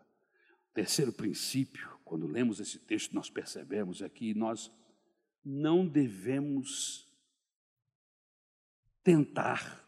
terceiro 0.74 1.12
princípio, 1.12 1.90
quando 2.04 2.28
lemos 2.28 2.60
esse 2.60 2.80
texto, 2.80 3.14
nós 3.14 3.30
percebemos 3.30 4.02
é 4.02 4.10
que 4.10 4.34
nós 4.34 4.72
não 5.44 5.88
devemos 5.88 7.08
tentar 9.04 9.88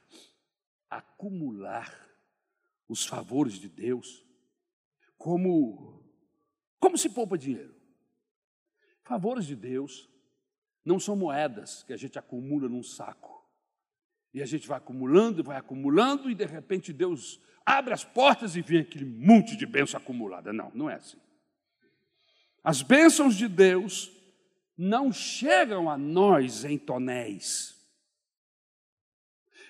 acumular 0.90 2.10
os 2.88 3.06
favores 3.06 3.54
de 3.54 3.70
Deus 3.70 4.26
como 5.18 6.02
como 6.80 6.98
se 6.98 7.10
poupa 7.10 7.38
dinheiro. 7.38 7.76
Favores 9.04 9.46
de 9.46 9.56
Deus 9.56 10.10
não 10.84 11.00
são 11.00 11.16
moedas 11.16 11.84
que 11.84 11.94
a 11.94 11.98
gente 11.98 12.18
acumula 12.18 12.68
num 12.68 12.82
saco. 12.82 13.48
E 14.34 14.42
a 14.42 14.46
gente 14.46 14.68
vai 14.68 14.78
acumulando 14.78 15.44
vai 15.44 15.58
acumulando 15.58 16.30
e 16.30 16.36
de 16.36 16.46
repente 16.46 16.92
Deus 16.92 17.40
abre 17.66 17.94
as 17.94 18.04
portas 18.04 18.56
e 18.56 18.62
vem 18.62 18.82
aquele 18.82 19.06
monte 19.06 19.56
de 19.56 19.66
bênção 19.66 20.00
acumulada. 20.00 20.52
Não, 20.52 20.72
não 20.74 20.90
é 20.90 20.96
assim. 20.96 21.20
As 22.64 22.82
bênçãos 22.82 23.36
de 23.36 23.48
Deus 23.48 24.12
não 24.78 25.12
chegam 25.12 25.90
a 25.90 25.98
nós 25.98 26.66
em 26.66 26.78
tonéis. 26.78 27.76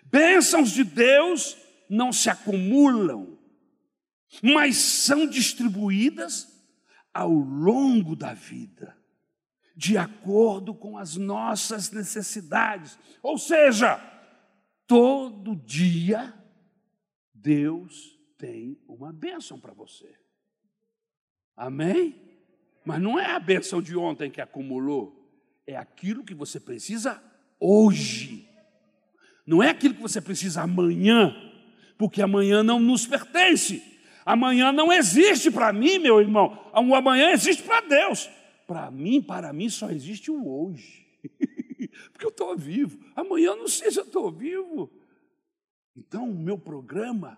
Bênçãos 0.03 0.71
de 0.71 0.83
Deus 0.83 1.57
não 1.89 2.11
se 2.11 2.29
acumulam, 2.29 3.37
mas 4.41 4.77
são 4.77 5.27
distribuídas 5.27 6.47
ao 7.13 7.31
longo 7.31 8.15
da 8.15 8.33
vida, 8.33 8.97
de 9.75 9.97
acordo 9.97 10.73
com 10.73 10.97
as 10.97 11.15
nossas 11.15 11.91
necessidades. 11.91 12.97
Ou 13.21 13.37
seja, 13.37 13.97
todo 14.87 15.55
dia 15.55 16.33
Deus 17.33 18.17
tem 18.37 18.81
uma 18.87 19.11
bênção 19.11 19.59
para 19.59 19.73
você. 19.73 20.17
Amém? 21.55 22.30
Mas 22.85 23.01
não 23.01 23.19
é 23.19 23.31
a 23.31 23.39
benção 23.39 23.81
de 23.81 23.95
ontem 23.95 24.29
que 24.29 24.41
acumulou, 24.41 25.15
é 25.67 25.75
aquilo 25.75 26.23
que 26.23 26.33
você 26.33 26.59
precisa 26.59 27.21
hoje. 27.59 28.47
Não 29.45 29.61
é 29.61 29.69
aquilo 29.69 29.93
que 29.93 30.01
você 30.01 30.21
precisa 30.21 30.61
amanhã, 30.61 31.35
porque 31.97 32.21
amanhã 32.21 32.63
não 32.63 32.79
nos 32.79 33.05
pertence. 33.05 33.83
Amanhã 34.25 34.71
não 34.71 34.91
existe 34.91 35.49
para 35.49 35.73
mim, 35.73 35.99
meu 35.99 36.19
irmão. 36.19 36.69
O 36.73 36.95
amanhã 36.95 37.31
existe 37.31 37.63
para 37.63 37.81
Deus. 37.81 38.29
Para 38.67 38.89
mim, 38.91 39.21
para 39.21 39.51
mim 39.51 39.69
só 39.69 39.89
existe 39.89 40.31
o 40.31 40.47
hoje. 40.47 41.05
porque 42.11 42.25
eu 42.25 42.29
estou 42.29 42.55
vivo. 42.55 42.99
Amanhã 43.15 43.49
eu 43.49 43.57
não 43.57 43.67
sei 43.67 43.91
se 43.91 43.99
eu 43.99 44.03
estou 44.03 44.31
vivo. 44.31 44.91
Então, 45.95 46.29
o 46.29 46.39
meu 46.39 46.57
programa 46.57 47.37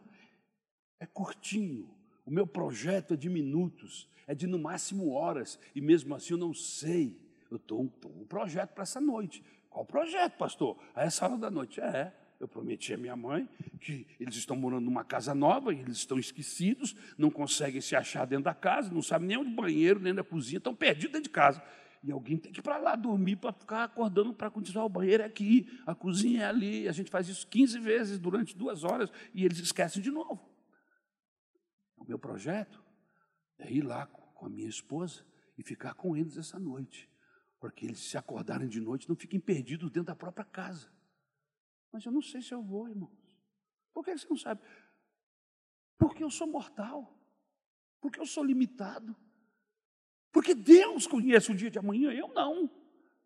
é 1.00 1.06
curtinho, 1.06 1.89
o 2.26 2.32
meu 2.32 2.46
projeto 2.46 3.14
é 3.14 3.18
de 3.18 3.30
minutos, 3.30 4.08
é 4.28 4.36
de 4.36 4.48
no 4.48 4.60
máximo 4.60 5.12
horas, 5.12 5.60
e 5.76 5.82
mesmo 5.82 6.16
assim 6.16 6.34
eu 6.34 6.38
não 6.38 6.54
sei. 6.54 7.18
Eu 7.50 7.58
estou 7.58 7.88
com 8.02 8.22
um 8.22 8.26
projeto 8.26 8.72
para 8.72 8.84
essa 8.84 9.00
noite. 9.00 9.44
Qual 9.70 9.86
projeto, 9.86 10.38
pastor? 10.38 10.78
A 10.96 11.04
essa 11.04 11.26
hora 11.26 11.38
da 11.38 11.52
noite. 11.52 11.80
É, 11.82 12.14
eu 12.40 12.48
prometi 12.48 12.94
à 12.94 12.98
minha 12.98 13.16
mãe 13.16 13.48
que 13.80 14.06
eles 14.20 14.36
estão 14.36 14.56
morando 14.56 14.86
numa 14.86 15.04
casa 15.04 15.34
nova 15.34 15.74
e 15.74 15.80
eles 15.80 15.98
estão 15.98 16.20
esquecidos, 16.20 16.96
não 17.18 17.32
conseguem 17.32 17.80
se 17.80 17.96
achar 17.96 18.26
dentro 18.26 18.46
da 18.46 18.54
casa, 18.54 18.94
não 18.94 19.02
sabem 19.02 19.30
nem 19.30 19.38
onde 19.38 19.52
banheiro, 19.52 20.00
nem 20.00 20.14
da 20.14 20.24
cozinha, 20.24 20.58
estão 20.58 20.76
perdidos 20.76 21.14
dentro 21.14 21.24
de 21.24 21.30
casa. 21.30 21.64
E 22.04 22.12
alguém 22.12 22.36
tem 22.36 22.52
que 22.52 22.60
ir 22.60 22.62
para 22.62 22.78
lá 22.78 22.98
dormir 22.98 23.38
para 23.38 23.54
ficar 23.54 23.86
acordando 23.86 24.34
para 24.34 24.52
continuar. 24.52 24.84
O 24.84 24.90
banheiro 24.90 25.24
é 25.24 25.26
aqui, 25.26 25.70
a 25.86 25.96
cozinha 25.96 26.42
é 26.42 26.46
ali. 26.46 26.88
A 26.90 26.92
gente 26.92 27.10
faz 27.10 27.30
isso 27.30 27.48
15 27.48 27.80
vezes 27.80 28.20
durante 28.20 28.58
duas 28.58 28.84
horas 28.84 29.10
e 29.34 29.46
eles 29.46 29.58
esquecem 29.60 30.02
de 30.02 30.12
novo. 30.12 30.44
O 31.96 32.04
meu 32.04 32.20
projeto 32.20 32.83
é 33.58 33.72
ir 33.72 33.82
lá 33.82 34.06
com 34.08 34.45
a 34.45 34.49
minha 34.49 34.68
esposa 34.68 35.26
e 35.58 35.64
ficar 35.64 35.93
com 35.93 36.16
eles 36.16 36.38
essa 36.38 36.60
noite. 36.60 37.10
Porque 37.60 37.86
eles, 37.86 37.99
se 37.99 38.18
acordarem 38.18 38.68
de 38.68 38.82
noite, 38.82 39.08
não 39.08 39.16
fiquem 39.16 39.39
perdidos 39.39 39.89
dentro 39.89 40.08
da 40.08 40.16
própria 40.16 40.43
casa. 40.43 40.91
Mas 41.91 42.06
eu 42.06 42.12
não 42.12 42.22
sei 42.22 42.41
se 42.41 42.54
eu 42.54 42.62
vou, 42.62 42.89
irmãos. 42.89 43.38
Por 43.93 44.04
que 44.04 44.18
você 44.18 44.28
não 44.28 44.36
sabe? 44.36 44.62
Porque 45.97 46.24
eu 46.24 46.30
sou 46.30 46.47
mortal. 46.47 47.18
Porque 48.01 48.20
eu 48.20 48.26
sou 48.26 48.43
limitado. 48.43 49.16
Porque 50.32 50.54
Deus 50.54 51.08
conhece 51.08 51.51
o 51.51 51.56
dia 51.56 51.70
de 51.70 51.80
amanhã, 51.80 52.12
eu 52.12 52.28
não. 52.30 52.70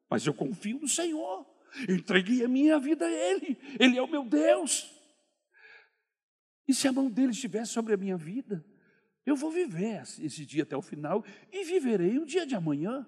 Mas 0.10 0.28
eu 0.28 0.34
confio 0.34 0.80
no 0.80 0.88
Senhor. 0.88 1.48
Eu 1.88 1.96
entreguei 1.96 2.44
a 2.44 2.48
minha 2.48 2.78
vida 2.78 3.06
a 3.06 3.12
Ele. 3.12 3.58
Ele 3.80 3.98
é 3.98 4.02
o 4.02 4.08
meu 4.08 4.26
Deus. 4.26 4.94
E 6.68 6.74
se 6.74 6.88
a 6.88 6.92
mão 6.92 7.10
dele 7.10 7.32
estivesse 7.32 7.72
sobre 7.72 7.94
a 7.94 7.98
minha 7.98 8.18
vida, 8.18 8.64
eu 9.28 9.36
vou 9.36 9.52
viver 9.52 10.02
esse 10.24 10.46
dia 10.46 10.64
até 10.64 10.76
o 10.76 10.82
final 10.82 11.24
e 11.52 11.66
viverei 11.66 12.18
o 12.18 12.26
dia 12.26 12.46
de 12.46 12.56
amanhã. 12.56 13.06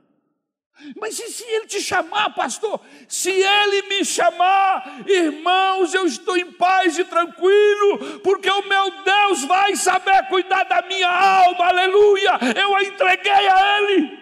Mas 0.98 1.18
e 1.20 1.30
se 1.30 1.44
ele 1.44 1.66
te 1.66 1.82
chamar, 1.82 2.34
pastor? 2.36 2.82
Se 3.08 3.30
ele 3.30 3.82
me 3.84 4.04
chamar, 4.04 5.04
irmãos, 5.08 5.94
eu 5.94 6.06
estou 6.06 6.38
em 6.38 6.52
paz 6.52 6.98
e 6.98 7.06
tranquilo, 7.06 8.20
porque 8.22 8.50
o 8.50 8.68
meu 8.68 9.04
Deus 9.04 9.44
vai 9.46 9.76
saber 9.76 10.28
cuidar 10.28 10.64
da 10.64 10.82
minha 10.84 11.10
alma, 11.10 11.68
aleluia. 11.68 12.32
Eu 12.58 12.76
a 12.76 12.84
entreguei 12.84 13.32
a 13.32 13.82
ele. 13.82 14.20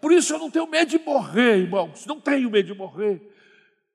Por 0.00 0.12
isso 0.12 0.34
eu 0.34 0.38
não 0.38 0.50
tenho 0.50 0.66
medo 0.66 0.88
de 0.88 0.98
morrer, 0.98 1.58
irmãos, 1.58 2.06
não 2.06 2.20
tenho 2.20 2.50
medo 2.50 2.66
de 2.66 2.74
morrer 2.74 3.31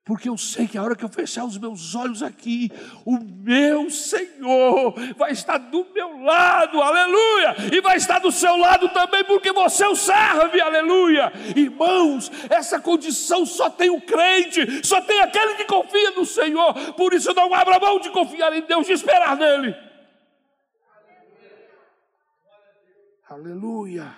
porque 0.08 0.26
eu 0.26 0.38
sei 0.38 0.66
que 0.66 0.78
a 0.78 0.82
hora 0.82 0.96
que 0.96 1.04
eu 1.04 1.08
fechar 1.10 1.44
os 1.44 1.58
meus 1.58 1.94
olhos 1.94 2.22
aqui, 2.22 2.70
o 3.04 3.18
meu 3.18 3.90
Senhor 3.90 4.94
vai 5.18 5.32
estar 5.32 5.58
do 5.58 5.86
meu 5.92 6.22
lado, 6.22 6.80
aleluia, 6.80 7.54
e 7.70 7.78
vai 7.82 7.98
estar 7.98 8.18
do 8.18 8.32
seu 8.32 8.56
lado 8.56 8.88
também, 8.88 9.22
porque 9.24 9.52
você 9.52 9.84
o 9.84 9.94
serve, 9.94 10.62
aleluia. 10.62 11.30
Irmãos, 11.54 12.32
essa 12.48 12.80
condição 12.80 13.44
só 13.44 13.68
tem 13.68 13.90
o 13.90 14.00
crente, 14.00 14.82
só 14.82 14.98
tem 15.02 15.20
aquele 15.20 15.56
que 15.56 15.66
confia 15.66 16.12
no 16.12 16.24
Senhor, 16.24 16.72
por 16.94 17.12
isso 17.12 17.34
não 17.34 17.52
abra 17.52 17.78
mão 17.78 18.00
de 18.00 18.08
confiar 18.08 18.54
em 18.54 18.62
Deus, 18.62 18.86
de 18.86 18.94
esperar 18.94 19.36
nele. 19.36 19.76
Aleluia. 23.28 24.16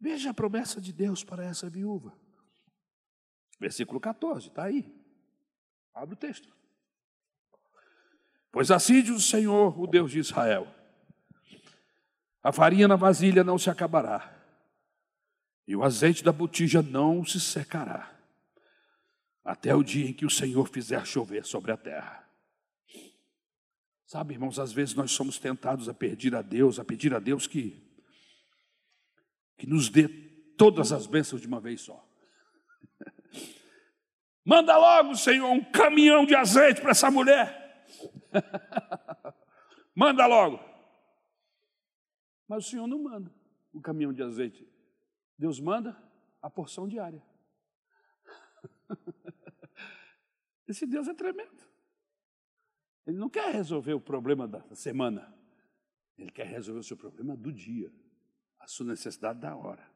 Veja 0.00 0.30
a 0.30 0.34
promessa 0.34 0.80
de 0.80 0.92
Deus 0.92 1.22
para 1.22 1.44
essa 1.44 1.70
viúva. 1.70 2.20
Versículo 3.62 4.00
14, 4.00 4.48
está 4.48 4.64
aí. 4.64 4.92
Abre 5.94 6.14
o 6.14 6.18
texto. 6.18 6.48
Pois 8.50 8.72
assim 8.72 9.00
diz 9.00 9.14
o 9.14 9.20
Senhor, 9.20 9.80
o 9.80 9.86
Deus 9.86 10.10
de 10.10 10.18
Israel: 10.18 10.66
a 12.42 12.50
farinha 12.50 12.88
na 12.88 12.96
vasilha 12.96 13.44
não 13.44 13.56
se 13.56 13.70
acabará, 13.70 14.36
e 15.64 15.76
o 15.76 15.84
azeite 15.84 16.24
da 16.24 16.32
botija 16.32 16.82
não 16.82 17.24
se 17.24 17.38
secará, 17.38 18.12
até 19.44 19.72
o 19.72 19.84
dia 19.84 20.10
em 20.10 20.12
que 20.12 20.26
o 20.26 20.30
Senhor 20.30 20.68
fizer 20.68 21.06
chover 21.06 21.44
sobre 21.44 21.70
a 21.70 21.76
terra. 21.76 22.28
Sabe, 24.04 24.34
irmãos, 24.34 24.58
às 24.58 24.72
vezes 24.72 24.96
nós 24.96 25.12
somos 25.12 25.38
tentados 25.38 25.88
a 25.88 25.94
pedir 25.94 26.34
a 26.34 26.42
Deus, 26.42 26.80
a 26.80 26.84
pedir 26.84 27.14
a 27.14 27.20
Deus 27.20 27.46
que, 27.46 27.80
que 29.56 29.68
nos 29.68 29.88
dê 29.88 30.08
todas 30.58 30.90
as 30.90 31.06
bênçãos 31.06 31.40
de 31.40 31.46
uma 31.46 31.60
vez 31.60 31.82
só. 31.82 32.11
Manda 34.44 34.76
logo, 34.76 35.14
Senhor, 35.14 35.50
um 35.50 35.62
caminhão 35.64 36.26
de 36.26 36.34
azeite 36.34 36.80
para 36.80 36.90
essa 36.90 37.10
mulher. 37.10 37.86
manda 39.94 40.26
logo. 40.26 40.58
Mas 42.48 42.66
o 42.66 42.70
Senhor 42.70 42.86
não 42.86 43.02
manda 43.02 43.32
o 43.72 43.80
caminhão 43.80 44.12
de 44.12 44.22
azeite. 44.22 44.68
Deus 45.38 45.60
manda 45.60 45.96
a 46.40 46.50
porção 46.50 46.88
diária. 46.88 47.22
Esse 50.66 50.86
Deus 50.86 51.06
é 51.06 51.14
tremendo. 51.14 51.62
Ele 53.06 53.18
não 53.18 53.30
quer 53.30 53.52
resolver 53.52 53.94
o 53.94 54.00
problema 54.00 54.46
da 54.48 54.74
semana. 54.74 55.32
Ele 56.18 56.30
quer 56.30 56.46
resolver 56.46 56.80
o 56.80 56.84
seu 56.84 56.96
problema 56.96 57.36
do 57.36 57.52
dia, 57.52 57.92
a 58.58 58.66
sua 58.66 58.86
necessidade 58.86 59.40
da 59.40 59.56
hora. 59.56 59.90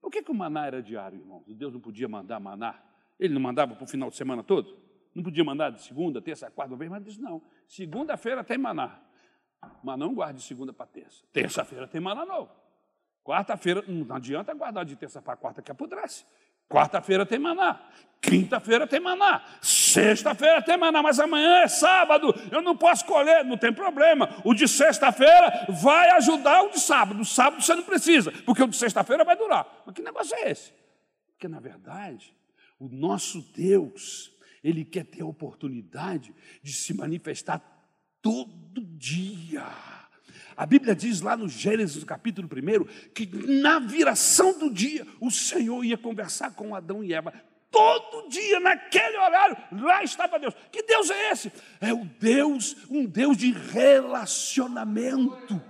Por 0.00 0.10
que, 0.10 0.22
que 0.22 0.30
o 0.30 0.34
maná 0.34 0.66
era 0.66 0.82
diário, 0.82 1.18
irmãos? 1.18 1.44
Deus 1.46 1.72
não 1.72 1.80
podia 1.80 2.08
mandar 2.08 2.40
maná 2.40 2.87
ele 3.18 3.34
não 3.34 3.40
mandava 3.40 3.74
para 3.74 3.84
o 3.84 3.86
final 3.86 4.10
de 4.10 4.16
semana 4.16 4.42
todo? 4.42 4.76
Não 5.14 5.22
podia 5.22 5.42
mandar 5.42 5.70
de 5.70 5.82
segunda, 5.82 6.20
terça, 6.20 6.50
quarta 6.50 6.76
vez, 6.76 6.90
mas 6.90 7.02
disse: 7.02 7.20
não. 7.20 7.42
Segunda-feira 7.66 8.44
tem 8.44 8.58
maná. 8.58 9.00
Mas 9.82 9.98
não 9.98 10.14
guarde 10.14 10.38
de 10.38 10.44
segunda 10.44 10.72
para 10.72 10.86
terça. 10.86 11.24
Terça-feira 11.32 11.88
tem 11.88 12.00
maná 12.00 12.24
novo. 12.24 12.50
Quarta-feira, 13.24 13.82
não 13.86 14.14
adianta 14.14 14.54
guardar 14.54 14.84
de 14.84 14.96
terça 14.96 15.20
para 15.20 15.36
quarta 15.36 15.60
que 15.60 15.70
apodrece. 15.70 16.24
Quarta-feira 16.68 17.26
tem 17.26 17.38
maná. 17.38 17.80
Quinta-feira 18.20 18.86
tem 18.86 19.00
maná. 19.00 19.42
Sexta-feira 19.62 20.62
tem 20.62 20.76
maná, 20.76 21.02
mas 21.02 21.18
amanhã 21.18 21.62
é 21.62 21.68
sábado. 21.68 22.34
Eu 22.52 22.60
não 22.62 22.76
posso 22.76 23.04
colher, 23.06 23.44
não 23.44 23.56
tem 23.56 23.72
problema. 23.72 24.28
O 24.44 24.54
de 24.54 24.68
sexta-feira 24.68 25.66
vai 25.68 26.10
ajudar 26.10 26.62
o 26.62 26.70
de 26.70 26.78
sábado. 26.78 27.20
O 27.20 27.24
sábado 27.24 27.62
você 27.62 27.74
não 27.74 27.82
precisa, 27.82 28.30
porque 28.44 28.62
o 28.62 28.68
de 28.68 28.76
sexta-feira 28.76 29.24
vai 29.24 29.36
durar. 29.36 29.66
Mas 29.84 29.94
que 29.94 30.02
negócio 30.02 30.36
é 30.36 30.50
esse? 30.50 30.72
Porque, 31.32 31.48
na 31.48 31.60
verdade, 31.60 32.34
o 32.78 32.88
nosso 32.88 33.42
Deus, 33.54 34.30
Ele 34.62 34.84
quer 34.84 35.04
ter 35.04 35.22
a 35.22 35.26
oportunidade 35.26 36.32
de 36.62 36.72
se 36.72 36.94
manifestar 36.94 37.60
todo 38.22 38.84
dia. 38.96 39.66
A 40.56 40.64
Bíblia 40.66 40.94
diz 40.94 41.20
lá 41.20 41.36
no 41.36 41.48
Gênesis, 41.48 42.04
capítulo 42.04 42.48
1, 42.48 43.10
que 43.12 43.26
na 43.60 43.78
viração 43.78 44.58
do 44.58 44.72
dia 44.72 45.06
o 45.20 45.30
Senhor 45.30 45.84
ia 45.84 45.96
conversar 45.96 46.54
com 46.54 46.74
Adão 46.74 47.04
e 47.04 47.14
Eva. 47.14 47.32
Todo 47.70 48.28
dia, 48.28 48.58
naquele 48.58 49.18
horário, 49.18 49.56
lá 49.72 50.02
estava 50.02 50.38
Deus. 50.38 50.54
Que 50.72 50.82
Deus 50.82 51.10
é 51.10 51.30
esse? 51.30 51.52
É 51.80 51.92
o 51.92 52.04
Deus, 52.18 52.76
um 52.90 53.04
Deus 53.04 53.36
de 53.36 53.52
relacionamento. 53.52 55.62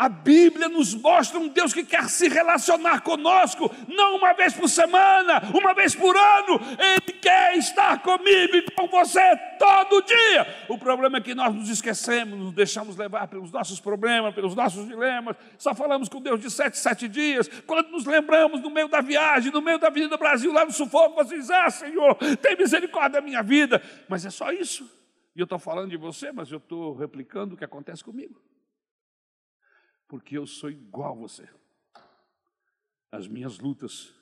A 0.00 0.08
Bíblia 0.08 0.66
nos 0.66 0.94
mostra 0.94 1.38
um 1.38 1.46
Deus 1.46 1.74
que 1.74 1.84
quer 1.84 2.08
se 2.08 2.26
relacionar 2.26 3.02
conosco, 3.02 3.70
não 3.86 4.16
uma 4.16 4.32
vez 4.32 4.54
por 4.54 4.66
semana, 4.66 5.42
uma 5.52 5.74
vez 5.74 5.94
por 5.94 6.16
ano. 6.16 6.58
Ele 6.78 7.18
quer 7.18 7.58
estar 7.58 8.00
comigo 8.00 8.56
e 8.56 8.62
com 8.70 8.88
você 8.88 9.20
todo 9.58 10.00
dia. 10.00 10.64
O 10.70 10.78
problema 10.78 11.18
é 11.18 11.20
que 11.20 11.34
nós 11.34 11.54
nos 11.54 11.68
esquecemos, 11.68 12.38
nos 12.38 12.54
deixamos 12.54 12.96
levar 12.96 13.28
pelos 13.28 13.52
nossos 13.52 13.78
problemas, 13.78 14.34
pelos 14.34 14.54
nossos 14.54 14.88
dilemas. 14.88 15.36
Só 15.58 15.74
falamos 15.74 16.08
com 16.08 16.18
Deus 16.18 16.40
de 16.40 16.50
sete, 16.50 16.78
sete 16.78 17.06
dias. 17.06 17.46
Quando 17.66 17.90
nos 17.90 18.06
lembramos 18.06 18.62
no 18.62 18.70
meio 18.70 18.88
da 18.88 19.02
viagem, 19.02 19.52
no 19.52 19.60
meio 19.60 19.78
da 19.78 19.90
do 19.90 20.16
Brasil, 20.16 20.50
lá 20.50 20.64
no 20.64 20.72
sufoco, 20.72 21.16
você 21.16 21.36
diz: 21.36 21.50
Ah, 21.50 21.68
Senhor, 21.68 22.14
tem 22.40 22.56
misericórdia 22.56 23.20
da 23.20 23.20
minha 23.20 23.42
vida. 23.42 23.82
Mas 24.08 24.24
é 24.24 24.30
só 24.30 24.50
isso. 24.50 24.90
E 25.36 25.40
eu 25.40 25.44
estou 25.44 25.58
falando 25.58 25.90
de 25.90 25.98
você, 25.98 26.32
mas 26.32 26.50
eu 26.50 26.56
estou 26.56 26.96
replicando 26.96 27.54
o 27.54 27.58
que 27.58 27.64
acontece 27.66 28.02
comigo 28.02 28.40
porque 30.10 30.36
eu 30.36 30.44
sou 30.44 30.68
igual 30.68 31.12
a 31.12 31.20
você. 31.20 31.48
As 33.12 33.28
minhas 33.28 33.60
lutas 33.60 34.12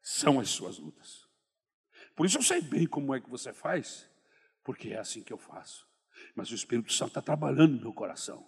são 0.00 0.38
as 0.38 0.48
suas 0.48 0.78
lutas. 0.78 1.26
Por 2.14 2.24
isso 2.24 2.38
eu 2.38 2.42
sei 2.42 2.60
bem 2.60 2.86
como 2.86 3.12
é 3.12 3.20
que 3.20 3.28
você 3.28 3.52
faz, 3.52 4.08
porque 4.62 4.90
é 4.90 4.98
assim 4.98 5.24
que 5.24 5.32
eu 5.32 5.36
faço. 5.36 5.88
Mas 6.36 6.52
o 6.52 6.54
Espírito 6.54 6.92
Santo 6.92 7.08
está 7.08 7.20
trabalhando 7.20 7.74
no 7.74 7.80
meu 7.80 7.92
coração. 7.92 8.46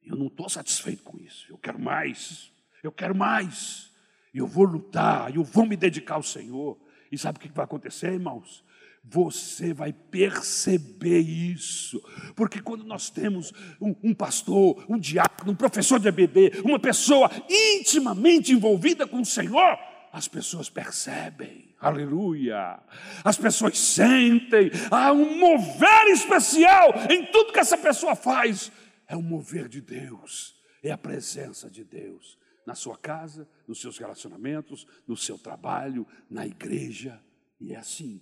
Eu 0.00 0.14
não 0.14 0.28
estou 0.28 0.48
satisfeito 0.48 1.02
com 1.02 1.18
isso. 1.18 1.50
Eu 1.50 1.58
quero 1.58 1.80
mais. 1.80 2.52
Eu 2.80 2.92
quero 2.92 3.14
mais. 3.14 3.90
Eu 4.32 4.46
vou 4.46 4.64
lutar, 4.64 5.34
eu 5.34 5.42
vou 5.42 5.66
me 5.66 5.76
dedicar 5.76 6.14
ao 6.14 6.22
Senhor. 6.22 6.80
E 7.10 7.18
sabe 7.18 7.38
o 7.38 7.40
que 7.40 7.48
vai 7.48 7.64
acontecer, 7.64 8.12
irmãos? 8.12 8.64
Você 9.04 9.74
vai 9.74 9.92
perceber 9.92 11.18
isso, 11.18 12.00
porque 12.36 12.60
quando 12.60 12.84
nós 12.84 13.10
temos 13.10 13.52
um, 13.80 13.94
um, 14.02 14.14
pastor, 14.14 14.84
um 14.88 14.98
diácono, 14.98 15.52
um 15.52 15.56
professor 15.56 15.98
de 15.98 16.08
ABD, 16.08 16.62
uma 16.64 16.78
pessoa 16.78 17.30
intimamente 17.50 18.52
envolvida 18.52 19.06
com 19.06 19.20
o 19.20 19.26
Senhor, 19.26 19.78
as 20.12 20.28
pessoas 20.28 20.70
percebem, 20.70 21.74
aleluia, 21.80 22.80
as 23.24 23.36
pessoas 23.36 23.78
sentem, 23.78 24.70
há 24.90 25.12
um 25.12 25.38
mover 25.38 26.06
especial 26.08 26.92
em 27.10 27.26
tudo 27.26 27.52
que 27.52 27.58
essa 27.58 27.76
pessoa 27.76 28.14
faz, 28.14 28.70
é 29.08 29.16
o 29.16 29.22
mover 29.22 29.68
de 29.68 29.80
Deus, 29.80 30.54
é 30.82 30.92
a 30.92 30.98
presença 30.98 31.68
de 31.68 31.82
Deus 31.82 32.38
na 32.64 32.76
sua 32.76 32.96
casa, 32.96 33.48
nos 33.66 33.80
seus 33.80 33.98
relacionamentos, 33.98 34.86
no 35.08 35.16
seu 35.16 35.36
trabalho, 35.36 36.06
na 36.30 36.46
igreja, 36.46 37.20
e 37.60 37.72
é 37.72 37.76
assim 37.76 38.20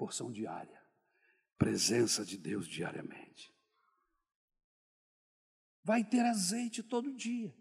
porção 0.00 0.32
diária, 0.32 0.80
presença 1.58 2.24
de 2.24 2.38
Deus 2.38 2.66
diariamente. 2.66 3.54
Vai 5.84 6.02
ter 6.02 6.24
azeite 6.24 6.82
todo 6.82 7.14
dia, 7.14 7.54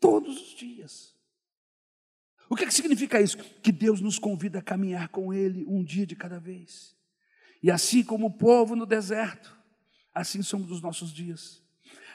todos 0.00 0.36
os 0.36 0.56
dias. 0.56 1.14
O 2.50 2.56
que, 2.56 2.64
é 2.64 2.66
que 2.66 2.74
significa 2.74 3.20
isso? 3.20 3.38
Que 3.38 3.70
Deus 3.70 4.00
nos 4.00 4.18
convida 4.18 4.58
a 4.58 4.62
caminhar 4.62 5.10
com 5.10 5.32
Ele 5.32 5.64
um 5.64 5.84
dia 5.84 6.04
de 6.04 6.16
cada 6.16 6.40
vez. 6.40 6.96
E 7.62 7.70
assim 7.70 8.02
como 8.02 8.26
o 8.26 8.36
povo 8.36 8.74
no 8.74 8.84
deserto, 8.84 9.56
assim 10.12 10.42
somos 10.42 10.72
os 10.72 10.82
nossos 10.82 11.12
dias. 11.12 11.62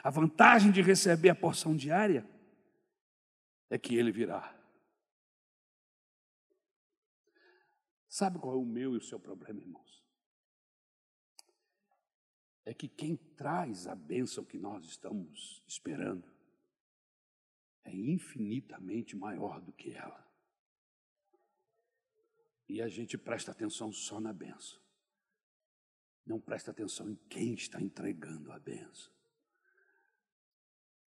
A 0.04 0.10
vantagem 0.10 0.70
de 0.70 0.82
receber 0.82 1.30
a 1.30 1.34
porção 1.34 1.74
diária 1.74 2.28
é 3.70 3.78
que 3.78 3.94
Ele 3.94 4.12
virá. 4.12 4.59
Sabe 8.20 8.38
qual 8.38 8.52
é 8.52 8.58
o 8.58 8.66
meu 8.66 8.92
e 8.92 8.98
o 8.98 9.00
seu 9.00 9.18
problema, 9.18 9.62
irmãos? 9.62 10.04
É 12.66 12.74
que 12.74 12.86
quem 12.86 13.16
traz 13.16 13.86
a 13.86 13.94
bênção 13.94 14.44
que 14.44 14.58
nós 14.58 14.84
estamos 14.84 15.62
esperando 15.66 16.30
é 17.82 17.96
infinitamente 17.96 19.16
maior 19.16 19.62
do 19.62 19.72
que 19.72 19.92
ela. 19.94 20.30
E 22.68 22.82
a 22.82 22.88
gente 22.88 23.16
presta 23.16 23.52
atenção 23.52 23.90
só 23.90 24.20
na 24.20 24.34
bênção. 24.34 24.78
Não 26.26 26.38
presta 26.38 26.72
atenção 26.72 27.08
em 27.08 27.16
quem 27.30 27.54
está 27.54 27.80
entregando 27.80 28.52
a 28.52 28.58
bênção. 28.58 29.10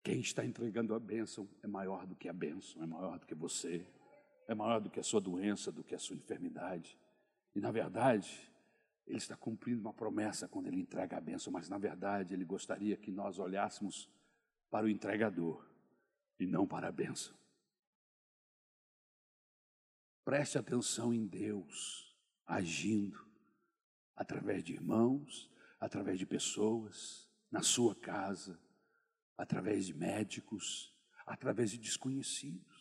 Quem 0.04 0.20
está 0.20 0.44
entregando 0.44 0.94
a 0.94 1.00
bênção 1.00 1.50
é 1.64 1.68
maior 1.68 2.06
do 2.06 2.18
que 2.18 2.28
a 2.28 2.34
bênção, 2.34 2.84
é 2.84 2.86
maior 2.86 3.18
do 3.18 3.26
que 3.26 3.34
você, 3.34 3.88
é 4.48 4.56
maior 4.56 4.80
do 4.80 4.90
que 4.90 5.00
a 5.00 5.04
sua 5.04 5.20
doença, 5.20 5.72
do 5.72 5.84
que 5.84 5.94
a 5.94 6.00
sua 6.00 6.16
enfermidade. 6.16 6.98
E 7.54 7.60
na 7.60 7.72
verdade, 7.72 8.52
ele 9.06 9.18
está 9.18 9.36
cumprindo 9.36 9.82
uma 9.82 9.94
promessa 9.94 10.48
quando 10.48 10.68
ele 10.68 10.80
entrega 10.80 11.18
a 11.18 11.22
bênção, 11.22 11.52
mas 11.52 11.70
na 11.70 11.78
verdade 11.78 12.34
ele 12.34 12.46
gostaria 12.46 12.98
que 12.98 13.12
nós 13.12 13.40
olhássemos 13.40 14.10
para 14.70 14.86
o 14.86 14.90
entregador 14.90 15.66
e 16.40 16.46
não 16.46 16.68
para 16.68 16.88
a 16.88 16.92
bênção. 16.92 17.36
Preste 20.24 20.58
atenção 20.58 21.14
em 21.14 21.26
Deus 21.26 22.16
agindo 22.46 23.26
através 24.16 24.64
de 24.64 24.74
irmãos, 24.74 25.50
através 25.80 26.18
de 26.20 26.26
pessoas, 26.26 27.30
na 27.52 27.62
sua 27.62 27.96
casa, 27.96 28.60
através 29.38 29.86
de 29.86 29.94
médicos, 29.94 30.94
através 31.26 31.72
de 31.72 31.78
desconhecidos. 31.78 32.77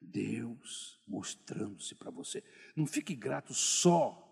Deus 0.00 1.00
mostrando-se 1.06 1.94
para 1.94 2.10
você. 2.10 2.42
Não 2.74 2.86
fique 2.86 3.14
grato 3.14 3.54
só 3.54 4.22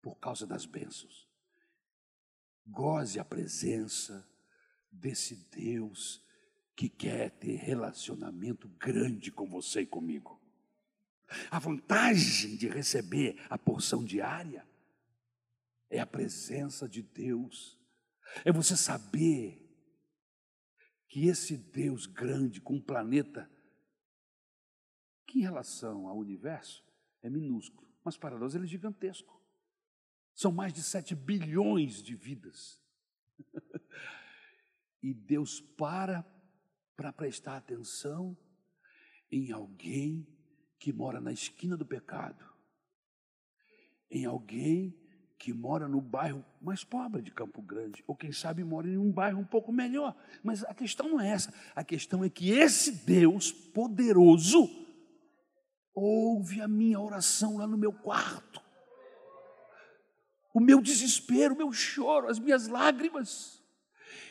por 0.00 0.16
causa 0.16 0.46
das 0.46 0.64
bênçãos. 0.64 1.28
Goze 2.66 3.18
a 3.18 3.24
presença 3.24 4.28
desse 4.90 5.36
Deus 5.50 6.24
que 6.76 6.88
quer 6.88 7.30
ter 7.30 7.56
relacionamento 7.56 8.68
grande 8.68 9.32
com 9.32 9.48
você 9.48 9.80
e 9.80 9.86
comigo. 9.86 10.40
A 11.50 11.58
vantagem 11.58 12.56
de 12.56 12.68
receber 12.68 13.36
a 13.50 13.58
porção 13.58 14.04
diária 14.04 14.66
é 15.90 15.98
a 15.98 16.06
presença 16.06 16.88
de 16.88 17.02
Deus, 17.02 17.78
é 18.44 18.52
você 18.52 18.76
saber 18.76 19.64
que 21.08 21.26
esse 21.26 21.56
Deus 21.56 22.06
grande, 22.06 22.60
com 22.60 22.74
um 22.74 22.80
planeta 22.80 23.50
que 25.28 25.40
em 25.40 25.42
relação 25.42 26.08
ao 26.08 26.16
universo 26.16 26.82
é 27.22 27.28
minúsculo, 27.28 27.86
mas 28.02 28.16
para 28.16 28.38
nós 28.38 28.54
ele 28.54 28.64
é 28.64 28.68
gigantesco. 28.68 29.38
São 30.34 30.50
mais 30.50 30.72
de 30.72 30.82
7 30.82 31.14
bilhões 31.14 32.02
de 32.02 32.16
vidas. 32.16 32.82
e 35.02 35.12
Deus 35.12 35.60
para 35.60 36.24
para 36.96 37.12
prestar 37.12 37.56
atenção 37.56 38.36
em 39.30 39.52
alguém 39.52 40.26
que 40.80 40.92
mora 40.92 41.20
na 41.20 41.30
esquina 41.30 41.76
do 41.76 41.86
pecado, 41.86 42.44
em 44.10 44.24
alguém 44.24 44.98
que 45.38 45.52
mora 45.52 45.86
no 45.86 46.00
bairro 46.00 46.44
mais 46.60 46.82
pobre 46.82 47.22
de 47.22 47.30
Campo 47.30 47.62
Grande, 47.62 48.02
ou 48.04 48.16
quem 48.16 48.32
sabe 48.32 48.64
mora 48.64 48.88
em 48.88 48.98
um 48.98 49.12
bairro 49.12 49.38
um 49.38 49.44
pouco 49.44 49.70
melhor. 49.70 50.16
Mas 50.42 50.64
a 50.64 50.74
questão 50.74 51.08
não 51.08 51.20
é 51.20 51.28
essa. 51.28 51.54
A 51.76 51.84
questão 51.84 52.24
é 52.24 52.28
que 52.28 52.50
esse 52.50 52.90
Deus 52.90 53.52
poderoso 53.52 54.87
ouve 56.00 56.60
a 56.60 56.68
minha 56.68 57.00
oração 57.00 57.58
lá 57.58 57.66
no 57.66 57.76
meu 57.76 57.92
quarto, 57.92 58.60
o 60.54 60.60
meu 60.60 60.80
desespero, 60.80 61.54
o 61.54 61.58
meu 61.58 61.72
choro, 61.72 62.28
as 62.28 62.38
minhas 62.38 62.68
lágrimas, 62.68 63.62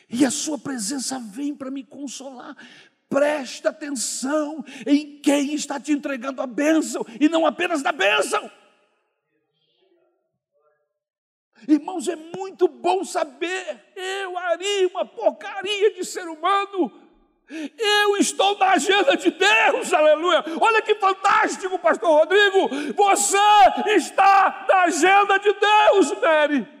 e 0.08 0.24
a 0.24 0.30
Sua 0.30 0.58
presença 0.58 1.18
vem 1.18 1.54
para 1.54 1.70
me 1.70 1.84
consolar. 1.84 2.56
Presta 3.08 3.70
atenção 3.70 4.64
em 4.86 5.20
quem 5.20 5.54
está 5.54 5.80
te 5.80 5.92
entregando 5.92 6.42
a 6.42 6.46
bênção 6.46 7.04
e 7.18 7.28
não 7.28 7.46
apenas 7.46 7.82
da 7.82 7.92
bênção. 7.92 8.50
Irmãos, 11.66 12.06
é 12.06 12.16
muito 12.16 12.68
bom 12.68 13.04
saber, 13.04 13.92
eu, 13.96 14.38
Ari, 14.38 14.86
uma 14.86 15.04
porcaria 15.04 15.92
de 15.92 16.04
ser 16.04 16.28
humano, 16.28 17.07
eu 17.50 18.16
estou 18.18 18.58
na 18.58 18.72
agenda 18.72 19.16
de 19.16 19.30
Deus, 19.30 19.92
aleluia. 19.92 20.44
Olha 20.60 20.82
que 20.82 20.94
fantástico, 20.96 21.78
Pastor 21.78 22.10
Rodrigo. 22.10 22.68
Você 22.94 23.38
está 23.96 24.66
na 24.68 24.82
agenda 24.82 25.38
de 25.38 25.52
Deus, 25.54 26.20
Mary. 26.20 26.77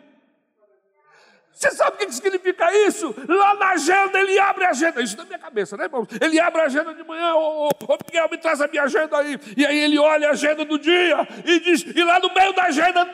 Você 1.58 1.72
sabe 1.72 1.96
o 1.96 2.06
que 2.06 2.12
significa 2.12 2.72
isso? 2.86 3.12
Lá 3.26 3.56
na 3.56 3.70
agenda, 3.70 4.20
ele 4.20 4.38
abre 4.38 4.64
a 4.64 4.70
agenda. 4.70 5.02
Isso 5.02 5.16
na 5.16 5.24
minha 5.24 5.40
cabeça, 5.40 5.76
né, 5.76 5.86
irmãos? 5.86 6.06
Ele 6.20 6.38
abre 6.38 6.60
a 6.60 6.66
agenda 6.66 6.94
de 6.94 7.02
manhã. 7.02 7.34
Ô, 7.34 7.66
ô, 7.66 7.68
ô, 7.68 7.98
Miguel, 8.06 8.28
me 8.30 8.38
traz 8.38 8.60
a 8.60 8.68
minha 8.68 8.84
agenda 8.84 9.18
aí. 9.18 9.36
E 9.56 9.66
aí 9.66 9.76
ele 9.80 9.98
olha 9.98 10.28
a 10.28 10.30
agenda 10.30 10.64
do 10.64 10.78
dia 10.78 11.26
e 11.44 11.58
diz: 11.58 11.82
e 11.82 12.04
lá 12.04 12.20
no 12.20 12.32
meio 12.32 12.52
da 12.52 12.66
agenda, 12.66 13.04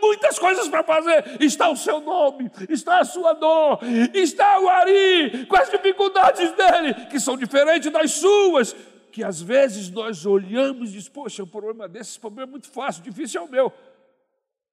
muitas 0.00 0.38
coisas 0.38 0.66
para 0.66 0.82
fazer. 0.82 1.36
Está 1.40 1.68
o 1.68 1.76
seu 1.76 2.00
nome, 2.00 2.50
está 2.70 3.00
a 3.00 3.04
sua 3.04 3.34
dor, 3.34 3.80
está 4.14 4.58
o 4.60 4.66
Ari, 4.70 5.44
com 5.44 5.56
as 5.56 5.68
dificuldades 5.68 6.52
dele, 6.52 6.94
que 7.10 7.20
são 7.20 7.36
diferentes 7.36 7.92
das 7.92 8.12
suas. 8.12 8.74
Que 9.12 9.22
às 9.22 9.42
vezes 9.42 9.90
nós 9.90 10.24
olhamos 10.24 10.88
e 10.88 10.92
diz: 10.94 11.06
Poxa, 11.06 11.42
o 11.42 11.46
problema 11.46 11.86
desse 11.86 12.18
problema 12.18 12.48
é 12.48 12.52
muito 12.52 12.70
fácil, 12.70 13.02
difícil 13.02 13.42
é 13.42 13.44
o 13.44 13.50
meu. 13.50 13.70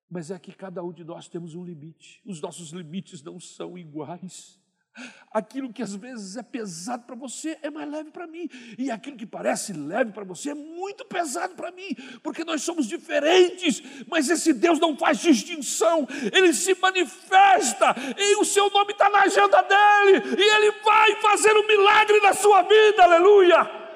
Mas 0.10 0.32
é 0.32 0.40
que 0.40 0.54
cada 0.54 0.84
um 0.84 0.94
de 0.94 1.04
nós 1.04 1.28
temos 1.28 1.54
um 1.56 1.64
limite. 1.64 2.22
Os 2.26 2.40
nossos 2.42 2.72
limites 2.72 3.22
não 3.22 3.40
são 3.40 3.78
iguais. 3.78 4.60
Aquilo 5.32 5.72
que 5.72 5.84
às 5.84 5.96
vezes 5.96 6.38
é 6.38 6.44
pesado 6.44 7.04
para 7.04 7.16
você 7.16 7.58
é 7.62 7.70
mais 7.70 7.90
leve 7.90 8.10
para 8.10 8.26
mim, 8.26 8.50
e 8.78 8.90
aquilo 8.90 9.16
que 9.16 9.26
parece 9.26 9.72
leve 9.72 10.12
para 10.12 10.24
você 10.24 10.50
é 10.50 10.56
muito 10.56 11.06
pesado 11.06 11.54
para 11.54 11.70
mim, 11.72 11.96
porque 12.24 12.44
nós 12.44 12.64
somos 12.64 12.88
diferentes, 12.88 13.84
mas 14.08 14.30
esse 14.30 14.54
Deus 14.54 14.80
não 14.80 14.98
faz 14.98 15.20
distinção, 15.20 16.08
ele 16.34 16.52
se 16.54 16.74
manifesta, 16.82 17.96
e 18.18 18.38
o 18.38 18.46
seu 18.46 18.70
nome 18.72 18.94
está 18.94 19.10
na 19.10 19.24
agenda 19.24 19.62
dele, 19.62 20.42
e 20.42 20.56
ele 20.56 20.72
vai 20.84 21.22
fazer 21.22 21.56
um 21.56 21.68
milagre 21.68 22.20
na 22.22 22.34
sua 22.34 22.64
vida, 22.64 23.04
aleluia. 23.04 23.87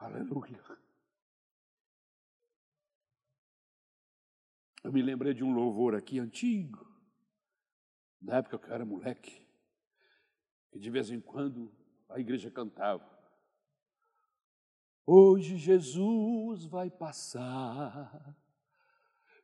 Aleluia. 0.00 0.58
Eu 4.82 4.90
me 4.90 5.02
lembrei 5.02 5.34
de 5.34 5.44
um 5.44 5.52
louvor 5.52 5.94
aqui 5.94 6.18
antigo, 6.18 6.90
da 8.18 8.36
época 8.36 8.58
que 8.58 8.66
eu 8.70 8.74
era 8.74 8.84
moleque, 8.86 9.46
que 10.72 10.78
de 10.78 10.88
vez 10.88 11.10
em 11.10 11.20
quando 11.20 11.70
a 12.08 12.18
igreja 12.18 12.50
cantava. 12.50 13.06
Hoje 15.04 15.58
Jesus 15.58 16.64
vai 16.64 16.90
passar, 16.90 18.34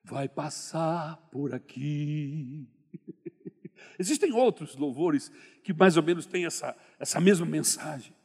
vai 0.03 0.27
passar 0.27 1.19
por 1.29 1.55
aqui. 1.55 2.67
Existem 3.99 4.33
outros 4.33 4.75
louvores 4.75 5.29
que 5.63 5.75
mais 5.75 5.99
ou 5.99 6.03
menos 6.03 6.25
têm 6.25 6.47
essa, 6.47 6.75
essa 6.99 7.21
mesma 7.21 7.45
mensagem. 7.45 8.17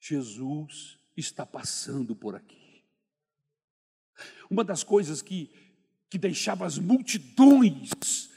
Jesus 0.00 0.95
está 1.16 1.46
passando 1.46 2.14
por 2.14 2.34
aqui. 2.34 2.84
Uma 4.50 4.62
das 4.62 4.82
coisas 4.82 5.22
que, 5.22 5.50
que 6.08 6.18
deixava 6.18 6.64
as 6.66 6.78
multidões 6.78 8.30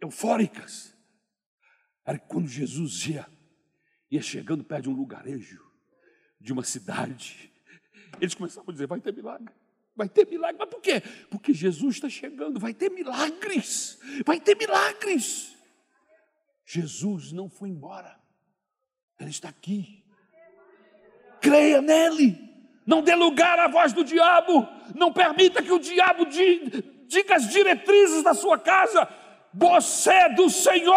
eufóricas 0.00 0.94
era 2.04 2.18
quando 2.18 2.48
Jesus 2.48 3.06
ia, 3.06 3.26
ia 4.10 4.22
chegando 4.22 4.64
perto 4.64 4.84
de 4.84 4.88
um 4.90 4.94
lugarejo, 4.94 5.62
de 6.40 6.52
uma 6.52 6.62
cidade, 6.62 7.52
eles 8.20 8.34
começavam 8.34 8.70
a 8.70 8.72
dizer: 8.72 8.86
vai 8.86 9.00
ter 9.00 9.12
milagre. 9.12 9.52
Vai 9.94 10.08
ter 10.08 10.28
milagre, 10.28 10.56
mas 10.56 10.70
por 10.70 10.80
quê? 10.80 11.02
Porque 11.28 11.52
Jesus 11.52 11.96
está 11.96 12.08
chegando, 12.08 12.60
vai 12.60 12.72
ter 12.72 12.88
milagres, 12.88 13.98
vai 14.24 14.40
ter 14.40 14.56
milagres. 14.56 15.56
Jesus 16.64 17.32
não 17.32 17.50
foi 17.50 17.68
embora, 17.68 18.16
Ele 19.18 19.30
está 19.30 19.48
aqui. 19.48 20.02
Creia 21.40 21.80
nele, 21.80 22.38
não 22.86 23.02
dê 23.02 23.14
lugar 23.14 23.58
à 23.58 23.68
voz 23.68 23.92
do 23.92 24.02
diabo, 24.02 24.66
não 24.94 25.12
permita 25.12 25.62
que 25.62 25.72
o 25.72 25.78
diabo 25.78 26.26
diga 26.26 27.36
as 27.36 27.48
diretrizes 27.48 28.22
da 28.22 28.34
sua 28.34 28.58
casa, 28.58 29.08
você 29.52 30.10
é 30.10 30.28
do 30.34 30.50
Senhor, 30.50 30.94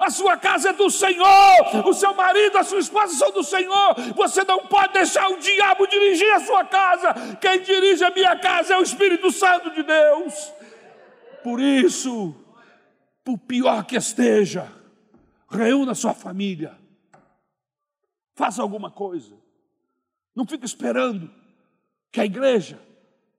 a 0.00 0.10
sua 0.10 0.36
casa 0.36 0.70
é 0.70 0.72
do 0.72 0.90
Senhor, 0.90 1.86
o 1.86 1.94
seu 1.94 2.14
marido, 2.14 2.58
a 2.58 2.64
sua 2.64 2.80
esposa 2.80 3.16
são 3.16 3.30
do 3.30 3.44
Senhor. 3.44 3.94
Você 4.14 4.42
não 4.44 4.66
pode 4.66 4.94
deixar 4.94 5.28
o 5.28 5.38
diabo 5.38 5.86
dirigir 5.86 6.30
a 6.32 6.40
sua 6.40 6.64
casa. 6.64 7.14
Quem 7.40 7.60
dirige 7.60 8.04
a 8.04 8.10
minha 8.10 8.36
casa 8.38 8.74
é 8.74 8.78
o 8.78 8.82
Espírito 8.82 9.30
Santo 9.30 9.70
de 9.70 9.82
Deus. 9.82 10.52
Por 11.44 11.60
isso, 11.60 12.34
por 13.24 13.38
pior 13.38 13.84
que 13.84 13.96
esteja, 13.96 14.70
reúna 15.48 15.94
sua 15.94 16.12
família, 16.12 16.76
faça 18.36 18.62
alguma 18.62 18.90
coisa. 18.90 19.34
Não 20.34 20.46
fique 20.46 20.64
esperando 20.64 21.28
que 22.12 22.20
a 22.20 22.24
igreja, 22.24 22.80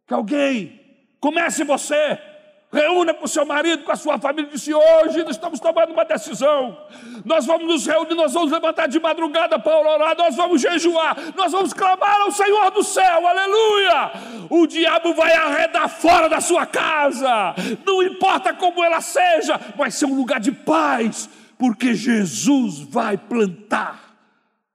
que 0.05 0.13
alguém 0.13 0.81
comece 1.21 1.63
você 1.63 2.19
Reúna 2.71 3.13
com 3.13 3.25
seu 3.25 3.45
marido, 3.45 3.83
com 3.83 3.93
a 3.93 3.95
sua 3.95 4.19
família, 4.19 4.49
e 4.49 4.51
disse: 4.51 4.73
Hoje 4.73 5.23
nós 5.23 5.37
estamos 5.37 5.57
tomando 5.57 5.93
uma 5.93 6.03
decisão. 6.03 6.77
Nós 7.23 7.45
vamos 7.45 7.65
nos 7.65 7.87
reunir, 7.87 8.13
nós 8.13 8.33
vamos 8.33 8.51
levantar 8.51 8.87
de 8.87 8.99
madrugada 8.99 9.57
para 9.57 9.79
orar, 9.79 10.17
nós 10.17 10.35
vamos 10.35 10.61
jejuar, 10.61 11.15
nós 11.33 11.53
vamos 11.53 11.71
clamar 11.71 12.21
ao 12.21 12.31
Senhor 12.31 12.69
do 12.71 12.83
céu, 12.83 13.25
aleluia. 13.25 14.11
O 14.49 14.67
diabo 14.67 15.13
vai 15.13 15.33
arredar 15.33 15.87
fora 15.87 16.27
da 16.27 16.41
sua 16.41 16.65
casa, 16.65 17.55
não 17.85 18.03
importa 18.03 18.53
como 18.53 18.83
ela 18.83 18.99
seja, 18.99 19.57
vai 19.77 19.89
ser 19.89 20.05
um 20.05 20.15
lugar 20.15 20.41
de 20.41 20.51
paz, 20.51 21.29
porque 21.57 21.95
Jesus 21.95 22.79
vai 22.79 23.17
plantar 23.17 24.06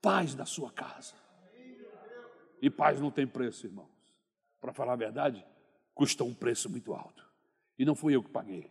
paz 0.02 0.34
na 0.34 0.44
sua 0.44 0.70
casa. 0.72 1.14
E 2.60 2.68
paz 2.68 3.00
não 3.00 3.10
tem 3.10 3.26
preço, 3.26 3.66
irmãos. 3.66 3.88
Para 4.60 4.72
falar 4.72 4.92
a 4.92 4.96
verdade, 4.96 5.44
custa 5.94 6.24
um 6.24 6.34
preço 6.34 6.68
muito 6.68 6.92
alto. 6.92 7.24
E 7.78 7.84
não 7.84 7.94
fui 7.94 8.14
eu 8.14 8.22
que 8.22 8.30
paguei, 8.30 8.70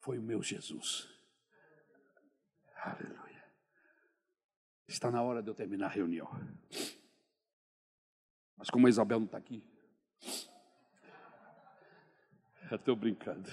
foi 0.00 0.18
o 0.18 0.22
meu 0.22 0.42
Jesus. 0.42 1.08
Aleluia. 2.76 3.44
Está 4.86 5.10
na 5.10 5.22
hora 5.22 5.42
de 5.42 5.48
eu 5.48 5.54
terminar 5.54 5.86
a 5.86 5.90
reunião. 5.90 6.28
Mas 8.56 8.68
como 8.68 8.86
a 8.86 8.90
Isabel 8.90 9.18
não 9.18 9.26
está 9.26 9.38
aqui, 9.38 9.64
eu 12.70 12.76
estou 12.76 12.94
brincando. 12.94 13.48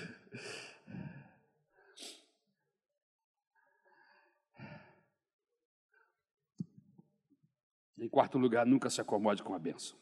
Em 8.00 8.08
quarto 8.08 8.38
lugar, 8.38 8.66
nunca 8.66 8.90
se 8.90 9.02
acomode 9.02 9.44
com 9.44 9.54
a 9.54 9.60
benção. 9.60 10.00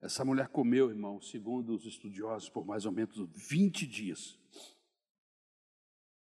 Essa 0.00 0.24
mulher 0.24 0.48
comeu, 0.48 0.90
irmão, 0.90 1.20
segundo 1.20 1.74
os 1.74 1.86
estudiosos, 1.86 2.48
por 2.48 2.66
mais 2.66 2.86
ou 2.86 2.92
menos 2.92 3.16
20 3.34 3.86
dias. 3.86 4.36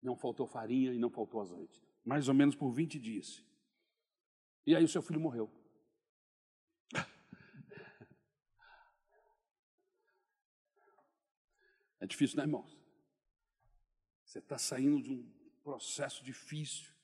Não 0.02 0.14
faltou 0.14 0.46
farinha 0.46 0.92
e 0.92 0.98
não 0.98 1.10
faltou 1.10 1.40
azeite. 1.40 1.82
Mais 2.04 2.28
ou 2.28 2.34
menos 2.34 2.54
por 2.54 2.70
20 2.70 2.98
dias. 2.98 3.42
E 4.66 4.76
aí 4.76 4.84
o 4.84 4.88
seu 4.88 5.00
filho 5.02 5.20
morreu. 5.20 5.50
É 11.98 12.06
difícil, 12.06 12.36
né, 12.36 12.42
irmãos? 12.44 12.78
Você 14.22 14.38
está 14.38 14.58
saindo 14.58 15.02
de 15.02 15.10
um 15.10 15.35
processo 15.66 16.22
difícil. 16.22 16.94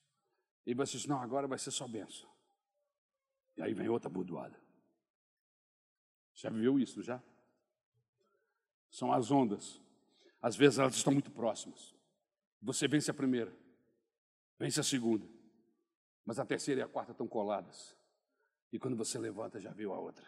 E 0.64 0.72
você 0.72 0.96
diz, 0.96 1.06
não, 1.06 1.20
agora 1.20 1.48
vai 1.48 1.58
ser 1.58 1.72
só 1.72 1.88
benção. 1.88 2.30
E 3.56 3.62
aí 3.62 3.74
vem 3.74 3.88
outra 3.88 4.08
budoada. 4.08 4.56
Já 6.32 6.48
viu 6.48 6.78
isso 6.78 7.02
já? 7.02 7.20
São 8.88 9.12
as 9.12 9.32
ondas. 9.32 9.80
Às 10.40 10.54
vezes 10.54 10.78
elas 10.78 10.94
estão 10.94 11.12
muito 11.12 11.32
próximas. 11.32 11.92
Você 12.60 12.86
vence 12.86 13.10
a 13.10 13.14
primeira, 13.14 13.52
vence 14.56 14.78
a 14.78 14.84
segunda, 14.84 15.26
mas 16.24 16.38
a 16.38 16.46
terceira 16.46 16.82
e 16.82 16.84
a 16.84 16.88
quarta 16.88 17.10
estão 17.10 17.26
coladas. 17.26 17.96
E 18.72 18.78
quando 18.78 18.96
você 18.96 19.18
levanta, 19.18 19.58
já 19.58 19.72
viu 19.72 19.92
a 19.92 19.98
outra. 19.98 20.24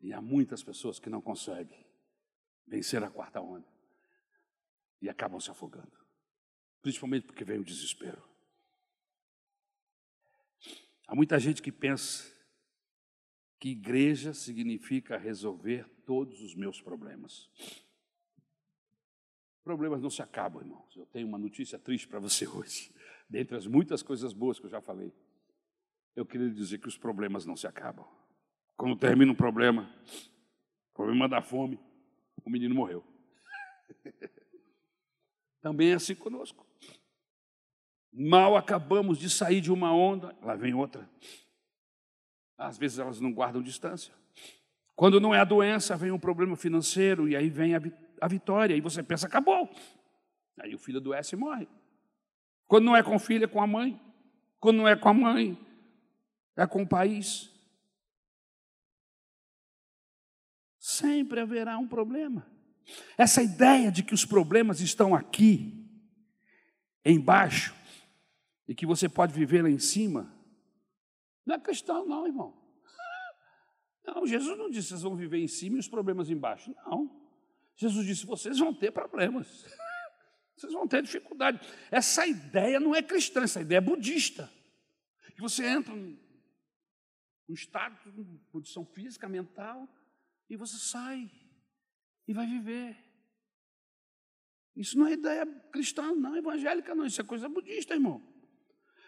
E 0.00 0.14
há 0.14 0.20
muitas 0.22 0.62
pessoas 0.62 0.98
que 0.98 1.10
não 1.10 1.20
conseguem 1.20 1.86
vencer 2.66 3.04
a 3.04 3.10
quarta 3.10 3.42
onda 3.42 3.68
e 5.02 5.10
acabam 5.10 5.38
se 5.38 5.50
afogando, 5.50 6.03
principalmente 6.84 7.24
porque 7.24 7.46
vem 7.46 7.58
o 7.58 7.64
desespero. 7.64 8.22
Há 11.08 11.14
muita 11.14 11.38
gente 11.38 11.62
que 11.62 11.72
pensa 11.72 12.30
que 13.58 13.70
igreja 13.70 14.34
significa 14.34 15.16
resolver 15.16 15.88
todos 16.04 16.42
os 16.42 16.54
meus 16.54 16.82
problemas. 16.82 17.50
Problemas 19.62 20.02
não 20.02 20.10
se 20.10 20.20
acabam, 20.20 20.60
irmãos. 20.60 20.94
Eu 20.94 21.06
tenho 21.06 21.26
uma 21.26 21.38
notícia 21.38 21.78
triste 21.78 22.06
para 22.06 22.20
você 22.20 22.46
hoje. 22.52 22.94
Dentre 23.30 23.56
as 23.56 23.66
muitas 23.66 24.02
coisas 24.02 24.34
boas 24.34 24.60
que 24.60 24.66
eu 24.66 24.70
já 24.70 24.82
falei, 24.82 25.10
eu 26.14 26.26
queria 26.26 26.50
dizer 26.50 26.76
que 26.80 26.88
os 26.88 26.98
problemas 26.98 27.46
não 27.46 27.56
se 27.56 27.66
acabam. 27.66 28.06
Quando 28.76 28.94
termina 28.94 29.32
um 29.32 29.34
problema, 29.34 29.90
problema 30.92 31.26
da 31.30 31.40
fome, 31.40 31.80
o 32.44 32.50
menino 32.50 32.74
morreu. 32.74 33.02
Também 35.62 35.92
é 35.92 35.94
assim 35.94 36.14
conosco. 36.14 36.73
Mal 38.16 38.56
acabamos 38.56 39.18
de 39.18 39.28
sair 39.28 39.60
de 39.60 39.72
uma 39.72 39.92
onda, 39.92 40.36
lá 40.40 40.54
vem 40.54 40.72
outra. 40.72 41.10
Às 42.56 42.78
vezes 42.78 43.00
elas 43.00 43.18
não 43.20 43.32
guardam 43.32 43.60
distância. 43.60 44.14
Quando 44.94 45.20
não 45.20 45.34
é 45.34 45.40
a 45.40 45.44
doença, 45.44 45.96
vem 45.96 46.12
um 46.12 46.18
problema 46.18 46.54
financeiro 46.54 47.28
e 47.28 47.34
aí 47.34 47.50
vem 47.50 47.74
a, 47.74 48.28
vitória. 48.28 48.76
E 48.76 48.80
você 48.80 49.02
pensa, 49.02 49.26
acabou. 49.26 49.68
Aí 50.60 50.72
o 50.72 50.78
filho 50.78 50.98
adoece 50.98 51.34
e 51.34 51.38
morre. 51.38 51.66
Quando 52.68 52.84
não 52.84 52.96
é 52.96 53.02
com 53.02 53.16
o 53.16 53.18
filho, 53.18 53.44
é 53.44 53.48
com 53.48 53.60
a 53.60 53.66
mãe. 53.66 54.00
Quando 54.60 54.76
não 54.76 54.88
é 54.88 54.94
com 54.94 55.08
a 55.08 55.14
mãe, 55.14 55.58
é 56.56 56.66
com 56.68 56.82
o 56.82 56.88
país. 56.88 57.50
Sempre 60.78 61.40
haverá 61.40 61.76
um 61.78 61.88
problema. 61.88 62.46
Essa 63.18 63.42
ideia 63.42 63.90
de 63.90 64.04
que 64.04 64.14
os 64.14 64.24
problemas 64.24 64.80
estão 64.80 65.14
aqui, 65.14 65.84
embaixo, 67.04 67.74
e 68.66 68.74
que 68.74 68.86
você 68.86 69.08
pode 69.08 69.32
viver 69.32 69.62
lá 69.62 69.70
em 69.70 69.78
cima, 69.78 70.32
não 71.44 71.56
é 71.56 71.58
questão, 71.58 72.06
não, 72.06 72.26
irmão. 72.26 72.56
Não, 74.06 74.26
Jesus 74.26 74.58
não 74.58 74.68
disse 74.68 74.88
vocês 74.88 75.02
vão 75.02 75.16
viver 75.16 75.38
em 75.38 75.48
cima 75.48 75.76
e 75.76 75.80
os 75.80 75.88
problemas 75.88 76.28
embaixo. 76.28 76.74
Não. 76.86 77.10
Jesus 77.74 78.06
disse 78.06 78.26
vocês 78.26 78.58
vão 78.58 78.72
ter 78.72 78.90
problemas. 78.90 79.64
Vocês 80.56 80.72
vão 80.72 80.86
ter 80.86 81.02
dificuldade. 81.02 81.60
Essa 81.90 82.24
ideia 82.24 82.78
não 82.78 82.94
é 82.94 83.02
cristã, 83.02 83.42
essa 83.42 83.60
ideia 83.60 83.78
é 83.78 83.80
budista. 83.80 84.48
Que 85.34 85.40
você 85.40 85.66
entra 85.66 85.92
num 85.92 86.16
estado 87.48 87.98
de 88.12 88.38
condição 88.52 88.86
física, 88.86 89.28
mental, 89.28 89.88
e 90.48 90.56
você 90.56 90.78
sai 90.78 91.28
e 92.28 92.32
vai 92.32 92.46
viver. 92.46 92.96
Isso 94.76 94.96
não 94.96 95.08
é 95.08 95.12
ideia 95.12 95.44
cristã, 95.72 96.14
não, 96.14 96.36
evangélica, 96.36 96.94
não. 96.94 97.04
Isso 97.04 97.20
é 97.20 97.24
coisa 97.24 97.48
budista, 97.48 97.94
irmão. 97.94 98.22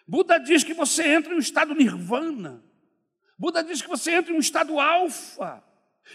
Buda 0.06 0.38
diz 0.38 0.62
que 0.62 0.72
você 0.72 1.06
entra 1.08 1.32
em 1.32 1.36
um 1.36 1.40
estado 1.40 1.74
nirvana. 1.74 2.62
Buda 3.38 3.62
diz 3.62 3.82
que 3.82 3.88
você 3.88 4.12
entra 4.12 4.32
em 4.32 4.36
um 4.36 4.40
estado 4.40 4.78
alfa. 4.78 5.62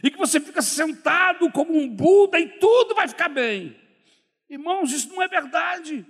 E 0.02 0.10
que 0.10 0.18
você 0.18 0.39
fica 0.39 0.62
sentado 0.62 1.52
como 1.52 1.78
um 1.78 1.94
Buda 1.94 2.39
e 2.39 2.48
tudo 2.60 2.96
vai 2.96 3.08
ficar 3.08 3.28
bem. 3.28 3.78
Irmãos, 4.50 4.92
isso 4.92 5.10
não 5.10 5.22
é 5.22 5.28
verdade. 5.28 6.06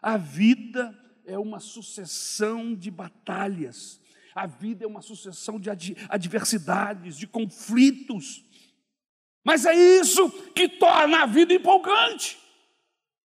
A 0.00 0.16
vida 0.16 0.96
é 1.24 1.36
uma 1.36 1.58
sucessão 1.58 2.74
de 2.74 2.90
batalhas. 2.90 4.00
A 4.32 4.46
vida 4.46 4.84
é 4.84 4.86
uma 4.86 5.02
sucessão 5.02 5.58
de 5.58 5.68
adversidades, 6.08 7.16
de 7.16 7.26
conflitos. 7.26 8.44
Mas 9.44 9.66
é 9.66 9.74
isso 9.74 10.30
que 10.52 10.68
torna 10.68 11.22
a 11.22 11.26
vida 11.26 11.52
empolgante. 11.52 12.38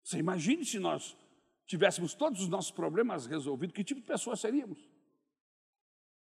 Você 0.03 0.19
imagine 0.19 0.63
se 0.63 0.77
nós 0.77 1.16
tivéssemos 1.67 2.15
todos 2.15 2.41
os 2.41 2.47
nossos 2.47 2.71
problemas 2.71 3.27
resolvidos, 3.27 3.75
que 3.75 3.83
tipo 3.83 4.01
de 4.01 4.07
pessoa 4.07 4.35
seríamos? 4.35 4.89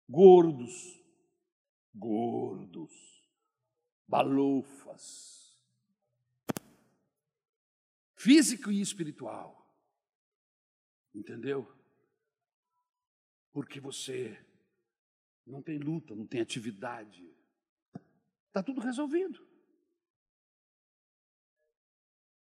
Gordos, 0.09 1.01
gordos, 1.95 2.93
balofas, 4.07 5.59
físico 8.17 8.71
e 8.71 8.81
espiritual. 8.81 9.57
Entendeu? 11.15 11.67
Porque 13.53 13.81
você 13.81 14.39
não 15.47 15.63
tem 15.63 15.79
luta, 15.79 16.15
não 16.15 16.27
tem 16.27 16.41
atividade. 16.41 17.33
Está 18.47 18.63
tudo 18.63 18.81
resolvido. 18.81 19.48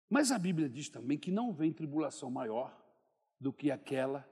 Mas 0.09 0.33
a 0.33 0.39
Bíblia 0.39 0.69
diz 0.69 0.89
também 0.89 1.19
que 1.19 1.31
não 1.31 1.53
vem 1.53 1.73
tribulação 1.73 2.31
maior 2.31 2.77
do 3.41 3.53
que 3.53 3.71
aquela 3.71 4.29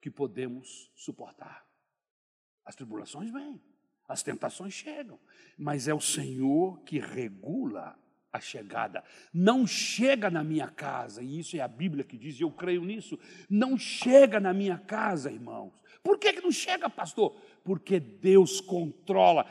que 0.00 0.10
podemos 0.10 0.90
suportar. 0.94 1.66
As 2.64 2.74
tribulações 2.74 3.30
vêm, 3.30 3.60
as 4.06 4.22
tentações 4.22 4.74
chegam, 4.74 5.18
mas 5.56 5.88
é 5.88 5.94
o 5.94 6.00
Senhor 6.00 6.80
que 6.82 6.98
regula 6.98 7.98
a 8.32 8.40
chegada. 8.40 9.02
Não 9.32 9.66
chega 9.66 10.30
na 10.30 10.44
minha 10.44 10.68
casa, 10.68 11.22
e 11.22 11.38
isso 11.38 11.56
é 11.56 11.60
a 11.60 11.68
Bíblia 11.68 12.04
que 12.04 12.16
diz, 12.16 12.38
e 12.38 12.42
eu 12.42 12.50
creio 12.50 12.84
nisso. 12.84 13.18
Não 13.48 13.76
chega 13.76 14.38
na 14.38 14.52
minha 14.52 14.78
casa, 14.78 15.30
irmãos. 15.30 15.72
Por 16.02 16.18
que, 16.18 16.32
que 16.32 16.40
não 16.40 16.52
chega, 16.52 16.88
pastor? 16.88 17.36
Porque 17.68 18.00
Deus 18.00 18.62
controla. 18.62 19.44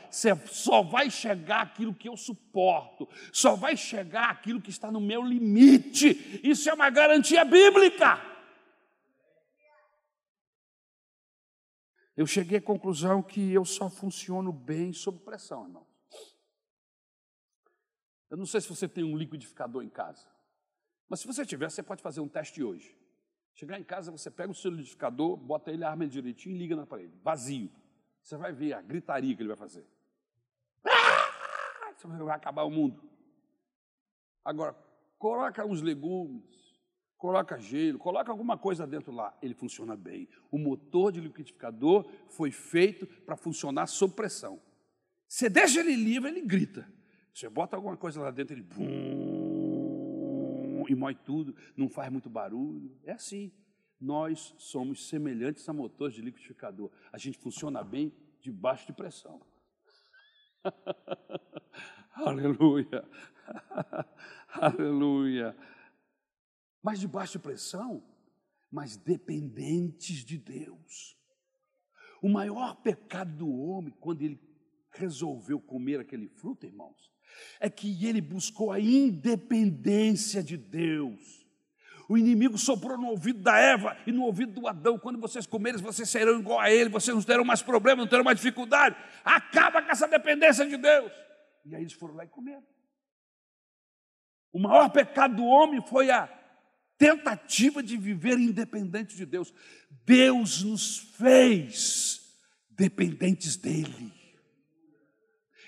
Só 0.48 0.82
vai 0.82 1.12
chegar 1.12 1.62
aquilo 1.62 1.94
que 1.94 2.10
eu 2.10 2.18
suporto, 2.18 3.08
só 3.32 3.56
vai 3.56 3.78
chegar 3.78 4.32
aquilo 4.32 4.60
que 4.60 4.72
está 4.72 4.92
no 4.92 5.00
meu 5.00 5.22
limite. 5.22 6.42
Isso 6.44 6.68
é 6.68 6.74
uma 6.74 6.90
garantia 6.90 7.46
bíblica. 7.46 8.20
Eu 12.16 12.26
cheguei 12.26 12.58
à 12.58 12.62
conclusão 12.62 13.22
que 13.22 13.54
eu 13.54 13.64
só 13.64 13.88
funciono 13.88 14.52
bem 14.52 14.92
sob 14.94 15.20
pressão, 15.20 15.66
irmão. 15.66 15.86
Eu 18.32 18.38
não 18.38 18.48
sei 18.48 18.62
se 18.62 18.68
você 18.68 18.88
tem 18.88 19.04
um 19.04 19.16
liquidificador 19.16 19.84
em 19.84 19.90
casa, 19.90 20.28
mas 21.08 21.20
se 21.20 21.28
você 21.28 21.46
tiver, 21.46 21.70
você 21.70 21.84
pode 21.84 22.02
fazer 22.02 22.20
um 22.20 22.28
teste 22.28 22.64
hoje. 22.64 22.98
Chegar 23.54 23.80
em 23.80 23.84
casa, 23.84 24.10
você 24.10 24.32
pega 24.32 24.52
o 24.52 24.56
seu 24.56 24.72
liquidificador, 24.72 25.38
bota 25.38 25.72
ele, 25.72 25.84
arma 25.84 26.08
direitinho 26.08 26.56
e 26.56 26.58
liga 26.58 26.76
na 26.76 26.88
parede, 26.88 27.16
vazio. 27.24 27.70
Você 28.28 28.36
vai 28.36 28.52
ver 28.52 28.74
a 28.74 28.82
gritaria 28.82 29.34
que 29.34 29.42
ele 29.42 29.48
vai 29.48 29.56
fazer. 29.56 29.88
Ah! 30.84 31.32
Vai 32.04 32.36
acabar 32.36 32.64
o 32.64 32.70
mundo. 32.70 33.02
Agora, 34.44 34.76
coloca 35.18 35.66
uns 35.66 35.82
legumes, 35.82 36.44
coloca 37.18 37.58
gelo, 37.58 37.98
coloca 37.98 38.30
alguma 38.30 38.58
coisa 38.58 38.86
dentro 38.86 39.14
lá, 39.14 39.34
ele 39.42 39.54
funciona 39.54 39.96
bem. 39.96 40.28
O 40.52 40.58
motor 40.58 41.14
de 41.14 41.22
liquidificador 41.22 42.06
foi 42.28 42.52
feito 42.52 43.08
para 43.08 43.38
funcionar 43.38 43.88
sob 43.88 44.14
pressão. 44.14 44.62
Você 45.26 45.50
deixa 45.50 45.80
ele 45.80 45.96
livre, 45.96 46.30
ele 46.30 46.42
grita. 46.42 46.86
Você 47.34 47.48
bota 47.48 47.78
alguma 47.78 47.96
coisa 47.96 48.22
lá 48.22 48.30
dentro, 48.30 48.54
ele 48.54 48.64
bum, 48.64 50.04
e 50.90 50.94
mói 50.96 51.16
tudo, 51.16 51.56
não 51.78 51.88
faz 51.88 52.12
muito 52.12 52.30
barulho. 52.30 52.94
É 53.06 53.14
assim. 53.14 53.54
Nós 54.00 54.54
somos 54.58 55.08
semelhantes 55.08 55.68
a 55.68 55.74
motores 55.74 56.16
de 56.16 56.22
liquidificador. 56.22 56.92
A 57.12 57.18
gente 57.18 57.38
funciona 57.38 57.84
bem 57.84 58.14
debaixo 58.40 58.86
de 58.88 58.94
pressão. 58.94 59.42
Aleluia. 62.14 63.08
Aleluia. 64.50 65.56
Mas 66.82 67.00
debaixo 67.00 67.34
de 67.34 67.40
pressão, 67.40 68.04
mas 68.72 68.96
dependentes 68.96 70.24
de 70.24 70.38
Deus. 70.38 71.18
O 72.22 72.30
maior 72.30 72.76
pecado 72.82 73.36
do 73.36 73.50
homem, 73.50 73.94
quando 74.00 74.22
ele 74.22 74.40
resolveu 74.92 75.60
comer 75.60 76.00
aquele 76.00 76.28
fruto, 76.28 76.66
irmãos, 76.66 77.12
é 77.60 77.70
que 77.70 78.06
ele 78.06 78.22
buscou 78.22 78.72
a 78.72 78.80
independência 78.80 80.44
de 80.44 80.58
Deus. 80.58 81.37
O 82.10 82.18
inimigo 82.18 82.58
soprou 82.58 82.98
no 82.98 83.08
ouvido 83.08 83.42
da 83.42 83.58
Eva 83.58 83.98
e 84.08 84.12
no 84.12 84.24
ouvido 84.24 84.54
do 84.54 84.68
Adão. 84.68 84.98
Quando 84.98 85.20
vocês 85.20 85.46
comerem, 85.46 85.82
vocês 85.82 86.10
serão 86.10 86.40
igual 86.40 86.60
a 86.60 86.72
ele, 86.72 86.90
vocês 86.90 87.14
não 87.14 87.22
terão 87.22 87.44
mais 87.44 87.62
problema, 87.62 88.02
não 88.02 88.10
terão 88.10 88.24
mais 88.24 88.38
dificuldade. 88.38 88.96
Acaba 89.26 89.82
com 89.82 89.92
essa 89.92 90.08
dependência 90.08 90.66
de 90.66 90.78
Deus. 90.78 91.12
E 91.66 91.76
aí 91.76 91.82
eles 91.82 91.94
foram 91.94 92.16
lá 92.16 92.24
e 92.24 92.28
comeram. 92.28 92.64
O 94.54 94.60
maior 94.60 94.90
pecado 94.90 95.36
do 95.36 95.46
homem 95.46 95.82
foi 95.86 96.10
a 96.10 96.28
tentativa 96.98 97.84
de 97.84 97.98
viver 97.98 98.40
independente 98.40 99.16
de 99.16 99.26
Deus. 99.26 99.54
Deus 100.06 100.64
nos 100.64 100.98
fez 101.18 102.22
dependentes 102.70 103.58
dele. 103.58 104.17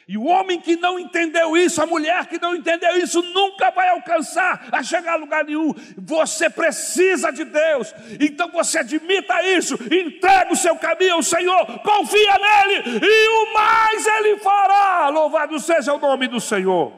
E 0.09 0.17
o 0.17 0.23
homem 0.23 0.59
que 0.59 0.75
não 0.75 0.97
entendeu 0.97 1.55
isso, 1.55 1.79
a 1.83 1.85
mulher 1.85 2.25
que 2.25 2.41
não 2.41 2.55
entendeu 2.55 2.97
isso, 2.97 3.21
nunca 3.21 3.69
vai 3.69 3.89
alcançar 3.89 4.67
a 4.71 4.81
chegar 4.81 5.13
a 5.13 5.17
lugar 5.17 5.45
nenhum. 5.45 5.71
Você 5.99 6.49
precisa 6.49 7.29
de 7.31 7.45
Deus. 7.45 7.93
Então 8.19 8.49
você 8.49 8.79
admita 8.79 9.39
isso, 9.43 9.75
entrega 9.75 10.51
o 10.51 10.55
seu 10.55 10.75
caminho 10.77 11.13
ao 11.13 11.21
Senhor, 11.21 11.63
confia 11.83 12.39
nele 12.39 12.99
e 13.05 13.27
o 13.29 13.53
mais 13.53 14.03
ele 14.07 14.37
fará. 14.39 15.09
Louvado 15.09 15.59
seja 15.59 15.93
o 15.93 15.99
nome 15.99 16.27
do 16.27 16.41
Senhor. 16.41 16.91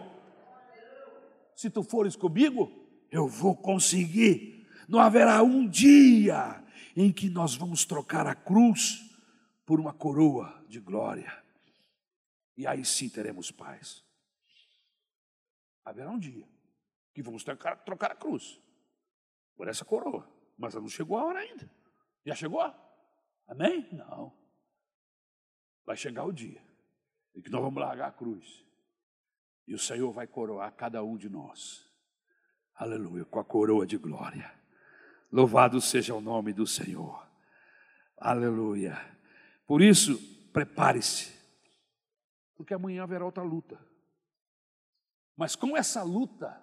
Se 1.54 1.70
tu 1.70 1.84
fores 1.84 2.16
comigo, 2.16 2.72
eu 3.12 3.28
vou 3.28 3.58
conseguir. 3.58 4.66
Não 4.88 5.02
haverá 5.02 5.44
um 5.44 5.68
dia 5.68 6.64
em 6.96 7.12
que 7.12 7.30
nós 7.30 7.56
vamos 7.56 7.84
trocar 7.84 8.26
a 8.26 8.34
cruz 8.34 9.02
por 9.66 9.82
uma 9.82 9.92
coroa 9.92 10.64
de 10.70 10.80
glória. 10.80 11.42
E 12.56 12.68
aí 12.68 12.84
sim 12.86 13.10
teremos 13.10 13.52
paz. 13.52 14.04
Haverá 15.84 16.10
um 16.12 16.20
dia 16.20 16.48
que 17.14 17.22
vamos 17.22 17.44
trocar, 17.44 17.76
trocar 17.84 18.12
a 18.12 18.16
cruz 18.16 18.62
por 19.56 19.68
essa 19.68 19.84
coroa, 19.84 20.30
mas 20.58 20.74
não 20.76 20.88
chegou 20.88 21.18
a 21.18 21.26
hora 21.26 21.40
ainda. 21.40 21.70
Já 22.26 22.36
chegou? 22.36 22.62
Amém? 23.48 23.88
Não. 23.92 24.34
Vai 25.86 25.98
chegar 25.98 26.24
o 26.24 26.32
dia 26.32 26.64
em 27.36 27.42
que 27.42 27.50
nós 27.50 27.62
vamos 27.62 27.82
largar 27.82 28.10
a 28.10 28.12
cruz 28.12 28.64
e 29.68 29.74
o 29.74 29.80
Senhor 29.80 30.12
vai 30.12 30.28
coroar 30.28 30.72
cada 30.74 31.04
um 31.04 31.18
de 31.18 31.30
nós. 31.30 31.90
Aleluia, 32.76 33.26
com 33.26 33.40
a 33.40 33.44
coroa 33.44 33.86
de 33.86 33.98
glória. 33.98 34.52
Louvado 35.32 35.80
seja 35.80 36.14
o 36.14 36.22
nome 36.22 36.54
do 36.54 36.68
Senhor. 36.68 37.28
Aleluia. 38.18 39.00
Por 39.66 39.82
isso, 39.82 40.18
prepare-se 40.52 41.41
porque 42.62 42.76
amanhã 42.76 43.02
haverá 43.02 43.26
outra 43.26 43.42
luta. 43.42 43.80
Mas 45.36 45.56
com 45.56 45.76
essa 45.76 46.04
luta, 46.04 46.62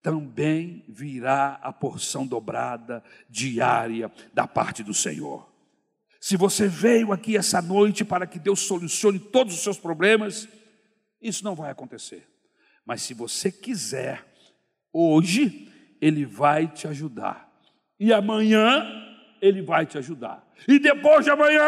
também 0.00 0.84
virá 0.88 1.58
a 1.60 1.72
porção 1.72 2.24
dobrada 2.24 3.02
diária 3.28 4.10
da 4.32 4.46
parte 4.46 4.84
do 4.84 4.94
Senhor. 4.94 5.50
Se 6.20 6.36
você 6.36 6.68
veio 6.68 7.12
aqui 7.12 7.36
essa 7.36 7.60
noite 7.60 8.04
para 8.04 8.24
que 8.24 8.38
Deus 8.38 8.60
solucione 8.60 9.18
todos 9.18 9.54
os 9.54 9.62
seus 9.64 9.78
problemas, 9.78 10.48
isso 11.20 11.42
não 11.42 11.56
vai 11.56 11.72
acontecer. 11.72 12.24
Mas 12.84 13.02
se 13.02 13.12
você 13.12 13.50
quiser, 13.50 14.24
hoje 14.92 15.68
Ele 16.00 16.24
vai 16.24 16.68
te 16.68 16.86
ajudar. 16.86 17.52
E 17.98 18.12
amanhã 18.12 18.86
Ele 19.42 19.60
vai 19.60 19.86
te 19.86 19.98
ajudar. 19.98 20.46
E 20.68 20.78
depois 20.78 21.24
de 21.24 21.32
amanhã 21.32 21.66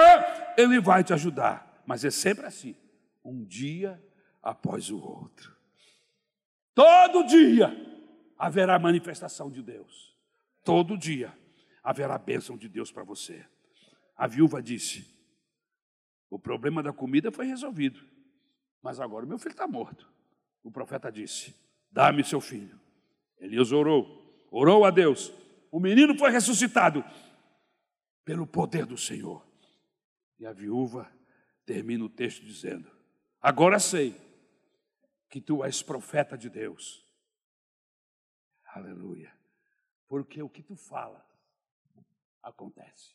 Ele 0.56 0.80
vai 0.80 1.02
te 1.02 1.12
ajudar. 1.12 1.82
Mas 1.84 2.04
é 2.04 2.10
sempre 2.10 2.46
assim 2.46 2.76
um 3.28 3.44
dia 3.44 4.02
após 4.42 4.90
o 4.90 4.98
outro. 4.98 5.56
Todo 6.74 7.24
dia 7.24 7.74
haverá 8.38 8.78
manifestação 8.78 9.50
de 9.50 9.62
Deus. 9.62 10.16
Todo 10.64 10.96
dia 10.96 11.36
haverá 11.82 12.16
bênção 12.18 12.56
de 12.56 12.68
Deus 12.68 12.90
para 12.90 13.04
você. 13.04 13.44
A 14.16 14.26
viúva 14.26 14.62
disse: 14.62 15.06
O 16.30 16.38
problema 16.38 16.82
da 16.82 16.92
comida 16.92 17.30
foi 17.30 17.46
resolvido, 17.46 18.00
mas 18.82 19.00
agora 19.00 19.26
meu 19.26 19.38
filho 19.38 19.52
está 19.52 19.66
morto. 19.66 20.08
O 20.62 20.70
profeta 20.70 21.10
disse: 21.10 21.54
Dá-me 21.90 22.24
seu 22.24 22.40
filho. 22.40 22.78
Elias 23.38 23.72
orou, 23.72 24.46
orou 24.50 24.84
a 24.84 24.90
Deus. 24.90 25.32
O 25.70 25.78
menino 25.78 26.16
foi 26.16 26.30
ressuscitado 26.30 27.04
pelo 28.24 28.46
poder 28.46 28.86
do 28.86 28.96
Senhor. 28.96 29.46
E 30.38 30.46
a 30.46 30.52
viúva 30.52 31.10
termina 31.64 32.04
o 32.04 32.08
texto 32.08 32.44
dizendo: 32.44 32.97
Agora 33.40 33.78
sei 33.78 34.16
que 35.28 35.40
tu 35.40 35.64
és 35.64 35.82
profeta 35.82 36.36
de 36.36 36.50
Deus. 36.50 37.04
Aleluia. 38.64 39.32
Porque 40.06 40.42
o 40.42 40.48
que 40.48 40.62
tu 40.62 40.74
fala 40.74 41.24
acontece. 42.42 43.14